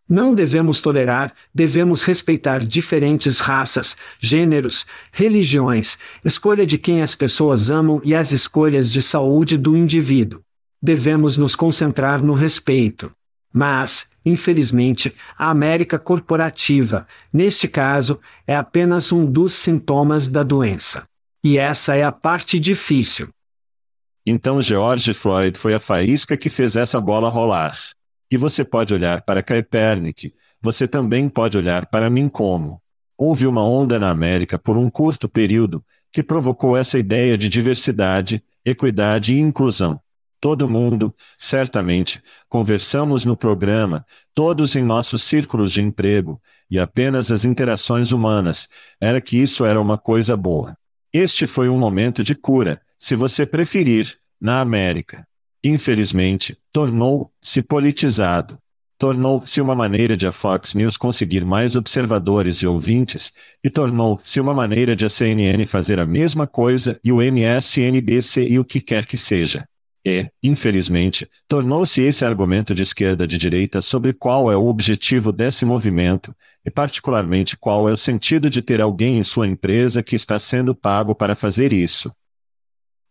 Não 0.09 0.35
devemos 0.35 0.81
tolerar, 0.81 1.33
devemos 1.55 2.03
respeitar 2.03 2.59
diferentes 2.67 3.39
raças, 3.39 3.97
gêneros, 4.19 4.85
religiões, 5.13 5.97
escolha 6.25 6.67
de 6.67 6.77
quem 6.77 7.03
as 7.03 7.15
pessoas 7.15 7.71
amam 7.71 8.01
e 8.03 8.17
as 8.17 8.33
escolhas 8.33 8.91
de 8.91 9.01
saúde 9.01 9.57
do 9.57 9.77
indivíduo. 9.77 10.41
Devemos 10.83 11.37
nos 11.37 11.55
concentrar 11.55 12.21
no 12.21 12.35
respeito. 12.35 13.13
Mas, 13.55 14.07
infelizmente, 14.25 15.15
a 15.39 15.51
América 15.51 16.01
corporativa, 16.01 17.07
neste 17.33 17.69
caso, 17.69 18.19
é 18.45 18.57
apenas 18.57 19.13
um 19.13 19.25
dos 19.25 19.53
sintomas 19.53 20.27
da 20.27 20.43
doença. 20.43 21.05
E 21.45 21.59
essa 21.59 21.95
é 21.95 22.03
a 22.03 22.11
parte 22.11 22.59
difícil. 22.59 23.29
Então 24.29 24.61
George 24.61 25.15
Floyd 25.15 25.57
foi 25.57 25.73
a 25.73 25.79
faísca 25.79 26.37
que 26.37 26.51
fez 26.51 26.75
essa 26.75 27.01
bola 27.01 27.29
rolar. 27.29 27.79
E 28.29 28.37
você 28.37 28.65
pode 28.65 28.93
olhar 28.93 29.23
para 29.23 29.41
Kaepernick, 29.41 30.35
você 30.61 30.89
também 30.89 31.29
pode 31.29 31.57
olhar 31.57 31.87
para 31.87 32.11
mim 32.11 32.29
como. 32.29 32.83
Houve 33.17 33.47
uma 33.47 33.65
onda 33.65 34.01
na 34.01 34.11
América 34.11 34.59
por 34.59 34.77
um 34.77 34.91
curto 34.91 35.29
período, 35.29 35.85
que 36.13 36.25
provocou 36.25 36.77
essa 36.77 36.99
ideia 36.99 37.39
de 37.39 37.49
diversidade, 37.49 38.43
equidade 38.65 39.33
e 39.33 39.39
inclusão. 39.39 40.01
Todo 40.41 40.69
mundo, 40.69 41.15
certamente, 41.39 42.21
conversamos 42.49 43.25
no 43.25 43.37
programa, 43.37 44.05
todos 44.35 44.75
em 44.75 44.83
nossos 44.83 45.23
círculos 45.23 45.71
de 45.71 45.81
emprego, 45.81 46.43
e 46.69 46.81
apenas 46.81 47.31
as 47.31 47.45
interações 47.45 48.11
humanas, 48.11 48.69
era 49.01 49.21
que 49.21 49.37
isso 49.37 49.65
era 49.65 49.81
uma 49.81 49.97
coisa 49.97 50.37
boa. 50.37 50.77
Este 51.13 51.47
foi 51.47 51.69
um 51.69 51.79
momento 51.79 52.23
de 52.23 52.35
cura, 52.35 52.83
se 52.99 53.15
você 53.15 53.47
preferir, 53.47 54.17
na 54.41 54.61
América. 54.61 55.27
Infelizmente, 55.63 56.57
tornou-se 56.73 57.63
politizado. 57.63 58.59
Tornou-se 58.99 59.61
uma 59.61 59.75
maneira 59.75 60.17
de 60.17 60.27
a 60.27 60.33
Fox 60.33 60.73
News 60.75 60.97
conseguir 60.97 61.45
mais 61.45 61.77
observadores 61.77 62.59
e 62.59 62.67
ouvintes, 62.67 63.35
e 63.63 63.69
tornou-se 63.69 64.41
uma 64.41 64.55
maneira 64.55 64.97
de 64.97 65.05
a 65.05 65.11
CNN 65.11 65.67
fazer 65.67 66.01
a 66.01 66.07
mesma 66.07 66.47
coisa 66.47 66.99
e 67.05 67.13
o 67.13 67.21
MSNBC 67.21 68.49
e 68.49 68.59
o 68.59 68.65
que 68.65 68.81
quer 68.81 69.05
que 69.05 69.19
seja. 69.19 69.67
E, 70.07 70.31
infelizmente, 70.41 71.29
tornou-se 71.49 72.01
esse 72.01 72.25
argumento 72.25 72.73
de 72.73 72.85
esquerda 72.85 73.27
de 73.27 73.37
direita 73.37 73.83
sobre 73.83 74.13
qual 74.13 74.53
é 74.53 74.57
o 74.57 74.67
objetivo 74.67 75.33
desse 75.33 75.65
movimento, 75.67 76.33
e 76.65 76.71
particularmente 76.71 77.57
qual 77.57 77.89
é 77.89 77.93
o 77.93 77.97
sentido 77.97 78.49
de 78.49 78.63
ter 78.63 78.81
alguém 78.81 79.19
em 79.19 79.25
sua 79.25 79.49
empresa 79.49 80.05
que 80.05 80.15
está 80.15 80.39
sendo 80.39 80.77
pago 80.77 81.13
para 81.13 81.35
fazer 81.35 81.73
isso. 81.73 82.11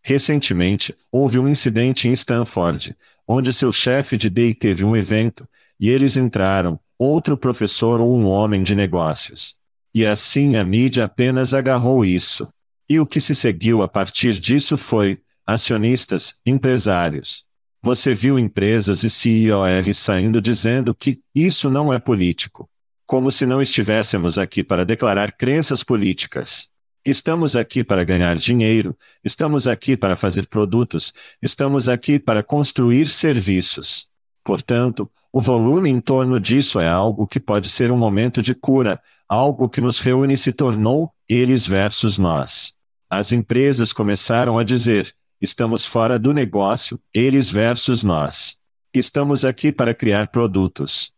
Recentemente, 0.07 0.95
houve 1.11 1.39
um 1.39 1.49
incidente 1.49 2.07
em 2.07 2.13
Stanford, 2.13 2.95
onde 3.27 3.51
seu 3.51 3.73
chefe 3.73 4.15
de 4.15 4.29
DEI 4.29 4.53
teve 4.53 4.85
um 4.85 4.95
evento, 4.95 5.49
e 5.79 5.89
eles 5.89 6.15
entraram, 6.15 6.79
outro 6.95 7.35
professor 7.35 7.99
ou 7.99 8.15
um 8.15 8.27
homem 8.27 8.61
de 8.61 8.75
negócios. 8.75 9.55
E 9.91 10.05
assim 10.05 10.57
a 10.57 10.63
mídia 10.63 11.05
apenas 11.05 11.55
agarrou 11.55 12.05
isso. 12.05 12.47
E 12.87 12.99
o 12.99 13.05
que 13.07 13.19
se 13.19 13.33
seguiu 13.33 13.81
a 13.81 13.87
partir 13.87 14.33
disso 14.39 14.77
foi, 14.77 15.17
acionistas, 15.43 16.35
empresários. 16.45 17.43
Você 17.81 18.13
viu 18.13 18.37
empresas 18.37 19.03
e 19.03 19.09
CEOs 19.09 19.97
saindo 19.97 20.39
dizendo 20.39 20.93
que 20.93 21.19
isso 21.33 21.67
não 21.67 21.91
é 21.91 21.97
político. 21.97 22.69
Como 23.07 23.31
se 23.31 23.47
não 23.47 23.59
estivéssemos 23.59 24.37
aqui 24.37 24.63
para 24.63 24.85
declarar 24.85 25.31
crenças 25.31 25.83
políticas. 25.83 26.69
Estamos 27.05 27.55
aqui 27.55 27.83
para 27.83 28.03
ganhar 28.03 28.35
dinheiro, 28.35 28.97
estamos 29.23 29.67
aqui 29.67 29.95
para 29.95 30.15
fazer 30.15 30.47
produtos, 30.47 31.13
estamos 31.39 31.87
aqui 31.87 32.17
para 32.17 32.41
construir 32.41 33.07
serviços. 33.09 34.09
Portanto, 34.43 35.07
o 35.31 35.39
volume 35.39 35.87
em 35.87 36.01
torno 36.01 36.39
disso 36.39 36.79
é 36.79 36.87
algo 36.87 37.27
que 37.27 37.39
pode 37.39 37.69
ser 37.69 37.91
um 37.91 37.97
momento 37.97 38.41
de 38.41 38.55
cura, 38.55 38.99
algo 39.29 39.69
que 39.69 39.79
nos 39.79 39.99
reúne 39.99 40.33
e 40.33 40.37
se 40.37 40.51
tornou 40.51 41.13
eles 41.29 41.67
versus 41.67 42.17
nós. 42.17 42.73
As 43.07 43.31
empresas 43.31 43.93
começaram 43.93 44.57
a 44.57 44.63
dizer: 44.63 45.13
Estamos 45.39 45.85
fora 45.85 46.17
do 46.17 46.33
negócio, 46.33 46.99
eles 47.13 47.51
versus 47.51 48.01
nós. 48.01 48.57
Estamos 48.91 49.45
aqui 49.45 49.71
para 49.71 49.93
criar 49.93 50.29
produtos. 50.29 51.13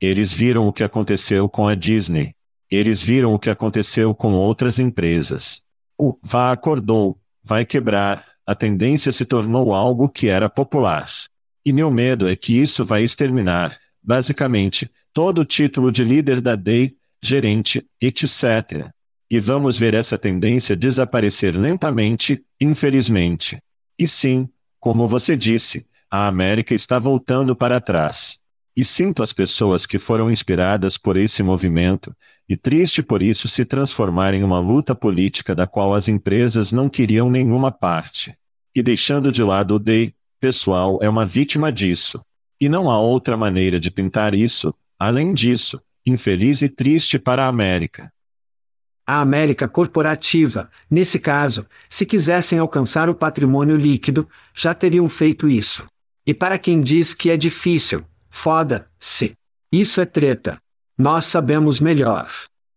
Eles 0.00 0.32
viram 0.32 0.66
o 0.66 0.72
que 0.72 0.82
aconteceu 0.82 1.48
com 1.48 1.68
a 1.68 1.76
Disney. 1.76 2.34
Eles 2.70 3.02
viram 3.02 3.34
o 3.34 3.38
que 3.38 3.50
aconteceu 3.50 4.14
com 4.14 4.34
outras 4.34 4.78
empresas. 4.78 5.62
O 5.96 6.16
vá 6.22 6.52
acordou, 6.52 7.18
vai 7.42 7.64
quebrar, 7.64 8.24
a 8.46 8.54
tendência 8.54 9.10
se 9.10 9.24
tornou 9.24 9.74
algo 9.74 10.08
que 10.08 10.28
era 10.28 10.48
popular. 10.48 11.08
E 11.64 11.72
meu 11.72 11.90
medo 11.90 12.28
é 12.28 12.36
que 12.36 12.58
isso 12.58 12.84
vai 12.84 13.02
exterminar, 13.02 13.76
basicamente, 14.02 14.90
todo 15.12 15.40
o 15.40 15.44
título 15.44 15.90
de 15.90 16.04
líder 16.04 16.40
da 16.40 16.54
DEI, 16.54 16.96
gerente, 17.22 17.84
etc. 18.00 18.90
E 19.30 19.40
vamos 19.40 19.76
ver 19.76 19.94
essa 19.94 20.16
tendência 20.16 20.76
desaparecer 20.76 21.56
lentamente, 21.56 22.42
infelizmente. 22.60 23.58
E 23.98 24.06
sim, 24.06 24.48
como 24.80 25.08
você 25.08 25.36
disse, 25.36 25.86
a 26.10 26.26
América 26.26 26.74
está 26.74 26.98
voltando 26.98 27.54
para 27.54 27.80
trás. 27.80 28.40
E 28.78 28.84
sinto 28.84 29.24
as 29.24 29.32
pessoas 29.32 29.84
que 29.84 29.98
foram 29.98 30.30
inspiradas 30.30 30.96
por 30.96 31.16
esse 31.16 31.42
movimento, 31.42 32.14
e 32.48 32.56
triste 32.56 33.02
por 33.02 33.20
isso 33.20 33.48
se 33.48 33.64
transformar 33.64 34.34
em 34.34 34.44
uma 34.44 34.60
luta 34.60 34.94
política 34.94 35.52
da 35.52 35.66
qual 35.66 35.92
as 35.92 36.06
empresas 36.06 36.70
não 36.70 36.88
queriam 36.88 37.28
nenhuma 37.28 37.72
parte. 37.72 38.36
E 38.72 38.80
deixando 38.80 39.32
de 39.32 39.42
lado 39.42 39.74
o 39.74 39.78
DEI, 39.80 40.14
pessoal 40.38 40.96
é 41.02 41.08
uma 41.08 41.26
vítima 41.26 41.72
disso. 41.72 42.24
E 42.60 42.68
não 42.68 42.88
há 42.88 43.00
outra 43.00 43.36
maneira 43.36 43.80
de 43.80 43.90
pintar 43.90 44.32
isso, 44.32 44.72
além 44.96 45.34
disso, 45.34 45.82
infeliz 46.06 46.62
e 46.62 46.68
triste 46.68 47.18
para 47.18 47.46
a 47.46 47.48
América 47.48 48.12
a 49.04 49.22
América 49.22 49.66
corporativa, 49.66 50.70
nesse 50.90 51.18
caso, 51.18 51.66
se 51.88 52.04
quisessem 52.04 52.58
alcançar 52.58 53.08
o 53.08 53.14
patrimônio 53.14 53.74
líquido, 53.74 54.28
já 54.54 54.74
teriam 54.74 55.08
feito 55.08 55.48
isso. 55.48 55.86
E 56.26 56.34
para 56.34 56.58
quem 56.58 56.78
diz 56.78 57.14
que 57.14 57.30
é 57.30 57.36
difícil, 57.38 58.04
foda-se. 58.30 59.32
Isso 59.70 60.00
é 60.00 60.04
treta. 60.04 60.58
Nós 60.96 61.26
sabemos 61.26 61.80
melhor. 61.80 62.28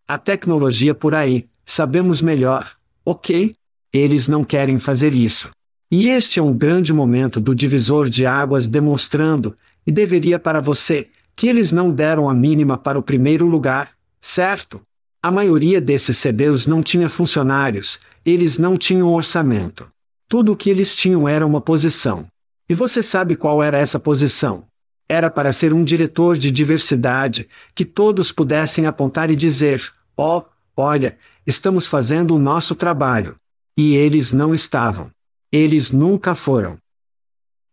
A 0.07 0.17
tecnologia 0.17 0.93
por 0.93 1.15
aí, 1.15 1.47
sabemos 1.65 2.21
melhor, 2.21 2.69
ok? 3.05 3.55
Eles 3.93 4.27
não 4.27 4.43
querem 4.43 4.79
fazer 4.79 5.13
isso. 5.13 5.49
E 5.89 6.07
este 6.09 6.39
é 6.39 6.43
um 6.43 6.53
grande 6.53 6.93
momento 6.93 7.39
do 7.39 7.53
divisor 7.53 8.09
de 8.09 8.25
águas 8.25 8.67
demonstrando, 8.67 9.57
e 9.85 9.91
deveria 9.91 10.39
para 10.39 10.61
você, 10.61 11.09
que 11.35 11.47
eles 11.47 11.71
não 11.71 11.91
deram 11.91 12.29
a 12.29 12.33
mínima 12.33 12.77
para 12.77 12.99
o 12.99 13.03
primeiro 13.03 13.47
lugar, 13.47 13.91
certo? 14.21 14.81
A 15.21 15.29
maioria 15.31 15.81
desses 15.81 16.17
CDs 16.17 16.65
não 16.65 16.81
tinha 16.81 17.09
funcionários, 17.09 17.99
eles 18.25 18.57
não 18.57 18.77
tinham 18.77 19.13
orçamento. 19.13 19.87
Tudo 20.27 20.53
o 20.53 20.55
que 20.55 20.69
eles 20.69 20.95
tinham 20.95 21.27
era 21.27 21.45
uma 21.45 21.59
posição. 21.59 22.25
E 22.69 22.73
você 22.73 23.03
sabe 23.03 23.35
qual 23.35 23.61
era 23.61 23.77
essa 23.77 23.99
posição? 23.99 24.63
Era 25.11 25.29
para 25.29 25.51
ser 25.51 25.73
um 25.73 25.83
diretor 25.83 26.37
de 26.37 26.49
diversidade, 26.49 27.49
que 27.75 27.83
todos 27.83 28.31
pudessem 28.31 28.85
apontar 28.85 29.29
e 29.29 29.35
dizer: 29.35 29.93
ó, 30.15 30.37
oh, 30.37 30.45
olha, 30.73 31.17
estamos 31.45 31.85
fazendo 31.85 32.33
o 32.33 32.39
nosso 32.39 32.75
trabalho. 32.75 33.35
E 33.75 33.93
eles 33.93 34.31
não 34.31 34.55
estavam. 34.55 35.11
Eles 35.51 35.91
nunca 35.91 36.33
foram. 36.33 36.77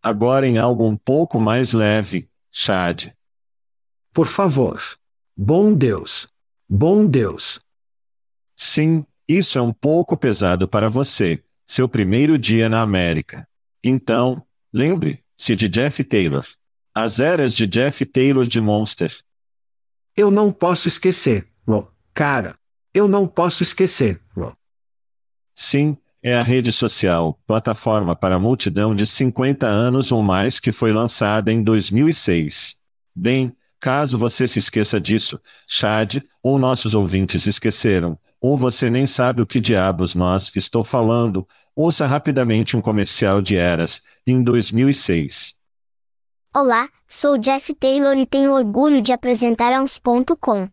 Agora 0.03 0.49
em 0.49 0.59
algo 0.59 0.85
um 0.85 0.97
pouco 0.97 1.39
mais 1.39 1.73
leve, 1.73 2.29
Chad. 2.51 3.13
Por 4.13 4.27
favor. 4.27 4.83
Bom 5.37 5.73
Deus. 5.73 6.27
Bom 6.69 7.07
Deus. 7.07 7.61
Sim, 8.57 9.07
isso 9.29 9.57
é 9.57 9.63
um 9.63 9.73
pouco 9.73 10.17
pesado 10.17 10.67
para 10.67 10.91
você, 10.91 11.41
seu 11.65 11.89
primeiro 11.89 12.37
dia 12.37 12.69
na 12.69 12.83
América. 12.83 13.47
Então, 13.85 14.45
lembre-se 14.73 15.55
de 15.55 15.69
Jeff 15.69 16.03
Taylor. 16.03 16.45
As 17.01 17.21
eras 17.21 17.55
de 17.55 17.65
Jeff 17.65 18.05
Taylor 18.05 18.45
de 18.45 18.61
Monster. 18.61 19.17
Eu 20.17 20.33
não 20.33 20.51
posso 20.51 20.89
esquecer, 20.89 21.47
Ro. 21.65 21.89
Cara, 22.13 22.57
eu 22.93 23.07
não 23.07 23.25
posso 23.29 23.63
esquecer, 23.63 24.21
Ro. 24.37 24.53
Sim, 25.55 25.97
é 26.21 26.35
a 26.35 26.43
rede 26.43 26.73
social, 26.73 27.39
plataforma 27.47 28.17
para 28.17 28.35
a 28.35 28.41
multidão 28.41 28.97
de 28.97 29.07
50 29.07 29.65
anos 29.65 30.11
ou 30.11 30.25
mais 30.25 30.59
que 30.59 30.73
foi 30.73 30.93
lançada 30.93 31.53
em 31.53 31.63
2006. 31.63 32.79
Bem, 33.15 33.57
Caso 33.81 34.19
você 34.19 34.49
se 34.49 34.59
esqueça 34.59 35.01
disso, 35.01 35.41
Chad, 35.69 36.17
ou 36.43 36.59
nossos 36.59 36.95
ouvintes 36.95 37.47
esqueceram, 37.47 38.19
ou 38.41 38.57
você 38.57 38.91
nem 38.91 39.07
sabe 39.07 39.41
o 39.41 39.47
que 39.47 39.61
diabos 39.61 40.17
nós 40.17 40.51
estou 40.57 40.83
falando, 40.83 41.47
ouça 41.77 42.05
rapidamente 42.05 42.77
um 42.77 42.81
comercial 42.81 43.41
de 43.41 43.55
Eras, 43.55 44.03
em 44.27 44.43
2006. 44.43 45.58
Olá, 46.55 46.91
sou 47.07 47.37
Jeff 47.37 47.75
Taylor 47.75 48.17
e 48.17 48.25
tenho 48.27 48.53
orgulho 48.53 49.03
de 49.03 49.13
apresentar 49.13 49.71
a 49.73 49.83
uns.com. 49.83 50.69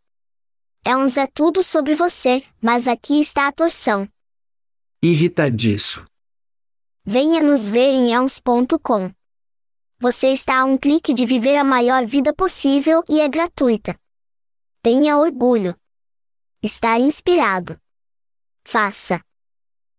É 0.85 0.95
uns 0.95 1.17
é 1.17 1.27
tudo 1.27 1.61
sobre 1.61 1.95
você, 1.95 2.43
mas 2.61 2.87
aqui 2.87 3.19
está 3.19 3.47
a 3.47 3.51
torção. 3.51 4.07
Irrita 5.01 5.51
disso. 5.51 6.07
Venha 7.03 7.43
nos 7.43 7.67
ver 7.67 7.89
em 7.89 8.13
elms.com. 8.13 9.11
Você 9.99 10.29
está 10.29 10.61
a 10.61 10.65
um 10.65 10.77
clique 10.77 11.13
de 11.13 11.25
viver 11.25 11.57
a 11.57 11.63
maior 11.63 12.05
vida 12.05 12.33
possível 12.33 13.03
e 13.09 13.19
é 13.19 13.27
gratuita. 13.27 13.99
Tenha 14.81 15.17
orgulho. 15.17 15.75
Estar 16.63 16.99
inspirado. 17.01 17.77
Faça. 18.63 19.21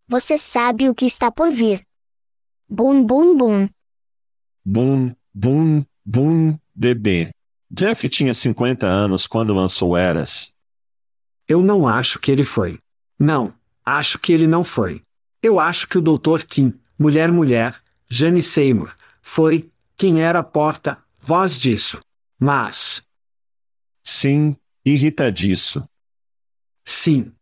Você 0.08 0.38
sabe 0.38 0.88
o 0.88 0.94
que 0.94 1.04
está 1.04 1.30
por 1.30 1.50
vir. 1.50 1.86
Bum 2.66 3.04
bum 3.04 3.36
bum. 3.36 3.68
Bum, 4.64 5.14
bum, 5.36 5.84
bum, 6.02 6.58
bebê. 6.74 7.30
Jeff 7.70 8.08
tinha 8.08 8.32
50 8.32 8.86
anos 8.86 9.26
quando 9.26 9.52
lançou 9.52 9.94
Eras. 9.94 10.54
Eu 11.46 11.62
não 11.62 11.86
acho 11.86 12.18
que 12.18 12.30
ele 12.30 12.44
foi. 12.44 12.78
Não, 13.18 13.52
acho 13.84 14.18
que 14.18 14.32
ele 14.32 14.46
não 14.46 14.64
foi. 14.64 15.02
Eu 15.42 15.60
acho 15.60 15.86
que 15.86 15.98
o 15.98 16.00
Dr. 16.00 16.44
Kim, 16.48 16.72
mulher 16.98 17.30
mulher, 17.30 17.78
Jane 18.08 18.42
Seymour, 18.42 18.96
foi, 19.20 19.70
quem 19.94 20.22
era 20.22 20.38
a 20.38 20.42
porta, 20.42 20.98
voz 21.20 21.58
disso. 21.58 22.00
Mas. 22.38 23.02
Sim, 24.02 24.56
irritadiço. 24.84 25.86
Sim. 26.82 27.32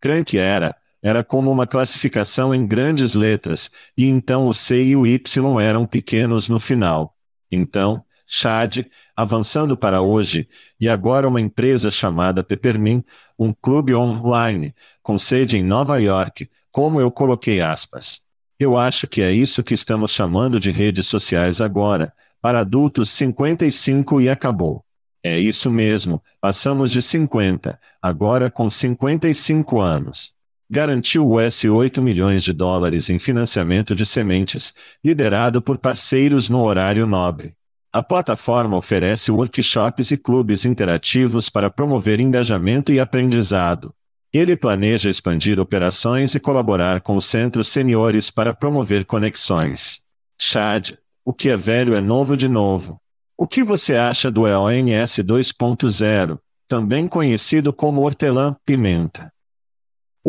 Crank 0.00 0.36
era, 0.36 0.76
era 1.02 1.22
como 1.22 1.50
uma 1.50 1.66
classificação 1.66 2.54
em 2.54 2.66
grandes 2.66 3.14
letras, 3.14 3.70
e 3.96 4.06
então 4.06 4.48
o 4.48 4.54
C 4.54 4.82
e 4.82 4.96
o 4.96 5.06
Y 5.06 5.60
eram 5.60 5.86
pequenos 5.86 6.48
no 6.48 6.58
final. 6.58 7.14
Então, 7.50 8.04
Chad, 8.26 8.84
avançando 9.16 9.76
para 9.76 10.02
hoje, 10.02 10.46
e 10.78 10.88
agora 10.88 11.26
uma 11.26 11.40
empresa 11.40 11.90
chamada 11.90 12.44
Peppermint, 12.44 13.04
um 13.38 13.52
clube 13.52 13.94
online, 13.94 14.74
com 15.02 15.18
sede 15.18 15.56
em 15.56 15.62
Nova 15.62 15.98
York, 15.98 16.48
como 16.70 17.00
eu 17.00 17.10
coloquei 17.10 17.60
aspas. 17.62 18.22
Eu 18.58 18.76
acho 18.76 19.06
que 19.06 19.22
é 19.22 19.32
isso 19.32 19.62
que 19.62 19.72
estamos 19.72 20.10
chamando 20.10 20.60
de 20.60 20.70
redes 20.70 21.06
sociais 21.06 21.60
agora, 21.60 22.12
para 22.40 22.60
adultos 22.60 23.08
55 23.10 24.20
e 24.20 24.28
acabou. 24.28 24.84
É 25.22 25.38
isso 25.38 25.70
mesmo, 25.70 26.22
passamos 26.40 26.90
de 26.90 27.00
50, 27.00 27.78
agora 28.00 28.50
com 28.50 28.68
55 28.68 29.80
anos. 29.80 30.37
Garantiu 30.70 31.26
US 31.32 31.64
8 31.64 32.02
milhões 32.02 32.44
de 32.44 32.52
dólares 32.52 33.08
em 33.08 33.18
financiamento 33.18 33.94
de 33.94 34.04
sementes, 34.04 34.74
liderado 35.02 35.62
por 35.62 35.78
parceiros 35.78 36.50
no 36.50 36.62
horário 36.62 37.06
nobre. 37.06 37.54
A 37.90 38.02
plataforma 38.02 38.76
oferece 38.76 39.30
workshops 39.30 40.10
e 40.10 40.18
clubes 40.18 40.66
interativos 40.66 41.48
para 41.48 41.70
promover 41.70 42.20
engajamento 42.20 42.92
e 42.92 43.00
aprendizado. 43.00 43.94
Ele 44.30 44.58
planeja 44.58 45.08
expandir 45.08 45.58
operações 45.58 46.34
e 46.34 46.40
colaborar 46.40 47.00
com 47.00 47.16
os 47.16 47.24
centros 47.24 47.68
seniores 47.68 48.28
para 48.28 48.52
promover 48.52 49.06
conexões. 49.06 50.02
Chad, 50.38 50.92
o 51.24 51.32
que 51.32 51.48
é 51.48 51.56
velho 51.56 51.94
é 51.94 52.00
novo 52.02 52.36
de 52.36 52.46
novo. 52.46 53.00
O 53.38 53.46
que 53.46 53.64
você 53.64 53.94
acha 53.96 54.30
do 54.30 54.46
EONS 54.46 55.20
2.0, 55.20 56.38
também 56.68 57.08
conhecido 57.08 57.72
como 57.72 58.02
hortelã-pimenta? 58.02 59.32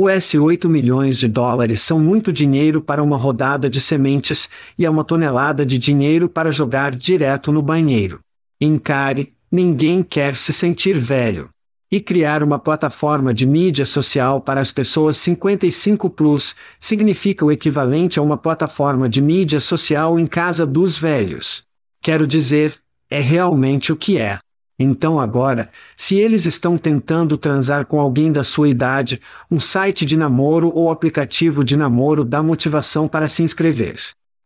US 0.02 0.34
8 0.34 0.70
milhões 0.70 1.18
de 1.18 1.28
dólares 1.28 1.82
são 1.82 2.00
muito 2.00 2.32
dinheiro 2.32 2.82
para 2.82 3.04
uma 3.04 3.18
rodada 3.18 3.70
de 3.70 3.82
sementes, 3.82 4.48
e 4.78 4.86
é 4.86 4.90
uma 4.90 5.04
tonelada 5.04 5.66
de 5.66 5.78
dinheiro 5.78 6.30
para 6.30 6.54
jogar 6.54 6.96
direto 6.96 7.52
no 7.52 7.62
banheiro. 7.62 8.22
Encare, 8.62 9.34
ninguém 9.52 10.02
quer 10.02 10.38
se 10.38 10.54
sentir 10.54 10.98
velho. 10.98 11.50
E 11.92 12.00
criar 12.00 12.44
uma 12.44 12.58
plataforma 12.58 13.34
de 13.34 13.46
mídia 13.46 13.86
social 13.86 14.40
para 14.40 14.62
as 14.62 14.72
pessoas 14.72 15.18
55 15.18 16.10
plus 16.10 16.56
significa 16.80 17.44
o 17.44 17.52
equivalente 17.52 18.20
a 18.20 18.22
uma 18.22 18.38
plataforma 18.38 19.10
de 19.10 19.22
mídia 19.22 19.60
social 19.60 20.18
em 20.18 20.26
casa 20.26 20.66
dos 20.66 20.98
velhos. 20.98 21.64
Quero 22.02 22.26
dizer, 22.26 22.80
é 23.10 23.20
realmente 23.20 23.92
o 23.92 23.98
que 23.98 24.18
é. 24.18 24.40
Então 24.82 25.20
agora, 25.20 25.70
se 25.98 26.16
eles 26.16 26.46
estão 26.46 26.78
tentando 26.78 27.38
transar 27.38 27.86
com 27.86 28.00
alguém 28.00 28.32
da 28.32 28.46
sua 28.46 28.70
idade, 28.70 29.22
um 29.52 29.60
site 29.60 30.06
de 30.06 30.16
namoro 30.16 30.72
ou 30.74 30.90
aplicativo 30.90 31.66
de 31.66 31.76
namoro 31.76 32.24
dá 32.24 32.42
motivação 32.42 33.06
para 33.06 33.28
se 33.28 33.44
inscrever. 33.44 34.00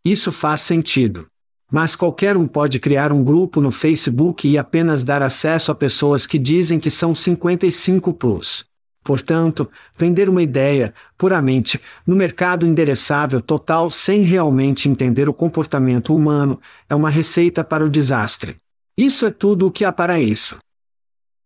Isso 0.03 0.31
faz 0.31 0.61
sentido. 0.61 1.27
Mas 1.71 1.95
qualquer 1.95 2.35
um 2.35 2.47
pode 2.47 2.79
criar 2.79 3.11
um 3.11 3.23
grupo 3.23 3.61
no 3.61 3.71
Facebook 3.71 4.47
e 4.47 4.57
apenas 4.57 5.03
dar 5.03 5.21
acesso 5.21 5.71
a 5.71 5.75
pessoas 5.75 6.25
que 6.25 6.39
dizem 6.39 6.79
que 6.79 6.89
são 6.89 7.13
55 7.13 8.11
plus. 8.13 8.65
Portanto, 9.03 9.69
vender 9.95 10.29
uma 10.29 10.41
ideia, 10.41 10.93
puramente, 11.17 11.79
no 12.07 12.15
mercado 12.15 12.65
endereçável 12.65 13.41
total 13.41 13.91
sem 13.91 14.23
realmente 14.23 14.87
entender 14.87 15.27
o 15.27 15.33
comportamento 15.33 16.15
humano, 16.15 16.59
é 16.89 16.95
uma 16.95 17.09
receita 17.09 17.63
para 17.63 17.85
o 17.85 17.89
desastre. 17.89 18.62
Isso 18.97 19.25
é 19.25 19.31
tudo 19.31 19.67
o 19.67 19.71
que 19.71 19.85
há 19.85 19.91
para 19.91 20.19
isso. 20.19 20.57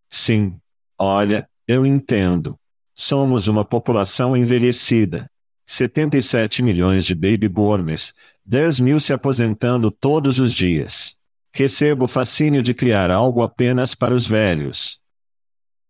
Sim. 0.10 0.60
Olha, 0.98 1.50
eu 1.68 1.86
entendo. 1.86 2.58
Somos 2.94 3.48
uma 3.48 3.64
população 3.64 4.36
envelhecida. 4.36 5.30
77 5.66 6.64
milhões 6.64 7.06
de 7.06 7.14
baby 7.14 7.50
boomers, 7.50 8.14
10 8.46 8.80
mil 8.80 9.00
se 9.00 9.12
aposentando 9.12 9.92
todos 9.92 10.40
os 10.40 10.54
dias. 10.54 11.18
Recebo 11.54 12.06
o 12.06 12.08
fascínio 12.08 12.64
de 12.64 12.74
criar 12.74 13.12
algo 13.12 13.42
apenas 13.42 13.94
para 13.94 14.16
os 14.16 14.26
velhos. 14.26 15.02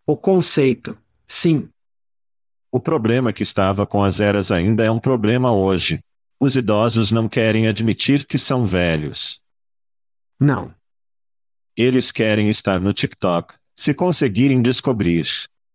O 0.05 0.17
conceito 0.17 0.97
Sim. 1.27 1.69
O 2.71 2.79
problema 2.79 3.33
que 3.33 3.43
estava 3.43 3.85
com 3.85 4.03
as 4.03 4.19
eras 4.19 4.51
ainda 4.51 4.83
é 4.83 4.89
um 4.89 4.99
problema 4.99 5.51
hoje. 5.51 5.99
Os 6.39 6.55
idosos 6.55 7.11
não 7.11 7.27
querem 7.27 7.67
admitir 7.67 8.25
que 8.25 8.37
são 8.37 8.65
velhos. 8.65 9.41
Não. 10.39 10.73
Eles 11.77 12.11
querem 12.11 12.49
estar 12.49 12.81
no 12.81 12.91
TikTok, 12.91 13.53
se 13.75 13.93
conseguirem 13.93 14.63
descobrir. 14.63 15.27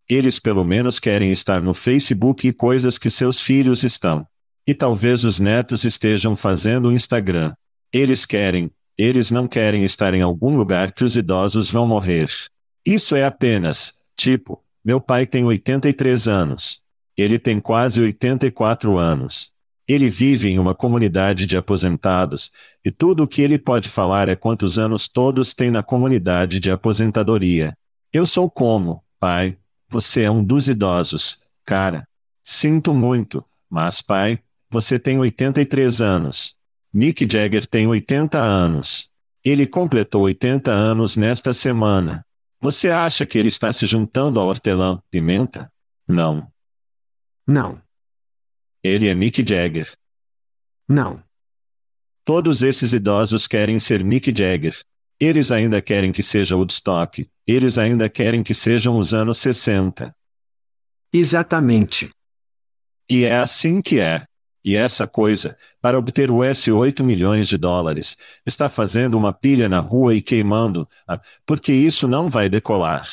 Eles 0.09 0.41
pelo 0.41 0.65
menos 0.65 0.99
querem 0.99 1.31
estar 1.31 1.63
no 1.63 1.73
Facebook 1.73 2.49
e 2.49 2.53
coisas 2.53 2.99
que 2.99 3.09
seus 3.09 3.41
filhos 3.41 3.85
estão. 3.85 4.27
E 4.67 4.75
talvez 4.75 5.23
os 5.23 5.39
netos 5.39 5.85
estejam 5.85 6.35
fazendo 6.35 6.89
o 6.89 6.93
Instagram. 6.93 7.55
Eles 7.93 8.27
querem, 8.27 8.69
eles 8.99 9.31
não 9.31 9.47
querem 9.47 9.85
estar 9.85 10.13
em 10.13 10.23
algum 10.23 10.57
lugar 10.57 10.91
que 10.91 11.05
os 11.05 11.15
idosos 11.15 11.71
vão 11.71 11.87
morrer. 11.87 12.29
Isso 12.85 13.15
é 13.15 13.25
apenas, 13.25 14.03
tipo, 14.17 14.61
meu 14.85 15.01
pai 15.01 15.25
tem 15.25 15.45
83 15.45 16.27
anos. 16.27 16.83
Ele 17.17 17.39
tem 17.39 17.61
quase 17.61 18.01
84 18.01 18.99
anos. 18.99 19.53
Ele 19.93 20.09
vive 20.09 20.49
em 20.49 20.59
uma 20.59 20.75
comunidade 20.75 21.45
de 21.45 21.57
aposentados, 21.57 22.51
e 22.83 22.91
tudo 22.91 23.25
o 23.25 23.27
que 23.29 23.43
ele 23.43 23.59
pode 23.59 23.89
falar 23.89 24.29
é 24.29 24.35
quantos 24.35 24.79
anos 24.79 25.07
todos 25.07 25.53
têm 25.53 25.71
na 25.71 25.83
comunidade 25.83 26.59
de 26.59 26.71
aposentadoria. 26.71 27.77
Eu 28.11 28.25
sou 28.25 28.51
como, 28.51 29.05
pai, 29.21 29.59
você 29.91 30.23
é 30.23 30.31
um 30.31 30.43
dos 30.43 30.69
idosos, 30.69 31.47
cara. 31.67 32.09
Sinto 32.43 32.95
muito, 32.95 33.45
mas 33.69 34.01
pai, 34.01 34.39
você 34.71 34.99
tem 34.99 35.19
83 35.19 36.01
anos. 36.01 36.57
Mick 36.91 37.29
Jagger 37.31 37.67
tem 37.67 37.87
80 37.87 38.39
anos. 38.39 39.11
Ele 39.45 39.67
completou 39.67 40.23
80 40.23 40.71
anos 40.71 41.17
nesta 41.17 41.53
semana. 41.53 42.25
Você 42.59 42.89
acha 42.89 43.27
que 43.27 43.37
ele 43.37 43.49
está 43.49 43.73
se 43.73 43.87
juntando 43.87 44.41
ao 44.41 44.47
hortelã-pimenta? 44.47 45.71
Não. 46.09 46.51
Não. 47.47 47.79
Ele 48.83 49.09
é 49.09 49.15
Mick 49.15 49.45
Jagger. 49.47 49.93
Não. 50.89 51.23
Todos 52.25 52.63
esses 52.63 52.93
idosos 52.93 53.47
querem 53.47 53.79
ser 53.79 54.03
Mick 54.05 54.33
Jagger. 54.37 54.77
Eles 55.21 55.53
ainda 55.53 55.81
querem 55.81 56.11
que 56.11 56.23
seja 56.23 56.57
Woodstock. 56.57 57.29
Eles 57.47 57.79
ainda 57.79 58.09
querem 58.09 58.43
que 58.43 58.55
sejam 58.55 58.99
os 58.99 59.15
anos 59.15 59.39
60. 59.39 60.15
Exatamente. 61.13 62.11
E 63.09 63.25
é 63.25 63.37
assim 63.37 63.81
que 63.81 64.01
é. 64.01 64.25
E 64.65 64.77
essa 64.77 65.07
coisa, 65.07 65.57
para 65.81 65.99
obter 65.99 66.31
o 66.31 66.43
S 66.43 66.71
8 66.71 67.03
milhões 67.03 67.49
de 67.49 67.59
dólares, 67.59 68.17
está 68.47 68.71
fazendo 68.71 69.19
uma 69.19 69.33
pilha 69.33 69.69
na 69.69 69.81
rua 69.81 70.15
e 70.15 70.23
queimando, 70.23 70.89
-a, 71.07 71.21
porque 71.45 71.73
isso 71.73 72.07
não 72.07 72.31
vai 72.31 72.49
decolar. 72.49 73.09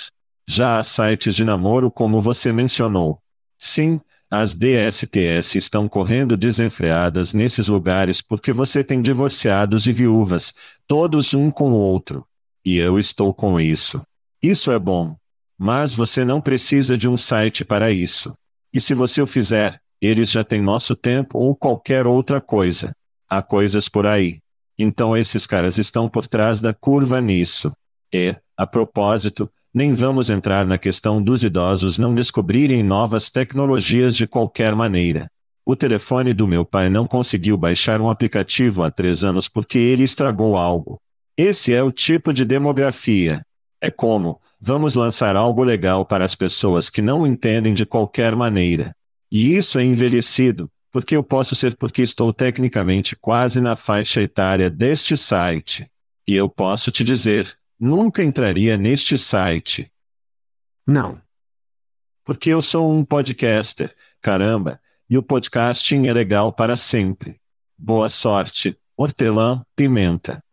Já 0.48 0.80
há 0.80 0.84
sites 0.84 1.36
de 1.36 1.44
namoro 1.44 1.92
como 1.92 2.22
você 2.22 2.52
mencionou. 2.52 3.22
Sim, 3.58 4.00
as 4.32 4.54
DSTS 4.54 5.58
estão 5.58 5.90
correndo 5.90 6.38
desenfreadas 6.38 7.34
nesses 7.34 7.68
lugares 7.68 8.22
porque 8.22 8.54
você 8.54 8.84
tem 8.84 9.02
divorciados 9.02 9.88
e 9.88 9.94
viúvas, 9.94 10.54
todos 10.88 11.34
um 11.34 11.50
com 11.50 11.72
o 11.72 11.78
outro. 11.78 12.26
E 12.64 12.78
eu 12.78 13.00
estou 13.00 13.34
com 13.34 13.60
isso. 13.60 14.02
Isso 14.42 14.72
é 14.72 14.78
bom. 14.78 15.16
Mas 15.58 15.94
você 15.94 16.24
não 16.24 16.40
precisa 16.40 16.98
de 16.98 17.08
um 17.08 17.18
site 17.18 17.66
para 17.66 17.92
isso. 17.92 18.34
E 18.72 18.80
se 18.80 18.94
você 18.94 19.22
o 19.22 19.28
fizer, 19.28 19.82
eles 20.00 20.30
já 20.30 20.44
têm 20.44 20.62
nosso 20.62 20.96
tempo 20.96 21.40
ou 21.40 21.56
qualquer 21.56 22.06
outra 22.06 22.40
coisa. 22.40 22.94
Há 23.28 23.42
coisas 23.42 23.90
por 23.90 24.06
aí. 24.06 24.40
Então 24.78 25.18
esses 25.18 25.48
caras 25.48 25.78
estão 25.78 26.08
por 26.08 26.28
trás 26.28 26.62
da 26.62 26.74
curva 26.74 27.20
nisso. 27.20 27.72
E, 28.14 28.36
a 28.56 28.66
propósito, 28.66 29.52
nem 29.74 29.94
vamos 29.94 30.30
entrar 30.30 30.66
na 30.66 30.78
questão 30.78 31.22
dos 31.22 31.44
idosos 31.44 31.98
não 31.98 32.16
descobrirem 32.16 32.84
novas 32.84 33.30
tecnologias 33.30 34.16
de 34.16 34.26
qualquer 34.26 34.76
maneira. 34.76 35.30
O 35.66 35.76
telefone 35.76 36.34
do 36.34 36.48
meu 36.48 36.66
pai 36.66 36.90
não 36.90 37.06
conseguiu 37.06 37.56
baixar 37.56 38.02
um 38.02 38.10
aplicativo 38.10 38.84
há 38.84 38.90
três 38.90 39.24
anos 39.24 39.48
porque 39.48 39.78
ele 39.78 40.04
estragou 40.04 40.58
algo. 40.58 41.00
Esse 41.38 41.74
é 41.74 41.84
o 41.84 41.92
tipo 41.92 42.34
de 42.34 42.44
demografia. 42.44 43.44
É 43.80 43.92
como, 43.92 44.42
vamos 44.60 44.96
lançar 44.96 45.36
algo 45.36 45.64
legal 45.64 46.04
para 46.06 46.26
as 46.26 46.34
pessoas 46.34 46.90
que 46.90 47.02
não 47.02 47.28
entendem 47.28 47.74
de 47.74 47.86
qualquer 47.86 48.36
maneira. 48.36 48.96
E 49.32 49.56
isso 49.56 49.78
é 49.78 49.84
envelhecido, 49.86 50.70
porque 50.92 51.16
eu 51.16 51.24
posso 51.24 51.56
ser 51.56 51.78
porque 51.78 52.02
estou 52.02 52.34
tecnicamente 52.34 53.16
quase 53.16 53.62
na 53.62 53.76
faixa 53.76 54.22
etária 54.22 54.70
deste 54.72 55.16
site. 55.16 55.88
E 56.28 56.36
eu 56.36 56.50
posso 56.50 56.92
te 56.92 57.04
dizer, 57.04 57.56
nunca 57.80 58.24
entraria 58.24 58.78
neste 58.78 59.18
site. 59.18 59.92
Não. 60.86 61.22
Porque 62.24 62.50
eu 62.50 62.62
sou 62.62 62.92
um 62.92 63.06
podcaster, 63.06 63.96
caramba, 64.22 64.80
e 65.10 65.18
o 65.18 65.24
podcasting 65.24 66.08
é 66.08 66.14
legal 66.14 66.52
para 66.54 66.76
sempre. 66.76 67.40
Boa 67.78 68.10
sorte, 68.10 68.78
hortelã, 68.96 69.64
pimenta. 69.76 70.44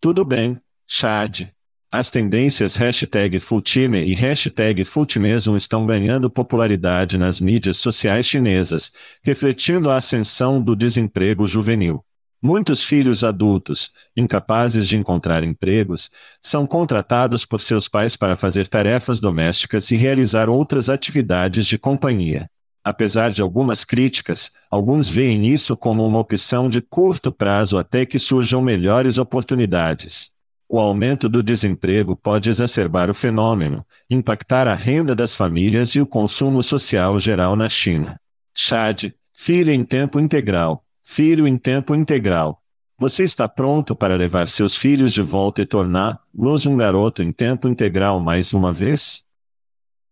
Tudo 0.00 0.24
bem, 0.24 0.60
Chad. 0.86 1.48
As 1.90 2.10
tendências 2.10 2.74
hashtag 2.74 3.38
e 4.04 4.14
hashtag 4.14 4.84
estão 5.56 5.86
ganhando 5.86 6.28
popularidade 6.28 7.16
nas 7.16 7.40
mídias 7.40 7.76
sociais 7.78 8.26
chinesas, 8.26 8.92
refletindo 9.22 9.88
a 9.88 9.96
ascensão 9.96 10.60
do 10.60 10.74
desemprego 10.74 11.46
juvenil. 11.46 12.04
Muitos 12.46 12.84
filhos 12.84 13.24
adultos, 13.24 13.92
incapazes 14.14 14.86
de 14.86 14.98
encontrar 14.98 15.42
empregos, 15.42 16.10
são 16.42 16.66
contratados 16.66 17.46
por 17.46 17.58
seus 17.58 17.88
pais 17.88 18.16
para 18.16 18.36
fazer 18.36 18.68
tarefas 18.68 19.18
domésticas 19.18 19.90
e 19.90 19.96
realizar 19.96 20.50
outras 20.50 20.90
atividades 20.90 21.64
de 21.64 21.78
companhia. 21.78 22.46
Apesar 22.84 23.30
de 23.30 23.40
algumas 23.40 23.82
críticas, 23.82 24.52
alguns 24.70 25.08
veem 25.08 25.46
isso 25.46 25.74
como 25.74 26.06
uma 26.06 26.18
opção 26.18 26.68
de 26.68 26.82
curto 26.82 27.32
prazo 27.32 27.78
até 27.78 28.04
que 28.04 28.18
surjam 28.18 28.60
melhores 28.60 29.16
oportunidades. 29.16 30.30
O 30.68 30.78
aumento 30.78 31.30
do 31.30 31.42
desemprego 31.42 32.14
pode 32.14 32.50
exacerbar 32.50 33.08
o 33.08 33.14
fenômeno, 33.14 33.86
impactar 34.10 34.68
a 34.68 34.74
renda 34.74 35.14
das 35.14 35.34
famílias 35.34 35.94
e 35.94 36.00
o 36.02 36.06
consumo 36.06 36.62
social 36.62 37.18
geral 37.18 37.56
na 37.56 37.70
China. 37.70 38.20
Chad, 38.54 39.14
filho 39.32 39.72
em 39.72 39.82
tempo 39.82 40.20
integral, 40.20 40.83
filho 41.04 41.46
em 41.46 41.56
tempo 41.58 41.94
integral. 41.94 42.60
Você 42.98 43.22
está 43.22 43.46
pronto 43.46 43.94
para 43.94 44.16
levar 44.16 44.48
seus 44.48 44.74
filhos 44.74 45.12
de 45.12 45.20
volta 45.20 45.60
e 45.60 45.66
torná-los 45.66 46.64
um 46.64 46.76
garoto 46.76 47.22
em 47.22 47.30
tempo 47.30 47.68
integral 47.68 48.18
mais 48.18 48.54
uma 48.54 48.72
vez? 48.72 49.24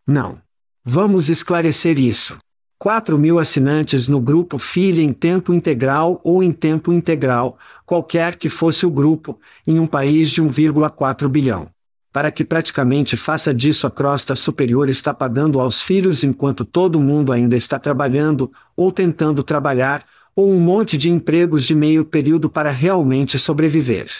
Não. 0.07 0.39
Vamos 0.85 1.31
esclarecer 1.31 1.99
isso. 1.99 2.39
4 2.79 3.17
mil 3.17 3.39
assinantes 3.39 4.09
no 4.09 4.21
grupo 4.21 4.59
Filha 4.59 5.01
em 5.01 5.13
tempo 5.13 5.55
integral 5.55 6.21
ou 6.25 6.43
em 6.43 6.51
tempo 6.51 6.93
integral, 6.93 7.57
qualquer 7.87 8.35
que 8.35 8.49
fosse 8.49 8.85
o 8.85 8.91
grupo, 8.91 9.39
em 9.65 9.79
um 9.79 9.87
país 9.87 10.31
de 10.31 10.43
1,4 10.43 11.29
bilhão. 11.29 11.69
Para 12.13 12.33
que 12.33 12.45
praticamente 12.45 13.17
faça 13.17 13.55
disso 13.55 13.87
a 13.87 13.91
crosta 13.91 14.35
superior 14.35 14.89
está 14.89 15.15
pagando 15.15 15.61
aos 15.61 15.81
filhos 15.81 16.25
enquanto 16.25 16.65
todo 16.65 17.01
mundo 17.01 17.33
ainda 17.33 17.57
está 17.57 17.79
trabalhando, 17.79 18.53
ou 18.77 18.91
tentando 18.91 19.45
trabalhar, 19.45 20.05
ou 20.35 20.51
um 20.51 20.61
monte 20.61 20.97
de 20.97 21.11
empregos 21.11 21.65
de 21.65 21.75
meio 21.75 22.05
período 22.05 22.49
para 22.49 22.71
realmente 22.71 23.39
sobreviver. 23.39 24.11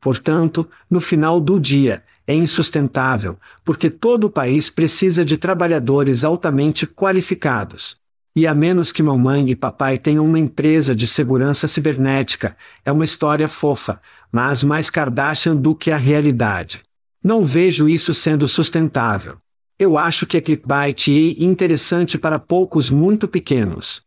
Portanto, 0.00 0.68
no 0.88 1.00
final 1.00 1.40
do 1.40 1.60
dia, 1.60 2.02
é 2.26 2.34
insustentável, 2.34 3.36
porque 3.64 3.90
todo 3.90 4.24
o 4.24 4.30
país 4.30 4.70
precisa 4.70 5.24
de 5.24 5.36
trabalhadores 5.36 6.24
altamente 6.24 6.86
qualificados. 6.86 7.96
E 8.34 8.46
a 8.46 8.54
menos 8.54 8.92
que 8.92 9.02
mamãe 9.02 9.50
e 9.50 9.56
papai 9.56 9.98
tenham 9.98 10.24
uma 10.24 10.38
empresa 10.38 10.94
de 10.94 11.06
segurança 11.06 11.66
cibernética, 11.66 12.56
é 12.84 12.92
uma 12.92 13.04
história 13.04 13.48
fofa, 13.48 14.00
mas 14.30 14.62
mais 14.62 14.88
Kardashian 14.88 15.56
do 15.56 15.74
que 15.74 15.90
a 15.90 15.96
realidade. 15.96 16.80
Não 17.22 17.44
vejo 17.44 17.88
isso 17.88 18.14
sendo 18.14 18.46
sustentável. 18.46 19.36
Eu 19.78 19.98
acho 19.98 20.26
que 20.26 20.36
é 20.36 20.40
clickbait 20.40 21.08
e 21.08 21.44
interessante 21.44 22.16
para 22.16 22.38
poucos 22.38 22.88
muito 22.88 23.26
pequenos. 23.26 24.02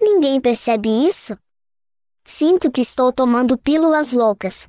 Ninguém 0.00 0.40
percebe 0.40 0.88
isso? 0.88 1.36
Sinto 2.24 2.70
que 2.70 2.80
estou 2.80 3.12
tomando 3.12 3.56
pílulas 3.58 4.12
loucas. 4.12 4.68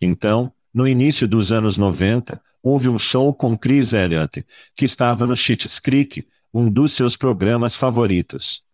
Então, 0.00 0.52
no 0.72 0.88
início 0.88 1.28
dos 1.28 1.52
anos 1.52 1.76
90, 1.76 2.42
houve 2.62 2.88
um 2.88 2.98
show 2.98 3.32
com 3.34 3.56
Chris 3.56 3.92
Elliott, 3.92 4.44
que 4.74 4.84
estava 4.84 5.26
no 5.26 5.36
Schitt's 5.36 5.78
Creek, 5.78 6.26
um 6.52 6.70
dos 6.70 6.92
seus 6.92 7.16
programas 7.16 7.76
favoritos. 7.76 8.64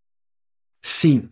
Sim. 0.83 1.29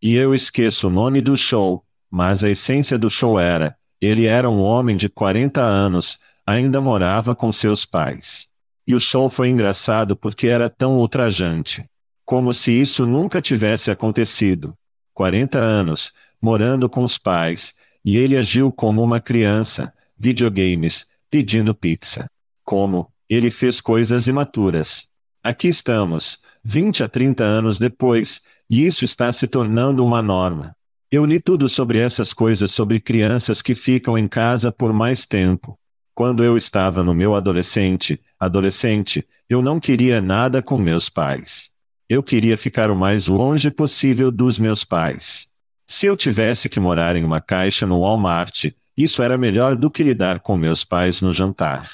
E 0.00 0.14
eu 0.14 0.34
esqueço 0.34 0.88
o 0.88 0.90
nome 0.90 1.20
do 1.20 1.36
show, 1.36 1.84
mas 2.10 2.44
a 2.44 2.50
essência 2.50 2.98
do 2.98 3.10
show 3.10 3.40
era: 3.40 3.76
ele 4.00 4.26
era 4.26 4.48
um 4.48 4.60
homem 4.60 4.96
de 4.96 5.08
40 5.08 5.60
anos, 5.60 6.18
ainda 6.46 6.80
morava 6.80 7.34
com 7.34 7.50
seus 7.50 7.84
pais. 7.84 8.48
E 8.86 8.94
o 8.94 9.00
show 9.00 9.28
foi 9.28 9.48
engraçado 9.48 10.14
porque 10.16 10.46
era 10.46 10.70
tão 10.70 10.98
ultrajante. 10.98 11.84
Como 12.26 12.52
se 12.52 12.72
isso 12.72 13.06
nunca 13.06 13.40
tivesse 13.40 13.88
acontecido. 13.88 14.74
40 15.14 15.58
anos, 15.58 16.12
morando 16.42 16.90
com 16.90 17.04
os 17.04 17.16
pais, 17.16 17.76
e 18.04 18.16
ele 18.16 18.36
agiu 18.36 18.72
como 18.72 19.00
uma 19.00 19.20
criança, 19.20 19.94
videogames, 20.18 21.06
pedindo 21.30 21.72
pizza. 21.72 22.28
Como, 22.64 23.12
ele 23.30 23.48
fez 23.48 23.80
coisas 23.80 24.26
imaturas. 24.26 25.06
Aqui 25.40 25.68
estamos, 25.68 26.42
20 26.64 27.04
a 27.04 27.08
30 27.08 27.44
anos 27.44 27.78
depois, 27.78 28.42
e 28.68 28.84
isso 28.84 29.04
está 29.04 29.32
se 29.32 29.46
tornando 29.46 30.04
uma 30.04 30.20
norma. 30.20 30.74
Eu 31.08 31.24
li 31.24 31.40
tudo 31.40 31.68
sobre 31.68 32.00
essas 32.00 32.32
coisas 32.32 32.72
sobre 32.72 32.98
crianças 32.98 33.62
que 33.62 33.72
ficam 33.72 34.18
em 34.18 34.26
casa 34.26 34.72
por 34.72 34.92
mais 34.92 35.24
tempo. 35.24 35.78
Quando 36.12 36.42
eu 36.42 36.56
estava 36.56 37.04
no 37.04 37.14
meu 37.14 37.36
adolescente, 37.36 38.20
adolescente, 38.36 39.24
eu 39.48 39.62
não 39.62 39.78
queria 39.78 40.20
nada 40.20 40.60
com 40.60 40.76
meus 40.76 41.08
pais. 41.08 41.75
Eu 42.08 42.22
queria 42.22 42.56
ficar 42.56 42.88
o 42.88 42.94
mais 42.94 43.26
longe 43.26 43.68
possível 43.68 44.30
dos 44.30 44.60
meus 44.60 44.84
pais. 44.84 45.48
Se 45.88 46.06
eu 46.06 46.16
tivesse 46.16 46.68
que 46.68 46.78
morar 46.78 47.16
em 47.16 47.24
uma 47.24 47.40
caixa 47.40 47.84
no 47.84 48.00
Walmart, 48.00 48.66
isso 48.96 49.22
era 49.22 49.36
melhor 49.36 49.74
do 49.74 49.90
que 49.90 50.04
lidar 50.04 50.38
com 50.38 50.56
meus 50.56 50.84
pais 50.84 51.20
no 51.20 51.32
jantar. 51.32 51.90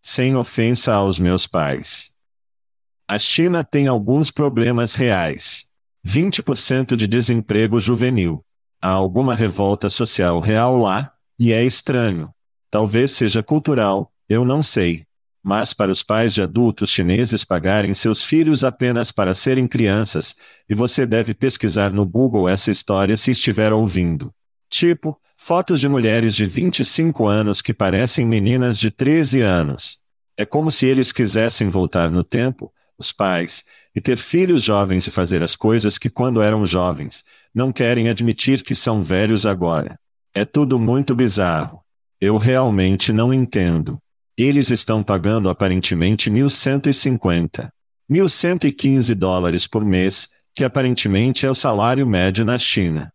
Sem 0.00 0.36
ofensa 0.36 0.94
aos 0.94 1.18
meus 1.18 1.48
pais. 1.48 2.12
A 3.08 3.18
China 3.18 3.64
tem 3.64 3.88
alguns 3.88 4.30
problemas 4.30 4.94
reais. 4.94 5.66
20% 6.06 6.94
de 6.94 7.08
desemprego 7.08 7.80
juvenil. 7.80 8.44
Há 8.80 8.90
alguma 8.90 9.34
revolta 9.34 9.90
social 9.90 10.38
real 10.38 10.76
lá, 10.76 11.12
e 11.36 11.52
é 11.52 11.64
estranho. 11.64 12.30
Talvez 12.70 13.12
seja 13.12 13.42
cultural, 13.42 14.12
eu 14.28 14.44
não 14.44 14.62
sei. 14.62 15.04
Mas 15.48 15.72
para 15.72 15.92
os 15.92 16.02
pais 16.02 16.34
de 16.34 16.42
adultos 16.42 16.90
chineses 16.90 17.44
pagarem 17.44 17.94
seus 17.94 18.24
filhos 18.24 18.64
apenas 18.64 19.12
para 19.12 19.32
serem 19.32 19.68
crianças, 19.68 20.34
e 20.68 20.74
você 20.74 21.06
deve 21.06 21.34
pesquisar 21.34 21.92
no 21.92 22.04
Google 22.04 22.48
essa 22.48 22.68
história 22.72 23.16
se 23.16 23.30
estiver 23.30 23.72
ouvindo. 23.72 24.34
Tipo, 24.68 25.16
fotos 25.36 25.78
de 25.78 25.88
mulheres 25.88 26.34
de 26.34 26.46
25 26.46 27.28
anos 27.28 27.62
que 27.62 27.72
parecem 27.72 28.26
meninas 28.26 28.76
de 28.76 28.90
13 28.90 29.40
anos. 29.40 30.00
É 30.36 30.44
como 30.44 30.68
se 30.68 30.84
eles 30.84 31.12
quisessem 31.12 31.68
voltar 31.68 32.10
no 32.10 32.24
tempo, 32.24 32.72
os 32.98 33.12
pais, 33.12 33.64
e 33.94 34.00
ter 34.00 34.18
filhos 34.18 34.64
jovens 34.64 35.06
e 35.06 35.12
fazer 35.12 35.44
as 35.44 35.54
coisas 35.54 35.96
que 35.96 36.10
quando 36.10 36.42
eram 36.42 36.66
jovens, 36.66 37.22
não 37.54 37.70
querem 37.70 38.08
admitir 38.08 38.64
que 38.64 38.74
são 38.74 39.00
velhos 39.00 39.46
agora. 39.46 39.96
É 40.34 40.44
tudo 40.44 40.76
muito 40.76 41.14
bizarro. 41.14 41.82
Eu 42.20 42.36
realmente 42.36 43.12
não 43.12 43.32
entendo. 43.32 43.96
Eles 44.36 44.70
estão 44.70 45.02
pagando 45.02 45.48
aparentemente 45.48 46.30
1.150, 46.30 47.70
1.115 48.10 49.14
dólares 49.14 49.66
por 49.66 49.82
mês, 49.82 50.28
que 50.54 50.62
aparentemente 50.62 51.46
é 51.46 51.50
o 51.50 51.54
salário 51.54 52.06
médio 52.06 52.44
na 52.44 52.58
China. 52.58 53.10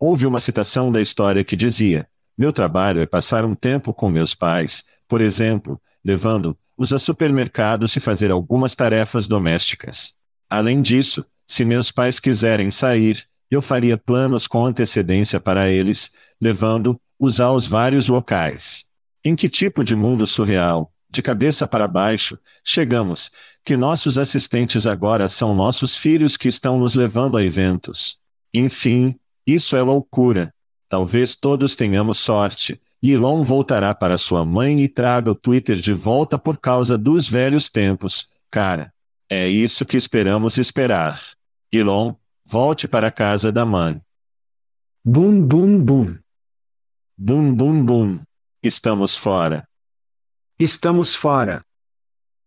Houve 0.00 0.26
uma 0.26 0.40
citação 0.40 0.90
da 0.90 1.02
história 1.02 1.44
que 1.44 1.54
dizia: 1.54 2.08
Meu 2.38 2.54
trabalho 2.54 3.02
é 3.02 3.06
passar 3.06 3.44
um 3.44 3.54
tempo 3.54 3.92
com 3.92 4.08
meus 4.08 4.34
pais, 4.34 4.84
por 5.06 5.20
exemplo, 5.20 5.78
levando 6.02 6.58
os 6.74 6.94
a 6.94 6.98
supermercados 6.98 7.94
e 7.94 8.00
fazer 8.00 8.30
algumas 8.30 8.74
tarefas 8.74 9.26
domésticas. 9.26 10.14
Além 10.48 10.80
disso, 10.80 11.22
se 11.46 11.66
meus 11.66 11.90
pais 11.90 12.18
quiserem 12.18 12.70
sair, 12.70 13.22
eu 13.50 13.60
faria 13.60 13.98
planos 13.98 14.46
com 14.46 14.64
antecedência 14.64 15.38
para 15.38 15.70
eles, 15.70 16.12
levando-os 16.40 17.40
aos 17.40 17.66
vários 17.66 18.08
locais. 18.08 18.88
Em 19.24 19.34
que 19.34 19.48
tipo 19.48 19.82
de 19.82 19.96
mundo 19.96 20.26
surreal, 20.26 20.92
de 21.08 21.22
cabeça 21.22 21.66
para 21.66 21.88
baixo, 21.88 22.38
chegamos, 22.62 23.30
que 23.64 23.76
nossos 23.76 24.18
assistentes 24.18 24.86
agora 24.86 25.28
são 25.28 25.54
nossos 25.54 25.96
filhos 25.96 26.36
que 26.36 26.48
estão 26.48 26.78
nos 26.78 26.94
levando 26.94 27.36
a 27.36 27.42
eventos? 27.42 28.18
Enfim, 28.52 29.18
isso 29.46 29.76
é 29.76 29.82
loucura. 29.82 30.52
Talvez 30.88 31.34
todos 31.34 31.74
tenhamos 31.74 32.18
sorte, 32.18 32.80
Elon 33.02 33.42
voltará 33.42 33.94
para 33.94 34.16
sua 34.16 34.44
mãe 34.44 34.80
e 34.80 34.88
traga 34.88 35.30
o 35.30 35.34
Twitter 35.34 35.76
de 35.76 35.92
volta 35.92 36.38
por 36.38 36.58
causa 36.58 36.96
dos 36.96 37.28
velhos 37.28 37.68
tempos, 37.68 38.28
cara. 38.50 38.92
É 39.28 39.48
isso 39.48 39.84
que 39.84 39.96
esperamos 39.96 40.58
esperar. 40.58 41.20
Elon, 41.72 42.14
volte 42.44 42.86
para 42.86 43.08
a 43.08 43.10
casa 43.10 43.50
da 43.50 43.64
mãe. 43.64 44.00
Bum 45.04 45.40
bum 45.40 45.78
bum. 45.78 46.16
Bum 47.16 47.54
bum 47.54 47.84
bum. 47.84 48.20
Estamos 48.64 49.14
fora. 49.14 49.68
Estamos 50.58 51.14
fora. 51.14 51.62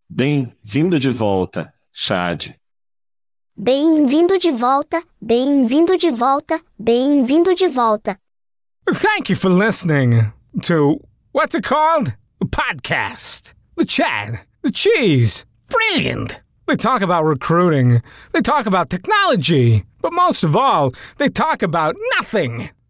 Bem-vindo 0.09 0.99
de 0.99 1.11
volta, 1.11 1.71
Chad. 1.93 2.55
Bem-vindo 3.55 4.39
de 4.39 4.51
volta, 4.51 5.03
bem-vindo 5.21 5.95
de 5.95 6.09
volta, 6.09 6.59
bem-vindo 6.79 7.53
de 7.53 7.67
volta. 7.67 8.19
Thank 8.91 9.29
you 9.29 9.35
for 9.35 9.49
listening. 9.51 10.33
to 10.63 10.99
what's 11.33 11.53
it 11.53 11.63
called? 11.63 12.15
A 12.41 12.45
podcast. 12.45 13.53
The 13.75 13.85
chat. 13.85 14.43
The 14.63 14.71
cheese. 14.71 15.45
Brilliant. 15.69 16.41
They 16.65 16.77
talk 16.77 17.03
about 17.03 17.25
recruiting. 17.25 18.01
They 18.31 18.41
talk 18.41 18.65
about 18.65 18.89
technology. 18.89 19.85
But 20.01 20.13
most 20.13 20.43
of 20.43 20.55
all, 20.55 20.93
they 21.17 21.29
talk 21.29 21.61
about 21.61 21.95
nothing. 22.17 22.71